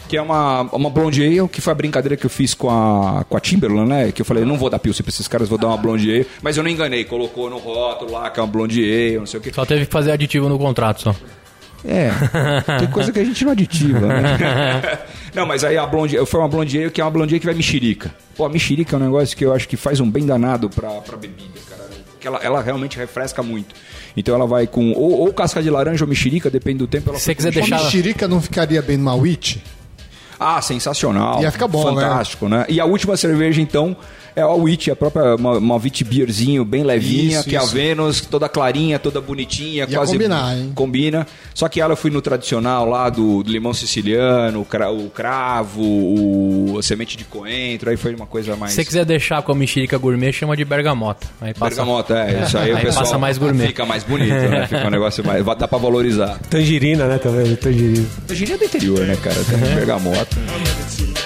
que 0.09 0.17
é 0.17 0.21
uma, 0.21 0.63
uma 0.73 0.89
blonde 0.89 1.23
ale, 1.23 1.47
que 1.47 1.61
foi 1.61 1.71
a 1.71 1.75
brincadeira 1.75 2.17
que 2.17 2.25
eu 2.25 2.29
fiz 2.31 2.55
com 2.55 2.67
a, 2.69 3.23
com 3.29 3.37
a 3.37 3.39
Timberland, 3.39 3.87
né? 3.87 4.11
Que 4.11 4.21
eu 4.23 4.25
falei, 4.25 4.43
não 4.43 4.57
vou 4.57 4.67
dar 4.69 4.79
pilsen 4.79 5.03
pra 5.03 5.11
esses 5.11 5.27
caras, 5.27 5.47
vou 5.47 5.57
dar 5.57 5.67
uma 5.67 5.77
blonde 5.77 6.09
ale. 6.11 6.27
Mas 6.41 6.57
eu 6.57 6.63
não 6.63 6.69
enganei, 6.69 7.05
colocou 7.05 7.47
no 7.47 7.59
rótulo 7.59 8.13
lá 8.13 8.29
que 8.31 8.39
é 8.39 8.43
uma 8.43 8.49
blonde 8.51 8.81
ale, 8.83 9.19
não 9.19 9.25
sei 9.27 9.39
o 9.39 9.43
que. 9.43 9.53
Só 9.53 9.63
teve 9.65 9.85
que 9.85 9.91
fazer 9.91 10.11
aditivo 10.11 10.49
no 10.49 10.57
contrato 10.57 11.01
só. 11.03 11.15
É, 11.85 12.09
tem 12.79 12.89
coisa 12.89 13.11
que 13.11 13.19
a 13.19 13.23
gente 13.23 13.45
não 13.45 13.51
aditiva, 13.53 13.99
né? 14.01 14.37
não, 15.33 15.45
mas 15.45 15.63
aí 15.63 15.77
a 15.77 15.85
blonde, 15.85 16.17
foi 16.25 16.39
uma 16.39 16.49
blonde 16.49 16.77
ale 16.77 16.89
que 16.91 16.99
é 16.99 17.03
uma 17.05 17.11
blonde 17.11 17.35
ale 17.35 17.39
que 17.39 17.45
vai 17.45 17.55
mexerica. 17.55 18.13
Pô, 18.35 18.45
a 18.45 18.49
mexerica 18.49 18.95
é 18.95 18.99
um 18.99 19.03
negócio 19.03 19.37
que 19.37 19.45
eu 19.45 19.53
acho 19.53 19.67
que 19.67 19.77
faz 19.77 19.99
um 19.99 20.09
bem 20.09 20.25
danado 20.25 20.69
pra, 20.71 20.89
pra 20.89 21.15
bebida, 21.15 21.59
cara. 21.69 21.87
Que 22.19 22.27
ela, 22.27 22.39
ela 22.43 22.61
realmente 22.61 22.97
refresca 22.97 23.41
muito. 23.43 23.75
Então 24.17 24.33
ela 24.35 24.47
vai 24.47 24.65
com 24.67 24.91
ou, 24.91 25.19
ou 25.19 25.31
casca 25.33 25.61
de 25.63 25.69
laranja 25.69 26.03
ou 26.03 26.09
mexerica, 26.09 26.49
depende 26.49 26.79
do 26.79 26.87
tempo. 26.87 27.11
Ela 27.11 27.19
Se 27.19 27.25
você 27.25 27.35
quiser 27.35 27.51
deixar- 27.53 27.77
mexerica 27.81 28.27
não 28.27 28.41
ficaria 28.41 28.81
bem 28.81 28.97
numa 28.97 29.13
witch? 29.15 29.57
Ah, 30.39 30.61
sensacional. 30.61 31.41
Ia 31.41 31.51
ficar 31.51 31.67
bom, 31.67 31.93
né? 31.93 32.01
Fantástico, 32.01 32.47
né? 32.47 32.65
E 32.69 32.79
a 32.79 32.85
última 32.85 33.17
cerveja, 33.17 33.61
então, 33.61 33.95
é 34.39 34.43
a 34.43 34.49
Witch, 34.49 34.87
a 34.89 34.95
própria, 34.95 35.35
uma, 35.35 35.57
uma 35.57 35.75
Witch 35.75 36.03
beerzinho 36.03 36.63
bem 36.65 36.83
levinha, 36.83 37.39
Isso, 37.39 37.49
que 37.49 37.55
é 37.55 37.59
a. 37.59 37.63
Vênus, 37.65 38.21
toda 38.21 38.49
clarinha, 38.49 38.97
toda 38.97 39.21
bonitinha. 39.21 39.85
Ia 39.87 39.87
quase 39.87 40.13
combinar, 40.13 40.57
hein? 40.57 40.71
Combina. 40.73 41.27
Só 41.53 41.67
que 41.69 41.79
ela 41.81 41.93
eu 41.93 41.97
fui 41.97 42.09
no 42.09 42.21
tradicional 42.21 42.87
lá 42.87 43.09
do, 43.09 43.43
do 43.43 43.51
limão 43.51 43.73
siciliano, 43.73 44.61
o, 44.61 44.65
cra- 44.65 44.91
o 44.91 45.09
cravo, 45.09 45.81
o, 45.81 46.77
a 46.79 46.83
semente 46.83 47.17
de 47.17 47.25
coentro, 47.25 47.89
aí 47.89 47.97
foi 47.97 48.15
uma 48.15 48.25
coisa 48.25 48.55
mais... 48.55 48.71
Se 48.71 48.77
você 48.77 48.85
quiser 48.85 49.05
deixar 49.05 49.41
com 49.41 49.51
a 49.51 49.55
mexerica 49.55 49.97
gourmet, 49.97 50.31
chama 50.31 50.55
de 50.55 50.63
bergamota. 50.65 51.27
Aí 51.41 51.53
passa, 51.53 51.75
Bergamota, 51.75 52.17
é, 52.17 52.43
isso 52.43 52.57
aí, 52.57 52.71
o 52.73 52.77
Aí 52.77 52.85
pessoal 52.85 53.03
passa 53.05 53.17
mais 53.17 53.37
gourmet. 53.37 53.67
fica 53.67 53.85
mais 53.85 54.03
bonito, 54.03 54.29
né? 54.33 54.67
Fica 54.67 54.87
um 54.87 54.89
negócio 54.89 55.25
mais... 55.25 55.43
Dá 55.45 55.67
pra 55.67 55.77
valorizar. 55.77 56.39
Tangerina, 56.49 57.05
né? 57.07 57.17
Também, 57.17 57.55
tangerina. 57.55 58.05
A 58.29 58.33
gíria 58.33 58.53
é 58.53 58.57
do 58.57 58.63
interior, 58.65 58.99
né, 59.01 59.17
cara? 59.21 59.35
Tem 59.43 59.75
bergamota. 59.75 60.37
É 60.39 60.81
dançando 60.81 61.19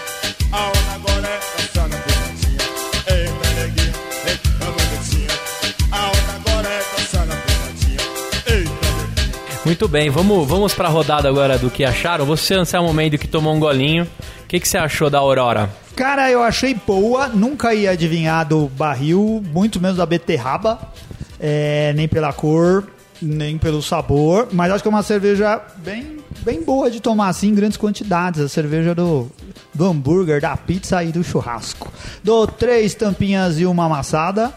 Muito 9.65 9.87
bem, 9.87 10.09
vamos, 10.09 10.47
vamos 10.47 10.73
pra 10.73 10.89
rodada 10.89 11.29
agora 11.29 11.57
do 11.57 11.69
que 11.69 11.85
acharam. 11.85 12.25
Você, 12.25 12.53
Anselmo 12.53 12.93
Mendes, 12.93 13.19
que 13.19 13.27
tomou 13.27 13.55
um 13.55 13.59
golinho. 13.59 14.03
O 14.43 14.47
que, 14.47 14.59
que 14.59 14.67
você 14.67 14.77
achou 14.77 15.09
da 15.09 15.19
Aurora? 15.19 15.69
Cara, 15.95 16.29
eu 16.29 16.43
achei 16.43 16.73
boa, 16.73 17.27
nunca 17.29 17.73
ia 17.73 17.91
adivinhar 17.91 18.45
do 18.45 18.67
barril, 18.67 19.41
muito 19.53 19.79
menos 19.79 19.97
da 19.97 20.05
beterraba, 20.05 20.79
é, 21.39 21.93
nem 21.95 22.07
pela 22.07 22.33
cor, 22.33 22.87
nem 23.21 23.57
pelo 23.57 23.81
sabor, 23.81 24.49
mas 24.51 24.71
acho 24.71 24.83
que 24.83 24.87
é 24.87 24.91
uma 24.91 25.03
cerveja 25.03 25.61
bem, 25.77 26.17
bem 26.41 26.61
boa 26.61 26.91
de 26.91 26.99
tomar 26.99 27.29
assim 27.29 27.49
em 27.49 27.55
grandes 27.55 27.77
quantidades. 27.77 28.41
A 28.41 28.49
cerveja 28.49 28.93
do 28.93 29.31
do 29.73 29.85
hambúrguer, 29.85 30.39
da 30.39 30.55
pizza 30.55 31.03
e 31.03 31.11
do 31.11 31.23
churrasco. 31.23 31.91
Dou 32.23 32.45
três 32.45 32.93
tampinhas 32.93 33.59
e 33.59 33.65
uma 33.65 33.85
amassada. 33.85 34.53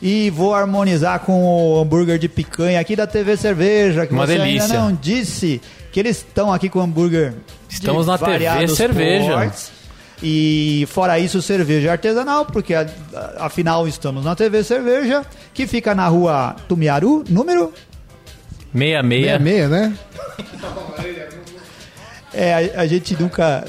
E 0.00 0.30
vou 0.30 0.54
harmonizar 0.54 1.18
com 1.20 1.44
o 1.44 1.80
hambúrguer 1.80 2.18
de 2.18 2.28
picanha 2.28 2.78
aqui 2.78 2.94
da 2.94 3.06
TV 3.06 3.36
Cerveja, 3.36 4.06
que 4.06 4.12
Uma 4.12 4.26
você 4.26 4.38
delícia. 4.38 4.62
ainda 4.64 4.78
não 4.78 4.92
disse 4.92 5.60
que 5.90 5.98
eles 5.98 6.18
estão 6.18 6.52
aqui 6.52 6.68
com 6.68 6.80
hambúrguer. 6.80 7.32
de 7.68 7.74
Estamos 7.74 8.06
na 8.06 8.16
TV 8.16 8.68
Cerveja. 8.68 9.32
portes. 9.32 9.70
E 10.22 10.86
fora 10.90 11.18
isso, 11.18 11.40
cerveja 11.40 11.92
artesanal, 11.92 12.44
porque 12.46 12.74
afinal 13.38 13.86
estamos 13.86 14.24
na 14.24 14.34
TV 14.34 14.64
Cerveja, 14.64 15.24
que 15.54 15.66
fica 15.66 15.94
na 15.94 16.08
rua 16.08 16.56
Tumiaru, 16.68 17.22
número? 17.28 17.72
Meia, 18.74 19.02
meia. 19.02 19.38
Meia 19.38 19.38
meia, 19.38 19.68
né? 19.68 19.92
É, 22.40 22.72
a, 22.76 22.82
a 22.82 22.86
gente 22.86 23.20
nunca. 23.20 23.64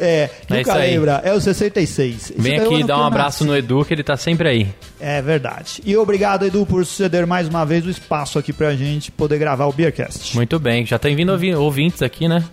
É, 0.00 0.30
É 0.48 0.56
nunca 0.58 0.74
aí. 0.74 0.92
lembra. 0.92 1.20
É 1.24 1.32
o 1.32 1.40
66. 1.40 2.14
Isso 2.14 2.34
Vem 2.38 2.58
aqui 2.60 2.84
dar 2.84 2.98
um 2.98 3.02
abraço 3.04 3.44
nasci. 3.44 3.44
no 3.44 3.56
Edu, 3.56 3.84
que 3.84 3.92
ele 3.92 4.04
tá 4.04 4.16
sempre 4.16 4.48
aí. 4.48 4.68
É 5.00 5.20
verdade. 5.20 5.82
E 5.84 5.96
obrigado, 5.96 6.44
Edu, 6.46 6.64
por 6.64 6.86
ceder 6.86 7.26
mais 7.26 7.48
uma 7.48 7.64
vez 7.66 7.84
o 7.84 7.90
espaço 7.90 8.38
aqui 8.38 8.52
pra 8.52 8.74
gente 8.76 9.10
poder 9.10 9.38
gravar 9.38 9.66
o 9.66 9.72
Beercast. 9.72 10.34
Muito 10.36 10.58
bem, 10.60 10.86
já 10.86 10.98
tem 10.98 11.16
vindo 11.16 11.32
ouvi- 11.32 11.54
ouvintes 11.54 12.02
aqui, 12.02 12.28
né? 12.28 12.44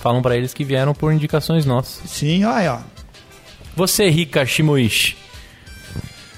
Falam 0.00 0.22
pra 0.22 0.36
eles 0.36 0.54
que 0.54 0.62
vieram 0.62 0.94
por 0.94 1.12
indicações 1.12 1.66
nossas. 1.66 2.08
Sim, 2.08 2.44
olha, 2.44 2.74
ó. 2.74 2.78
Você, 3.74 4.08
Rika 4.08 4.46
Shimoishi. 4.46 5.16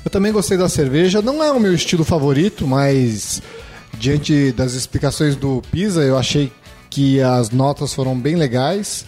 Eu 0.04 0.10
também 0.10 0.32
gostei 0.32 0.56
da 0.56 0.68
cerveja. 0.68 1.20
Não 1.20 1.44
é 1.44 1.50
o 1.52 1.60
meu 1.60 1.74
estilo 1.74 2.04
favorito, 2.04 2.66
mas 2.66 3.42
diante 3.98 4.52
das 4.52 4.72
explicações 4.72 5.36
do 5.36 5.62
Pisa, 5.70 6.00
eu 6.02 6.16
achei 6.16 6.50
que 6.90 7.22
as 7.22 7.50
notas 7.50 7.94
foram 7.94 8.18
bem 8.18 8.34
legais. 8.34 9.06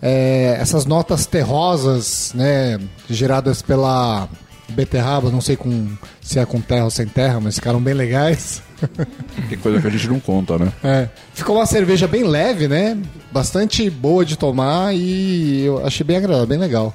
É, 0.00 0.56
essas 0.60 0.86
notas 0.86 1.26
terrosas, 1.26 2.32
né, 2.34 2.78
geradas 3.10 3.60
pela 3.60 4.28
beterraba, 4.68 5.30
não 5.30 5.40
sei 5.40 5.56
com, 5.56 5.88
se 6.20 6.38
é 6.38 6.46
com 6.46 6.60
terra 6.60 6.84
ou 6.84 6.90
sem 6.90 7.06
terra, 7.06 7.40
mas 7.40 7.56
ficaram 7.56 7.80
bem 7.80 7.94
legais. 7.94 8.62
Tem 9.48 9.58
coisa 9.58 9.80
que 9.80 9.86
a 9.86 9.90
gente 9.90 10.08
não 10.08 10.20
conta, 10.20 10.58
né? 10.58 10.72
É, 10.82 11.08
ficou 11.34 11.56
uma 11.56 11.66
cerveja 11.66 12.06
bem 12.06 12.24
leve, 12.24 12.68
né? 12.68 12.98
Bastante 13.32 13.88
boa 13.88 14.24
de 14.24 14.36
tomar 14.36 14.94
e 14.94 15.64
eu 15.64 15.84
achei 15.84 16.04
bem 16.04 16.16
agradável, 16.16 16.46
bem 16.46 16.58
legal. 16.58 16.94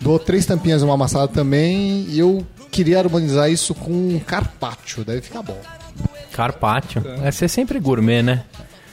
Dou 0.00 0.18
três 0.18 0.46
tampinhas 0.46 0.82
uma 0.82 0.94
amassada 0.94 1.28
também 1.28 2.06
e 2.08 2.18
eu 2.18 2.44
queria 2.70 2.98
harmonizar 2.98 3.50
isso 3.50 3.74
com 3.74 4.18
carpaccio, 4.26 5.04
deve 5.04 5.20
ficar 5.20 5.42
bom. 5.42 5.58
Carpaccio. 6.32 7.02
É 7.22 7.30
ser 7.30 7.48
sempre 7.48 7.78
gourmet, 7.78 8.22
né? 8.22 8.44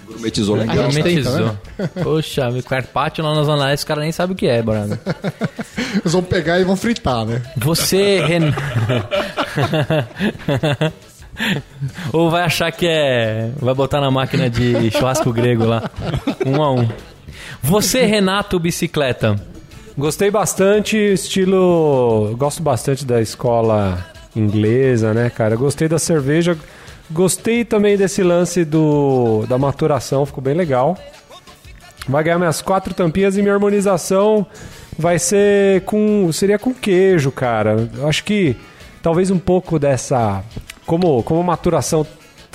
Gourmetizou 0.08 0.56
legal. 0.56 0.86
A 0.86 0.90
gente 0.90 1.04
tenta, 1.04 1.30
Gourmetizou. 1.30 1.58
Poxa, 2.04 2.50
carpaccio 2.68 3.24
lá 3.24 3.36
na 3.36 3.44
Zona 3.44 3.66
Leste, 3.66 3.82
os 3.82 3.84
caras 3.84 4.04
nem 4.04 4.12
sabem 4.12 4.34
o 4.34 4.38
que 4.38 4.48
é, 4.48 4.60
brother. 4.62 5.00
Eles 6.00 6.14
vão 6.14 6.24
pegar 6.24 6.60
e 6.60 6.64
vão 6.64 6.76
fritar, 6.76 7.26
né? 7.26 7.42
Você, 7.58 8.20
Ren... 8.22 8.54
Ou 12.12 12.32
vai 12.32 12.44
achar 12.44 12.72
que 12.72 12.88
é... 12.88 13.52
Vai 13.60 13.76
botar 13.76 14.02
na 14.02 14.10
máquina 14.10 14.50
de 14.50 14.90
churrasco 14.92 15.32
grego 15.32 15.66
lá. 15.66 15.84
Um 16.46 16.64
a 16.64 16.72
um. 16.72 16.88
Você, 17.62 18.06
Renato 18.06 18.60
Bicicleta. 18.60 19.36
Gostei 19.98 20.32
bastante, 20.32 20.96
estilo. 20.96 22.34
Gosto 22.38 22.64
bastante 22.64 23.06
da 23.06 23.22
escola 23.22 24.04
inglesa, 24.36 25.14
né, 25.14 25.30
cara? 25.30 25.56
Gostei 25.56 25.88
da 25.88 26.00
cerveja. 26.00 26.58
Gostei 27.10 27.64
também 27.64 27.98
desse 27.98 28.22
lance 28.22 28.66
do 28.66 29.46
da 29.48 29.58
maturação, 29.58 30.26
ficou 30.26 30.44
bem 30.44 30.54
legal. 30.54 30.98
Vai 32.08 32.24
ganhar 32.24 32.38
minhas 32.38 32.62
quatro 32.62 32.94
tampinhas 32.94 33.38
e 33.38 33.42
minha 33.42 33.54
harmonização 33.54 34.46
vai 34.98 35.20
ser 35.20 35.82
com. 35.82 36.32
seria 36.32 36.58
com 36.58 36.74
queijo, 36.74 37.32
cara. 37.32 37.90
Acho 38.08 38.24
que 38.24 38.56
talvez 39.02 39.30
um 39.30 39.40
pouco 39.40 39.78
dessa. 39.78 40.44
Como, 40.86 41.22
como 41.24 41.44
maturação 41.44 42.08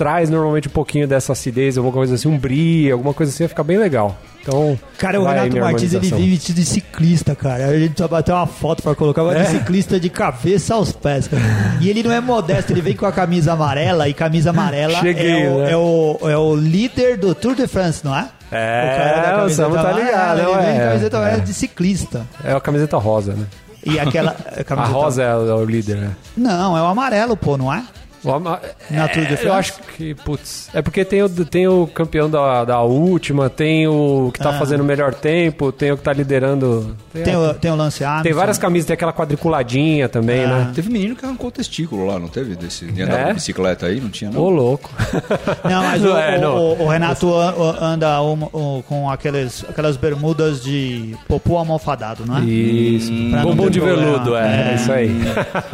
traz 0.02 0.28
normalmente 0.28 0.66
um 0.66 0.70
pouquinho 0.72 1.06
dessa 1.06 1.32
acidez, 1.32 1.78
alguma 1.78 1.92
coisa 1.94 2.16
assim, 2.16 2.28
um 2.28 2.36
brie, 2.36 2.90
alguma 2.90 3.14
coisa 3.14 3.30
assim, 3.30 3.44
vai 3.44 3.48
ficar 3.48 3.62
bem 3.62 3.78
legal. 3.78 4.16
Então. 4.40 4.76
Cara, 4.98 5.20
o 5.20 5.24
Renato 5.24 5.56
Martins, 5.56 5.92
ele 5.94 6.08
vem 6.08 6.30
vestido 6.30 6.56
de 6.56 6.64
ciclista, 6.64 7.36
cara. 7.36 7.66
A 7.66 7.78
gente 7.78 7.96
só 7.96 8.08
bateu 8.08 8.34
uma 8.34 8.46
foto 8.48 8.82
pra 8.82 8.92
colocar, 8.96 9.22
mas 9.22 9.36
É? 9.36 9.42
de 9.44 9.48
ciclista 9.58 10.00
de 10.00 10.10
cabeça 10.10 10.74
aos 10.74 10.90
pés, 10.90 11.28
cara. 11.28 11.40
E 11.80 11.88
ele 11.88 12.02
não 12.02 12.10
é 12.10 12.20
modesto, 12.20 12.72
ele 12.72 12.80
vem 12.80 12.96
com 12.96 13.06
a 13.06 13.12
camisa 13.12 13.52
amarela, 13.52 14.08
e 14.08 14.12
camisa 14.14 14.50
amarela 14.50 14.98
Cheguei, 14.98 15.44
é, 15.44 15.48
o, 15.48 15.58
né? 15.58 15.70
é, 15.72 15.76
o, 15.76 16.18
é 16.28 16.36
o 16.36 16.56
líder 16.56 17.16
do 17.18 17.32
Tour 17.36 17.54
de 17.54 17.68
France, 17.68 18.00
não 18.04 18.16
é? 18.16 18.26
É, 18.50 18.92
o 18.92 18.96
cara 19.22 19.36
da 19.36 19.44
o 19.44 19.50
Samu 19.50 19.74
tá 19.76 19.80
amarela, 19.82 20.04
ligado, 20.04 20.38
Ele 20.40 20.46
não 20.48 20.54
vem 20.60 20.66
é? 20.70 20.74
com 20.74 20.82
a 20.82 20.88
camiseta 20.88 21.16
amarela 21.18 21.38
É. 21.38 21.44
de 21.44 21.54
ciclista. 21.54 22.26
É 22.44 22.52
a 22.52 22.60
camiseta 22.60 22.96
rosa, 22.98 23.34
né? 23.34 23.46
E 23.84 23.98
aquela... 24.00 24.30
a 24.56 24.60
A 24.60 24.64
camiseta- 24.64 24.92
rosa 24.92 25.22
é 25.22 25.26
é 25.26 25.54
o 25.54 25.64
líder, 25.64 25.96
né? 25.98 26.10
Não, 26.36 26.76
é 26.76 26.82
o 26.82 26.86
amarelo, 26.86 27.36
pô, 27.36 27.56
não 27.56 27.72
é? 27.72 27.82
Na 28.24 29.08
Tour 29.08 29.24
de 29.26 29.35
é, 29.35 29.37
France? 29.37 29.44
Eu 29.46 29.52
acho 29.52 29.72
que, 29.96 30.14
putz, 30.14 30.68
é 30.72 30.80
porque 30.80 31.04
tem 31.04 31.22
o, 31.22 31.28
tem 31.28 31.66
o 31.66 31.87
campeão 31.87 32.30
da, 32.30 32.64
da 32.64 32.80
última, 32.82 33.50
tem 33.50 33.87
o 33.88 34.30
que 34.32 34.38
tá 34.38 34.50
Ah. 34.50 34.58
fazendo 34.58 34.82
o 34.82 34.85
melhor 34.85 35.12
tempo, 35.14 35.72
tem 35.72 35.90
o 35.92 35.96
que 35.96 36.02
tá 36.04 36.12
liderando. 36.12 36.96
Tem, 37.12 37.22
Tem 37.24 37.37
o, 37.37 37.54
tem 37.54 37.70
o 37.70 37.74
Lance 37.74 38.04
Armstrong. 38.04 38.22
tem 38.22 38.32
várias 38.32 38.58
camisas, 38.58 38.87
tem 38.87 38.94
aquela 38.94 39.12
quadriculadinha 39.12 40.08
também, 40.08 40.44
Ah. 40.44 40.48
né? 40.48 40.72
Teve 40.74 40.90
menino 40.90 41.16
que 41.16 41.24
arrancou 41.24 41.48
o 41.48 41.52
testículo 41.52 42.06
lá, 42.06 42.18
não 42.18 42.28
teve? 42.28 42.54
Desse, 42.54 42.87
de 42.87 43.02
andar 43.02 43.20
É? 43.20 43.26
de 43.28 43.35
bicicleta 43.35 43.87
aí, 43.87 44.00
não 44.00 44.08
tinha 44.11 44.30
Ô, 44.30 44.35
não? 44.35 44.48
louco. 44.50 44.90
Não, 45.68 45.82
mas 45.82 46.02
Não 46.02 46.12
o, 46.12 46.18
é, 46.18 46.38
não. 46.40 46.56
o- 46.56 46.82
o 46.85 46.88
Renato 46.88 47.35
anda 47.80 48.20
o- 48.20 48.82
com 48.88 49.08
aqueles, 49.11 49.64
aquelas 49.68 49.96
bermudas 49.96 50.62
de 50.62 51.14
popô 51.28 51.56
almofadado, 51.56 52.24
não 52.26 52.38
é? 52.38 52.40
Isso. 52.42 53.11
Bombom 53.42 53.64
ter 53.64 53.70
de 53.70 53.80
problema. 53.80 54.11
veludo, 54.12 54.37
é, 54.37 54.72
É. 54.72 54.74
isso 54.74 54.92
aí. 54.92 55.11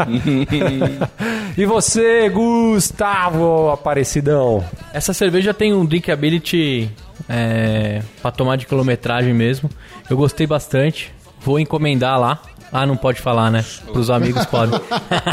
e 1.56 1.64
você, 1.66 2.28
Gustavo 2.38 3.70
Aparecidão? 3.70 4.64
Essa 4.92 5.12
cerveja 5.12 5.52
tem 5.52 5.74
um 5.74 5.84
drinkability 5.84 6.88
é, 7.28 8.00
pra 8.22 8.30
tomar 8.30 8.54
de 8.56 8.64
quilometragem 8.64 9.34
mesmo. 9.34 9.68
Eu 10.08 10.16
gostei 10.16 10.46
bastante. 10.46 11.12
Vou 11.40 11.58
encomendar 11.58 12.18
lá. 12.20 12.40
Ah, 12.72 12.86
não 12.86 12.96
pode 12.96 13.20
falar, 13.20 13.50
né? 13.50 13.64
Pros 13.92 14.08
amigos 14.08 14.46
podem. 14.46 14.78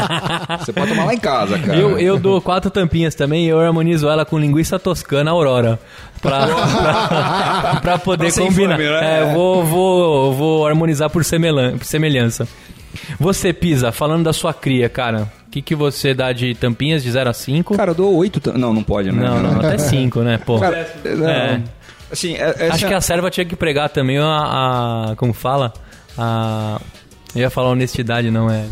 Você 0.58 0.72
pode 0.72 0.88
tomar 0.90 1.04
lá 1.04 1.14
em 1.14 1.18
casa, 1.18 1.56
cara. 1.58 1.78
Eu, 1.78 1.96
eu 1.96 2.18
dou 2.18 2.40
quatro 2.40 2.70
tampinhas 2.72 3.14
também 3.14 3.44
e 3.44 3.48
eu 3.48 3.60
harmonizo 3.60 4.08
ela 4.08 4.24
com 4.24 4.36
linguiça 4.38 4.76
toscana 4.78 5.30
Aurora. 5.30 5.78
Pra, 6.20 6.46
pra, 6.46 7.80
pra 7.82 7.98
poder 7.98 8.32
Pra 8.32 8.42
combinar. 8.42 8.74
infame, 8.80 8.90
né? 8.90 9.20
É, 9.30 9.32
vou, 9.32 9.62
vou, 9.64 10.32
vou 10.34 10.66
harmonizar 10.66 11.08
por 11.08 11.22
semelhança. 11.24 12.48
Você, 13.20 13.52
Pisa, 13.52 13.92
falando 13.92 14.24
da 14.24 14.32
sua 14.32 14.52
cria, 14.54 14.88
cara, 14.88 15.30
o 15.46 15.50
que, 15.50 15.62
que 15.62 15.74
você 15.74 16.12
dá 16.14 16.32
de 16.32 16.54
tampinhas 16.54 17.02
de 17.02 17.10
0 17.10 17.30
a 17.30 17.32
5? 17.32 17.76
Cara, 17.76 17.90
eu 17.92 17.94
dou 17.94 18.14
oito... 18.16 18.40
tam- 18.40 18.54
Não, 18.58 18.72
não 18.74 18.82
pode, 18.82 19.10
né? 19.12 19.22
Não, 19.22 19.42
não, 19.42 19.58
até 19.60 19.78
5, 19.78 20.20
né, 20.20 20.38
pô. 20.38 20.58
Cara, 20.58 20.88
não. 21.04 21.28
É. 21.28 21.62
Assim, 22.10 22.34
é, 22.34 22.50
essa- 22.58 22.74
Acho 22.74 22.86
que 22.86 22.94
a 22.94 23.00
serva 23.00 23.30
tinha 23.30 23.44
que 23.46 23.56
pregar 23.56 23.88
também 23.88 24.18
a, 24.18 24.24
a- 25.12 25.14
como 25.16 25.32
fala? 25.32 25.72
A 26.18 26.80
eu 27.34 27.40
ia 27.42 27.50
falar 27.50 27.68
honestidade, 27.70 28.30
não 28.30 28.48
é. 28.50 28.64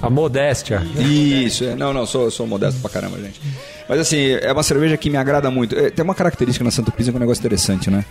A 0.00 0.10
modéstia. 0.10 0.82
Isso, 0.98 1.62
é. 1.64 1.76
não, 1.76 1.92
não, 1.92 2.04
sou, 2.04 2.28
sou 2.32 2.44
modesto 2.46 2.80
pra 2.80 2.90
caramba, 2.90 3.16
gente. 3.20 3.40
Mas 3.88 4.00
assim, 4.00 4.32
é 4.40 4.52
uma 4.52 4.62
cerveja 4.62 4.96
que 4.96 5.10
me 5.10 5.16
agrada 5.16 5.50
muito. 5.50 5.76
É, 5.78 5.90
tem 5.90 6.04
uma 6.04 6.14
característica 6.14 6.64
na 6.64 6.70
Santa 6.70 6.90
Pisa 6.90 7.10
que 7.10 7.16
é 7.16 7.18
um 7.18 7.20
negócio 7.20 7.40
interessante, 7.40 7.90
né? 7.90 8.04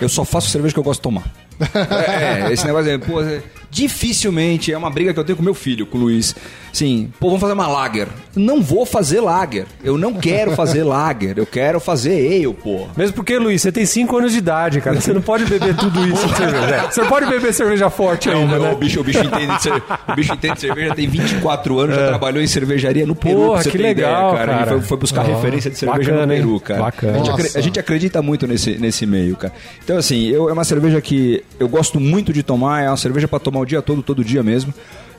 Eu 0.00 0.08
só 0.08 0.24
faço 0.24 0.48
cerveja 0.50 0.72
que 0.74 0.78
eu 0.80 0.84
gosto 0.84 1.00
de 1.00 1.02
tomar. 1.04 1.24
É, 2.08 2.48
é, 2.48 2.52
esse 2.52 2.64
negócio 2.64 2.88
é, 2.90 2.98
pô, 2.98 3.20
é, 3.20 3.40
dificilmente 3.70 4.72
é 4.72 4.78
uma 4.78 4.88
briga 4.90 5.12
que 5.12 5.18
eu 5.18 5.24
tenho 5.24 5.36
com 5.36 5.42
meu 5.42 5.54
filho, 5.54 5.86
com 5.86 5.98
o 5.98 6.00
Luiz. 6.02 6.34
Assim, 6.72 7.10
pô, 7.18 7.26
vamos 7.26 7.40
fazer 7.40 7.54
uma 7.54 7.66
lager. 7.66 8.06
Não 8.36 8.62
vou 8.62 8.86
fazer 8.86 9.20
lager. 9.20 9.66
Eu 9.82 9.98
não 9.98 10.14
quero 10.14 10.52
fazer 10.52 10.84
lager. 10.84 11.36
Eu 11.36 11.46
quero 11.46 11.80
fazer 11.80 12.12
ale, 12.44 12.54
pô. 12.54 12.86
Mesmo 12.96 13.14
porque, 13.16 13.36
Luiz, 13.38 13.62
você 13.62 13.72
tem 13.72 13.84
5 13.84 14.16
anos 14.16 14.32
de 14.32 14.38
idade, 14.38 14.80
cara. 14.80 15.00
Você 15.00 15.12
não 15.12 15.20
pode 15.22 15.44
beber 15.46 15.74
tudo 15.74 16.06
isso 16.06 16.26
de 16.28 16.36
cerveja. 16.36 16.88
Você 16.90 17.00
não 17.00 17.08
pode 17.08 17.26
beber 17.26 17.52
cerveja 17.52 17.90
forte 17.90 18.28
Não, 18.28 18.42
ainda, 18.42 18.58
o, 18.60 18.62
né? 18.62 18.74
bicho, 18.74 19.00
o, 19.00 19.04
bicho 19.04 19.18
entende 19.24 19.56
de 19.56 19.62
cer- 19.62 19.82
o 20.08 20.14
bicho 20.14 20.32
entende 20.32 20.54
de 20.54 20.60
cerveja, 20.60 20.94
tem 20.94 21.08
24 21.08 21.78
anos, 21.80 21.96
já 21.96 22.06
trabalhou 22.08 22.42
em 22.42 22.46
cervejaria 22.46 23.06
no 23.06 23.14
Peru, 23.16 23.36
Porra, 23.38 23.64
que 23.64 23.76
legal, 23.78 24.30
ideia, 24.32 24.46
cara. 24.46 24.58
cara. 24.58 24.70
Foi, 24.72 24.80
foi 24.82 24.96
buscar 24.98 25.17
Ó, 25.22 25.36
referência 25.36 25.70
de 25.70 25.78
cerveja 25.78 26.10
bacana, 26.12 26.26
no 26.26 26.32
hein? 26.32 26.40
Peru, 26.40 26.60
cara. 26.60 26.82
Bacana. 26.82 27.20
A 27.20 27.24
gente, 27.24 27.58
a 27.58 27.60
gente 27.60 27.80
acredita 27.80 28.22
muito 28.22 28.46
nesse, 28.46 28.76
nesse 28.78 29.06
meio, 29.06 29.36
cara. 29.36 29.52
Então, 29.82 29.96
assim, 29.96 30.26
eu, 30.28 30.48
é 30.48 30.52
uma 30.52 30.64
cerveja 30.64 31.00
que 31.00 31.44
eu 31.58 31.68
gosto 31.68 32.00
muito 32.00 32.32
de 32.32 32.42
tomar, 32.42 32.82
é 32.82 32.88
uma 32.88 32.96
cerveja 32.96 33.28
pra 33.28 33.38
tomar 33.38 33.60
o 33.60 33.64
dia 33.64 33.82
todo, 33.82 34.02
todo 34.02 34.24
dia 34.24 34.42
mesmo. 34.42 34.72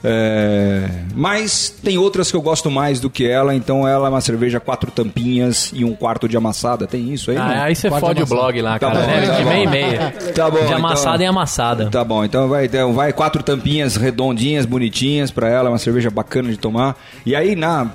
É, 0.04 0.89
mas 1.14 1.70
tem 1.84 1.97
outras 1.97 2.32
que 2.32 2.38
eu 2.38 2.41
gosto 2.41 2.72
mais 2.72 3.00
do 3.00 3.10
que 3.10 3.28
ela, 3.28 3.54
então 3.54 3.88
ela 3.88 4.08
é 4.08 4.10
uma 4.10 4.22
cerveja 4.22 4.60
quatro 4.60 4.89
tampinhas 4.91 5.72
e 5.74 5.84
um 5.84 5.93
quarto 5.93 6.28
de 6.28 6.38
amassada. 6.38 6.88
Tem 6.88 7.14
isso 7.14 7.32
aí? 7.32 7.38
não? 7.38 7.43
Ah, 7.43 7.64
aí 7.64 7.76
você 7.76 7.89
Quarto 7.89 8.06
fode 8.06 8.24
o 8.24 8.26
blog 8.26 8.62
lá, 8.62 8.80
Tá 8.80 8.91
cara. 8.91 9.06
bom, 9.06 9.12
é 9.12 9.22
tá 9.28 9.34
de 9.38 9.43
bom. 9.43 9.50
meia 9.50 9.64
e 9.64 9.68
meia. 9.70 10.14
Tá 10.34 10.50
bom, 10.50 10.58
De 10.60 10.64
então- 10.66 10.78
amassada 10.78 11.24
em 11.24 11.28
amassada. 11.28 11.89
Tá 11.89 12.04
bom, 12.04 12.24
então 12.24 12.47
vai, 12.47 12.66
então 12.66 12.93
vai 12.93 13.12
quatro 13.14 13.43
tampinhas 13.43 13.95
redondinhas, 13.95 14.66
bonitinhas 14.66 15.32
pra 15.32 15.50
ela, 15.50 15.70
uma 15.70 15.78
cerveja 15.78 16.10
bacana 16.10 16.50
de 16.50 16.58
tomar. 16.58 16.95
E 17.26 17.36
aí, 17.36 17.56
na, 17.56 17.88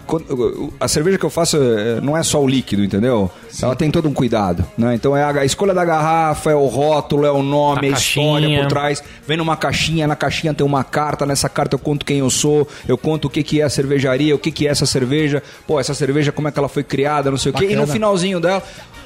a 0.79 0.89
cerveja 0.89 1.19
que 1.19 1.25
eu 1.25 1.31
faço 1.31 1.57
eh, 1.57 2.01
não 2.03 2.17
é 2.17 2.23
só 2.23 2.43
o 2.43 2.47
líquido, 2.47 2.85
entendeu? 2.85 3.31
Ela 3.63 3.77
tem 3.77 3.91
todo 3.91 4.09
um 4.09 4.13
cuidado, 4.13 4.65
né? 4.77 4.95
Então 4.95 5.17
é 5.17 5.23
a, 5.23 5.31
a 5.31 5.45
escolha 5.45 5.73
da 5.73 5.85
garrafa, 5.85 6.51
é 6.51 6.55
o 6.55 6.67
rótulo, 6.67 7.25
é 7.25 7.31
o 7.31 7.43
nome, 7.43 7.91
A 7.91 7.95
a, 7.95 7.99
história 7.99 8.61
por 8.61 8.69
trás. 8.69 9.03
Vem 9.27 9.37
numa 9.37 9.57
caixinha, 9.57 10.07
na 10.07 10.17
caixinha 10.17 10.53
tem 10.53 10.67
uma 10.67 10.83
carta, 10.83 11.25
nessa 11.25 11.49
carta 11.49 11.75
eu 11.75 11.79
conto 11.79 12.05
quem 12.05 12.19
eu 12.19 12.31
sou, 12.31 12.67
eu 12.89 12.99
conto 12.99 13.27
o 13.27 13.31
que, 13.31 13.43
que 13.43 13.61
é 13.61 13.65
a 13.65 13.71
cervejaria, 13.71 14.35
o 14.35 14.39
que, 14.39 14.51
que 14.51 14.67
é 14.67 14.71
essa 14.71 14.87
cerveja, 14.87 15.43
pô, 15.67 15.79
essa 15.79 15.95
cerveja, 15.95 16.33
como 16.33 16.49
é 16.49 16.51
que 16.51 16.59
ela 16.59 16.69
foi 16.69 16.83
criada, 16.83 17.31
não 17.31 17.39
sei 17.39 17.51
o 17.51 17.55
quê. 17.55 17.65
E 17.65 17.69
no 17.69 17.83
Bacana. 17.83 17.93
finalzinho 17.93 18.41
dela. 18.41 18.63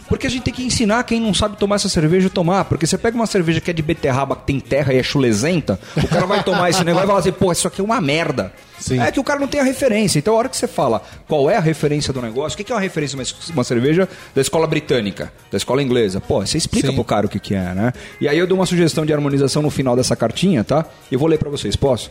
Porque 0.08 0.26
a 0.26 0.30
gente 0.30 0.42
tem 0.42 0.54
que 0.54 0.64
ensinar 0.64 1.02
quem 1.04 1.20
não 1.20 1.34
sabe 1.34 1.56
tomar 1.56 1.76
essa 1.76 1.88
cerveja 1.88 2.28
a 2.28 2.30
tomar. 2.30 2.64
Porque 2.64 2.86
você 2.86 2.96
pega 2.96 3.16
uma 3.16 3.26
cerveja 3.26 3.60
que 3.60 3.70
é 3.70 3.74
de 3.74 3.82
beterraba, 3.82 4.36
que 4.36 4.44
tem 4.44 4.60
terra 4.60 4.92
e 4.92 4.98
é 4.98 5.02
chulesenta, 5.02 5.78
o 5.96 6.08
cara 6.08 6.26
vai 6.26 6.42
tomar 6.42 6.70
esse 6.70 6.82
negócio 6.84 7.04
e 7.04 7.06
vai 7.06 7.06
falar 7.06 7.18
assim, 7.20 7.32
pô, 7.32 7.52
isso 7.52 7.68
aqui 7.68 7.80
é 7.80 7.84
uma 7.84 8.00
merda. 8.00 8.52
Sim. 8.78 9.00
É 9.00 9.10
que 9.10 9.18
o 9.18 9.24
cara 9.24 9.40
não 9.40 9.48
tem 9.48 9.60
a 9.60 9.64
referência. 9.64 10.18
Então 10.18 10.34
a 10.34 10.38
hora 10.38 10.48
que 10.48 10.56
você 10.56 10.68
fala 10.68 11.02
qual 11.26 11.50
é 11.50 11.56
a 11.56 11.60
referência 11.60 12.12
do 12.12 12.22
negócio, 12.22 12.58
o 12.58 12.64
que 12.64 12.70
é 12.70 12.74
uma 12.74 12.80
referência 12.80 13.18
de 13.22 13.52
uma, 13.52 13.64
cerveja 13.64 14.08
da 14.34 14.40
escola 14.40 14.66
britânica, 14.66 15.32
da 15.50 15.56
escola 15.56 15.82
inglesa? 15.82 16.20
Pô, 16.20 16.44
você 16.44 16.56
explica 16.56 16.88
Sim. 16.88 16.94
pro 16.94 17.04
cara 17.04 17.26
o 17.26 17.28
que, 17.28 17.40
que 17.40 17.54
é, 17.54 17.74
né? 17.74 17.92
E 18.20 18.28
aí 18.28 18.38
eu 18.38 18.46
dou 18.46 18.56
uma 18.56 18.66
sugestão 18.66 19.04
de 19.04 19.12
harmonização 19.12 19.62
no 19.62 19.70
final 19.70 19.96
dessa 19.96 20.14
cartinha, 20.14 20.62
tá? 20.62 20.84
Eu 21.10 21.18
vou 21.18 21.28
ler 21.28 21.38
pra 21.38 21.50
vocês, 21.50 21.74
posso? 21.76 22.10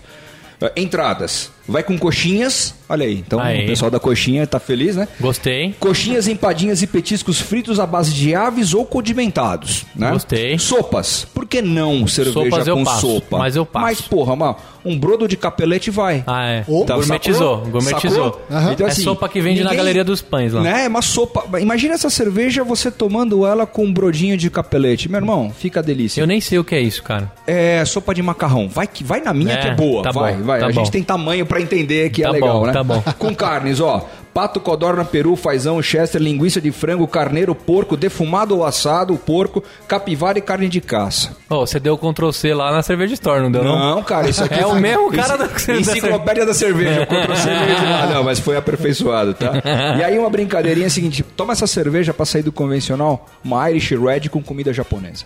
Eh, 0.61 0.73
Entradas. 0.75 1.51
Vai 1.67 1.83
com 1.83 1.97
coxinhas. 1.97 2.73
Olha 2.89 3.05
aí. 3.05 3.15
Então 3.25 3.39
Aí. 3.41 3.65
o 3.65 3.67
pessoal 3.67 3.91
da 3.91 3.99
coxinha 3.99 4.47
tá 4.47 4.59
feliz, 4.59 4.95
né? 4.95 5.07
Gostei. 5.19 5.75
Coxinhas, 5.77 6.25
empadinhas 6.27 6.81
e 6.81 6.87
petiscos 6.87 7.39
fritos 7.41 7.79
à 7.81 7.85
base 7.85 8.13
de 8.13 8.33
aves 8.33 8.73
ou 8.73 8.85
condimentados, 8.85 9.85
né? 9.95 10.11
Gostei. 10.11 10.57
Sopas. 10.57 11.25
Por 11.33 11.45
que 11.45 11.61
não 11.61 12.07
cerveja 12.07 12.33
Sopas 12.49 12.67
eu 12.67 12.75
com 12.77 12.83
passo, 12.85 13.01
sopa? 13.15 13.37
mas 13.37 13.55
eu 13.55 13.65
passo. 13.65 13.85
Mas, 13.85 14.01
porra, 14.01 14.35
mano, 14.35 14.55
um 14.85 14.97
brodo 14.97 15.27
de 15.27 15.35
capelete 15.35 15.91
vai. 15.91 16.23
Ah, 16.25 16.45
é. 16.47 16.63
Ô, 16.67 16.85
Tá, 16.85 16.95
gourmetizou, 16.95 17.55
sacou? 17.57 17.71
gourmetizou. 17.71 18.23
Sacou? 18.25 18.41
Aham. 18.49 18.71
Então, 18.71 18.87
É 18.87 18.91
sopa 18.91 19.27
que 19.27 19.41
vende 19.41 19.63
na 19.63 19.73
Galeria 19.73 20.03
dos 20.05 20.21
Pães 20.21 20.53
lá. 20.53 20.61
Né? 20.61 20.85
É 20.85 20.87
uma 20.87 21.01
sopa. 21.01 21.59
Imagina 21.59 21.93
essa 21.95 22.09
cerveja 22.09 22.63
você 22.63 22.89
tomando 22.89 23.45
ela 23.45 23.65
com 23.67 23.83
um 23.83 23.91
brodinho 23.93 24.37
de 24.37 24.49
capelete. 24.49 25.09
Meu 25.09 25.19
irmão, 25.19 25.51
fica 25.57 25.81
a 25.81 25.83
delícia. 25.83 26.21
Eu 26.21 26.27
nem 26.27 26.39
sei 26.39 26.57
o 26.57 26.63
que 26.63 26.73
é 26.75 26.79
isso, 26.79 27.03
cara. 27.03 27.29
É 27.45 27.83
sopa 27.83 28.13
de 28.15 28.21
macarrão. 28.21 28.69
Vai, 28.69 28.87
que, 28.87 29.03
vai 29.03 29.19
na 29.19 29.33
minha 29.33 29.53
É, 29.53 29.57
que 29.57 29.67
é 29.67 29.75
boa. 29.75 30.03
tá 30.03 30.11
vai, 30.11 30.33
bom, 30.35 30.43
vai. 30.43 30.59
tá 30.61 30.67
a 30.67 30.69
bom. 30.69 30.75
gente 30.75 30.91
tem 30.91 31.03
tamanho 31.03 31.45
pra 31.45 31.56
entender 31.61 32.09
que 32.09 32.21
Tá 32.21 32.29
é 32.29 32.31
legal, 32.31 32.59
bom, 32.61 32.65
né? 32.67 32.73
tá 32.73 32.83
bom. 32.83 33.03
Com 33.17 33.33
carnes, 33.35 33.79
ó. 33.79 34.05
Pato, 34.33 34.59
codorna, 34.59 35.03
peru, 35.03 35.35
fazão, 35.35 35.81
chester, 35.81 36.21
linguiça 36.21 36.61
de 36.61 36.71
frango, 36.71 37.07
carneiro, 37.07 37.55
porco, 37.55 37.97
defumado 37.97 38.55
ou 38.55 38.63
assado, 38.63 39.15
porco, 39.17 39.63
capivara 39.87 40.37
e 40.37 40.41
carne 40.43 40.69
de 40.69 40.79
caça. 40.79 41.35
Ô, 41.49 41.65
você 41.65 41.79
deu 41.79 41.97
Ctrl 41.97 42.29
C 42.31 42.53
lá 42.53 42.71
na 42.71 42.83
Cerveja 42.83 43.15
Store, 43.15 43.41
não 43.41 43.51
deu 43.51 43.63
não? 43.63 43.95
Não, 43.95 44.03
cara, 44.03 44.29
isso 44.29 44.43
aqui 44.43 44.59
É 44.59 44.67
o 44.67 44.75
mesmo 44.75 45.11
cara 45.11 45.37
da- 45.37 45.49
Enciclopédia 45.73 46.45
da 46.45 46.53
cerveja. 46.53 47.03
Ctrl 47.07 47.33
C 47.35 47.49
veio 47.49 47.75
de 47.79 47.85
lá. 47.85 48.05
Não, 48.13 48.23
mas 48.23 48.39
foi 48.39 48.55
aperfeiçoado, 48.55 49.33
tá? 49.33 49.53
E 49.97 50.03
aí 50.03 50.19
uma 50.19 50.29
brincadeirinha 50.29 50.85
é 50.85 50.89
a 50.89 50.91
seguinte: 50.91 51.23
toma 51.23 51.53
essa 51.53 51.65
cerveja 51.65 52.13
pra 52.13 52.23
sair 52.25 52.43
do 52.43 52.51
convencional, 52.51 53.25
uma 53.43 53.67
Irish 53.71 53.89
Red 53.89 54.29
com 54.29 54.43
comida 54.43 54.71
japonesa. 54.71 55.25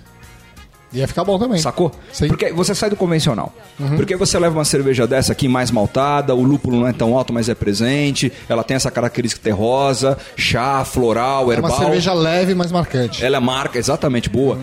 Ia 0.94 1.08
ficar 1.08 1.24
bom 1.24 1.40
também. 1.40 1.58
Sacou? 1.60 1.92
Sim. 2.12 2.28
Porque 2.28 2.52
você 2.52 2.76
sai 2.76 2.90
do 2.90 2.96
convencional. 2.96 3.54
Porque 3.96 4.14
aí 4.14 4.20
você 4.20 4.38
leva 4.38 4.58
uma 4.58 4.66
cerveja 4.66 5.08
dessa 5.08 5.32
aqui 5.32 5.48
mais 5.48 5.72
maltada, 5.72 6.36
o 6.36 6.44
lúpulo 6.44 6.80
não 6.80 6.88
é 6.88 6.94
tão 6.94 7.16
alto, 7.18 7.32
mas 7.32 7.48
é 7.48 7.56
presente, 7.56 8.32
ela 8.50 8.64
tem 8.64 8.76
essa 8.76 8.92
característica 8.92 9.42
terrosa, 9.42 10.18
chá, 10.36 10.84
floral, 10.84 11.52
É 11.52 11.56
herbal. 11.56 11.72
uma 11.72 11.78
cerveja 11.80 12.14
leve, 12.14 12.54
mas 12.54 12.72
marcante. 12.72 13.24
Ela 13.24 13.38
é 13.38 13.40
marca, 13.40 13.80
exatamente, 13.80 14.30
boa. 14.30 14.58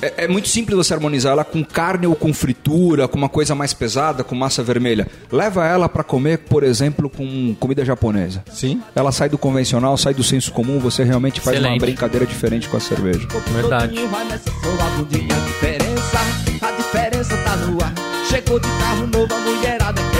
É, 0.00 0.24
é 0.24 0.28
muito 0.28 0.48
simples 0.48 0.76
você 0.76 0.94
harmonizar 0.94 1.32
ela 1.32 1.44
com 1.44 1.64
carne 1.64 2.06
ou 2.06 2.14
com 2.14 2.32
fritura, 2.32 3.08
com 3.08 3.16
uma 3.18 3.28
coisa 3.28 3.54
mais 3.54 3.72
pesada, 3.72 4.22
com 4.24 4.34
massa 4.34 4.62
vermelha. 4.62 5.06
Leva 5.30 5.66
ela 5.66 5.88
pra 5.88 6.02
comer, 6.04 6.38
por 6.38 6.62
exemplo, 6.62 7.08
com 7.10 7.54
comida 7.58 7.84
japonesa. 7.84 8.42
Sim. 8.52 8.82
Ela 8.94 9.12
sai 9.12 9.28
do 9.28 9.38
convencional, 9.38 9.96
sai 9.96 10.14
do 10.14 10.22
senso 10.22 10.52
comum, 10.52 10.78
você 10.78 11.04
realmente 11.04 11.40
faz 11.40 11.56
uma 11.58 11.62
Excelente. 11.68 11.80
brincadeira 11.80 12.26
diferente 12.26 12.68
com 12.68 12.76
a 12.76 12.80
cerveja. 12.80 13.26
Verdade. 13.52 13.98
A 16.60 16.70
diferença 16.72 17.36
tá 17.44 17.56
no 17.56 17.82
ar. 17.82 17.92
Chegou 18.28 18.58
de 18.60 18.68
carro 18.68 19.06
novo, 19.06 19.34
a 19.34 19.38
mulherada 19.38 20.02
quer 20.12 20.17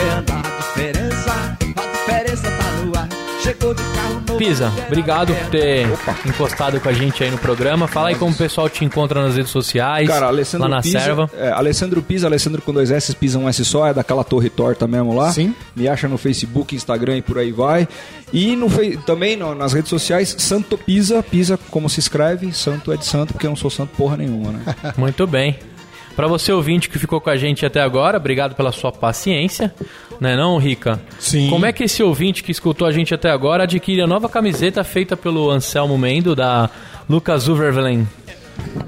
Pisa, 4.37 4.71
obrigado 4.87 5.33
por 5.33 5.47
ter 5.49 5.85
encostado 6.25 6.79
com 6.79 6.87
a 6.87 6.93
gente 6.93 7.23
aí 7.23 7.29
no 7.31 7.37
programa. 7.37 7.87
Fala 7.87 8.09
aí 8.09 8.15
como 8.15 8.31
o 8.31 8.35
pessoal 8.37 8.69
te 8.69 8.85
encontra 8.85 9.21
nas 9.21 9.35
redes 9.35 9.51
sociais, 9.51 10.07
Cara, 10.07 10.27
Alessandro 10.27 10.69
lá 10.69 10.75
na 10.77 10.81
Pisa, 10.81 10.99
serva. 10.99 11.29
é, 11.37 11.49
Alessandro 11.51 12.01
Pisa, 12.01 12.27
Alessandro 12.27 12.61
com 12.61 12.71
dois 12.71 12.89
S, 12.91 13.13
Pisa 13.15 13.37
um 13.37 13.49
S 13.49 13.63
só, 13.65 13.87
é 13.87 13.93
daquela 13.93 14.23
torre 14.23 14.49
torta 14.49 14.87
mesmo 14.87 15.13
lá. 15.15 15.31
Sim. 15.31 15.53
Me 15.75 15.87
acha 15.89 16.07
no 16.07 16.17
Facebook, 16.17 16.73
Instagram 16.75 17.17
e 17.17 17.21
por 17.21 17.37
aí 17.37 17.51
vai. 17.51 17.87
E 18.31 18.55
no, 18.55 18.67
também 19.05 19.35
no- 19.35 19.53
nas 19.55 19.73
redes 19.73 19.89
sociais, 19.89 20.35
Santo 20.37 20.77
Pisa, 20.77 21.21
Pisa 21.21 21.59
como 21.69 21.89
se 21.89 21.99
escreve, 21.99 22.53
Santo 22.53 22.91
é 22.93 22.97
de 22.97 23.05
santo, 23.05 23.33
porque 23.33 23.45
eu 23.45 23.49
não 23.51 23.57
sou 23.57 23.69
santo 23.69 23.91
porra 23.97 24.15
nenhuma, 24.15 24.51
né? 24.51 24.61
Muito 24.95 25.25
bem. 25.27 25.57
Pra 26.19 26.27
você 26.27 26.51
ouvinte 26.51 26.89
que 26.89 26.99
ficou 26.99 27.21
com 27.21 27.29
a 27.29 27.37
gente 27.37 27.65
até 27.65 27.79
agora, 27.79 28.17
obrigado 28.17 28.53
pela 28.53 28.73
sua 28.73 28.91
paciência. 28.91 29.73
Não 30.19 30.29
é 30.29 30.35
não, 30.35 30.57
Rica? 30.57 30.99
Sim. 31.17 31.49
Como 31.49 31.65
é 31.65 31.71
que 31.71 31.85
esse 31.85 32.03
ouvinte 32.03 32.43
que 32.43 32.51
escutou 32.51 32.85
a 32.85 32.91
gente 32.91 33.13
até 33.13 33.29
agora 33.29 33.63
adquire 33.63 34.01
a 34.01 34.05
nova 34.05 34.27
camiseta 34.27 34.83
feita 34.83 35.15
pelo 35.15 35.49
Anselmo 35.49 35.97
Mendo, 35.97 36.35
da 36.35 36.69
Lucas 37.09 37.47
Uvervelen? 37.47 38.05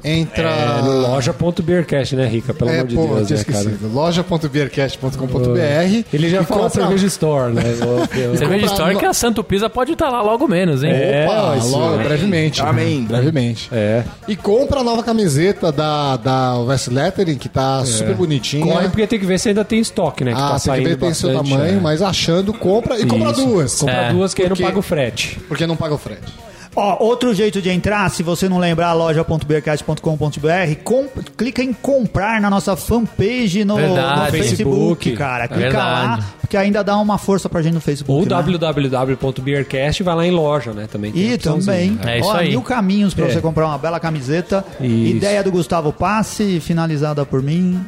Entra. 0.03 0.49
É, 0.49 0.81
no 0.81 1.01
loja.beercast, 1.01 2.15
né, 2.15 2.27
Rica? 2.27 2.53
Pelo 2.53 2.69
É, 2.71 2.75
amor 2.79 2.87
de 2.87 2.95
pô, 2.95 3.07
Deus, 3.15 3.27
tinha 3.27 3.37
né, 3.39 3.43
cara? 3.45 3.59
esquecido. 3.59 3.93
Loja.beercast.com.br. 3.93 6.05
Ele 6.13 6.29
já 6.29 6.43
falou 6.43 6.63
compra- 6.65 6.81
Cerveja 6.81 7.07
Store, 7.07 7.53
né? 7.53 7.63
Cerveja 8.37 8.65
Store 8.67 8.95
que 8.95 9.05
a 9.05 9.13
Santo 9.13 9.43
Pisa 9.43 9.69
pode 9.69 9.93
estar 9.93 10.09
lá 10.09 10.21
logo 10.21 10.47
menos, 10.47 10.83
hein? 10.83 10.91
É, 10.93 11.27
Opa, 11.29 11.57
isso. 11.57 11.77
logo, 11.77 11.97
brevemente. 12.03 12.61
Amém. 12.61 13.03
Brevemente. 13.03 13.69
É. 13.71 14.03
E 14.27 14.35
compra 14.35 14.79
a 14.79 14.83
nova 14.83 15.03
camiseta 15.03 15.71
da, 15.71 16.17
da 16.17 16.57
West 16.59 16.87
Lettering, 16.87 17.37
que 17.37 17.49
tá 17.49 17.83
super 17.85 18.15
bonitinha. 18.15 18.65
Corre 18.65 18.89
porque 18.89 19.07
tem 19.07 19.19
que 19.19 19.25
ver 19.25 19.39
se 19.39 19.49
ainda 19.49 19.63
tem 19.65 19.79
estoque, 19.79 20.23
né? 20.23 20.33
Que 20.33 20.39
ah, 20.39 20.57
tá 20.59 20.73
tem 20.73 20.83
que 20.83 20.89
ver 20.89 20.97
tem 20.97 21.13
seu 21.13 21.33
tamanho, 21.33 21.77
é. 21.77 21.81
mas 21.81 22.01
achando, 22.01 22.53
compra 22.53 22.99
e 22.99 23.05
compra 23.05 23.31
Isso. 23.31 23.45
duas. 23.45 23.79
Compra 23.79 23.95
É. 23.95 24.11
duas 24.13 24.33
que 24.33 24.41
aí 24.41 24.49
não 24.49 24.55
Porque- 24.55 24.67
paga 24.67 24.79
o 24.79 24.81
frete. 24.81 25.39
Porque 25.47 25.67
não 25.67 25.75
paga 25.75 25.93
o 25.93 25.97
frete. 25.97 26.33
Ó, 26.75 27.03
outro 27.03 27.33
jeito 27.33 27.61
de 27.61 27.69
entrar, 27.69 28.09
se 28.09 28.23
você 28.23 28.47
não 28.47 28.57
lembrar, 28.57 28.93
loja.beercast.com.br, 28.93 30.75
com- 30.83 31.07
clica 31.37 31.61
em 31.61 31.73
comprar 31.73 32.39
na 32.39 32.49
nossa 32.49 32.75
fanpage 32.75 33.63
no, 33.65 33.75
Verdade. 33.75 34.19
no 34.21 34.25
Facebook, 34.31 34.75
Facebook. 35.05 35.11
cara. 35.17 35.47
Clica 35.47 35.61
verdade. 35.69 36.21
lá, 36.21 36.25
porque 36.39 36.55
ainda 36.57 36.83
dá 36.83 36.97
uma 36.97 37.17
força 37.17 37.49
pra 37.49 37.61
gente 37.61 37.73
no 37.73 37.81
Facebook. 37.81 38.19
Ou 38.19 38.23
né? 38.23 38.29
www.beercast 38.29 40.03
vai 40.03 40.15
lá 40.15 40.25
em 40.25 40.31
loja, 40.31 40.71
né? 40.73 40.87
Também 40.91 41.11
tem 41.11 41.21
E 41.33 41.37
também, 41.37 41.99
É 42.05 42.19
isso 42.19 42.29
ó, 42.29 42.35
aí. 42.37 42.49
mil 42.49 42.61
caminhos 42.61 43.13
pra 43.13 43.25
É. 43.25 43.31
você 43.31 43.41
comprar 43.41 43.67
uma 43.67 43.77
bela 43.77 43.99
camiseta. 43.99 44.63
Isso. 44.79 45.15
Ideia 45.17 45.43
do 45.43 45.51
Gustavo 45.51 45.91
Passe, 45.91 46.59
finalizada 46.59 47.25
por 47.25 47.41
mim, 47.41 47.79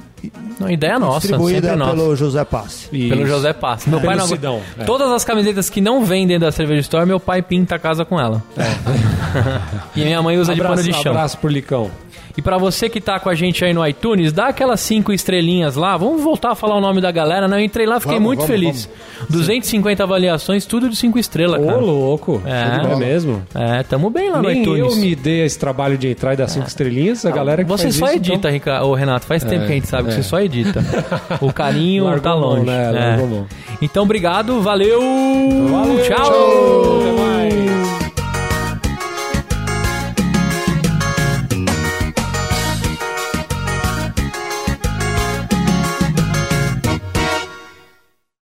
Não, 0.59 0.69
ideia 0.69 0.99
nossa, 0.99 1.21
distribuída 1.21 1.69
sempre 1.69 1.75
nossa. 1.77 1.95
pelo 1.95 2.15
José 2.15 2.45
Passe. 2.45 2.87
Pelo. 2.87 3.25
José 3.25 3.53
Pass. 3.53 3.85
Meu 3.85 3.99
Pelo 3.99 4.11
pai 4.11 4.19
não 4.19 4.27
Sidão, 4.27 4.61
é. 4.77 4.83
Todas 4.83 5.11
as 5.11 5.23
camisetas 5.23 5.69
que 5.69 5.81
não 5.81 6.05
vendem 6.05 6.39
da 6.39 6.51
Cerveja 6.51 6.81
Store, 6.81 7.05
meu 7.05 7.19
pai 7.19 7.41
pinta 7.41 7.75
a 7.75 7.79
casa 7.79 8.05
com 8.05 8.19
ela. 8.19 8.43
e 9.95 10.01
a 10.01 10.05
minha 10.05 10.21
mãe 10.21 10.37
usa 10.37 10.53
de 10.53 10.61
Abraço, 10.61 10.81
pano 10.83 10.93
de 10.93 11.03
chão. 11.03 11.11
abraço 11.11 11.37
pro 11.37 11.49
Licão. 11.49 11.91
E 12.35 12.41
pra 12.41 12.57
você 12.57 12.89
que 12.89 12.99
tá 12.99 13.19
com 13.19 13.29
a 13.29 13.35
gente 13.35 13.63
aí 13.63 13.73
no 13.73 13.85
iTunes, 13.87 14.33
dá 14.33 14.47
aquelas 14.47 14.79
cinco 14.79 15.13
estrelinhas 15.13 15.75
lá. 15.75 15.95
Vamos 15.97 16.23
voltar 16.23 16.51
a 16.51 16.55
falar 16.55 16.75
o 16.75 16.81
nome 16.81 16.99
da 16.99 17.11
galera, 17.11 17.47
né? 17.47 17.57
Eu 17.57 17.63
entrei 17.63 17.85
lá, 17.85 17.99
fiquei 17.99 18.15
Vamos, 18.15 18.27
muito 18.27 18.39
vamos, 18.39 18.51
feliz. 18.51 18.89
250 19.29 20.03
avaliações, 20.03 20.65
tudo 20.65 20.89
de 20.89 20.95
cinco 20.95 21.19
estrelas, 21.19 21.61
Ô, 21.61 21.65
cara. 21.67 21.77
louco. 21.77 22.41
É. 22.45 22.91
É 22.93 22.95
mesmo? 22.95 23.43
É, 23.53 23.83
tamo 23.83 24.09
bem 24.09 24.29
lá 24.31 24.41
no 24.41 24.49
Nem 24.49 24.61
iTunes. 24.61 24.79
eu 24.79 24.95
me 24.95 25.15
dei 25.15 25.43
esse 25.45 25.59
trabalho 25.59 25.97
de 25.97 26.07
entrar 26.09 26.33
e 26.33 26.37
dar 26.37 26.47
cinco 26.47 26.67
estrelinhas, 26.67 27.25
a 27.25 27.31
galera 27.31 27.63
que 27.63 27.69
Você 27.69 27.83
faz 27.83 27.95
só 27.95 28.05
isso, 28.07 28.15
edita, 28.15 28.35
então... 28.35 28.51
Rica, 28.51 28.83
ô, 28.83 28.93
Renato. 28.95 29.25
Faz 29.25 29.43
tempo 29.43 29.65
que 29.65 29.71
a 29.71 29.75
gente 29.75 29.87
sabe 29.87 30.09
que 30.09 30.15
você 30.15 30.23
só 30.23 30.39
edita. 30.39 30.83
O 31.39 31.53
carinho 31.53 32.05
Largou 32.05 32.21
tá 32.21 32.33
longe. 32.33 32.65
né? 32.65 33.17
É. 33.19 33.43
Então, 33.81 34.03
obrigado, 34.03 34.61
valeu. 34.61 34.99
Valeu, 35.69 36.03
tchau. 36.03 36.15
tchau. 36.17 37.01
Até 37.01 37.11
mais. 37.21 37.82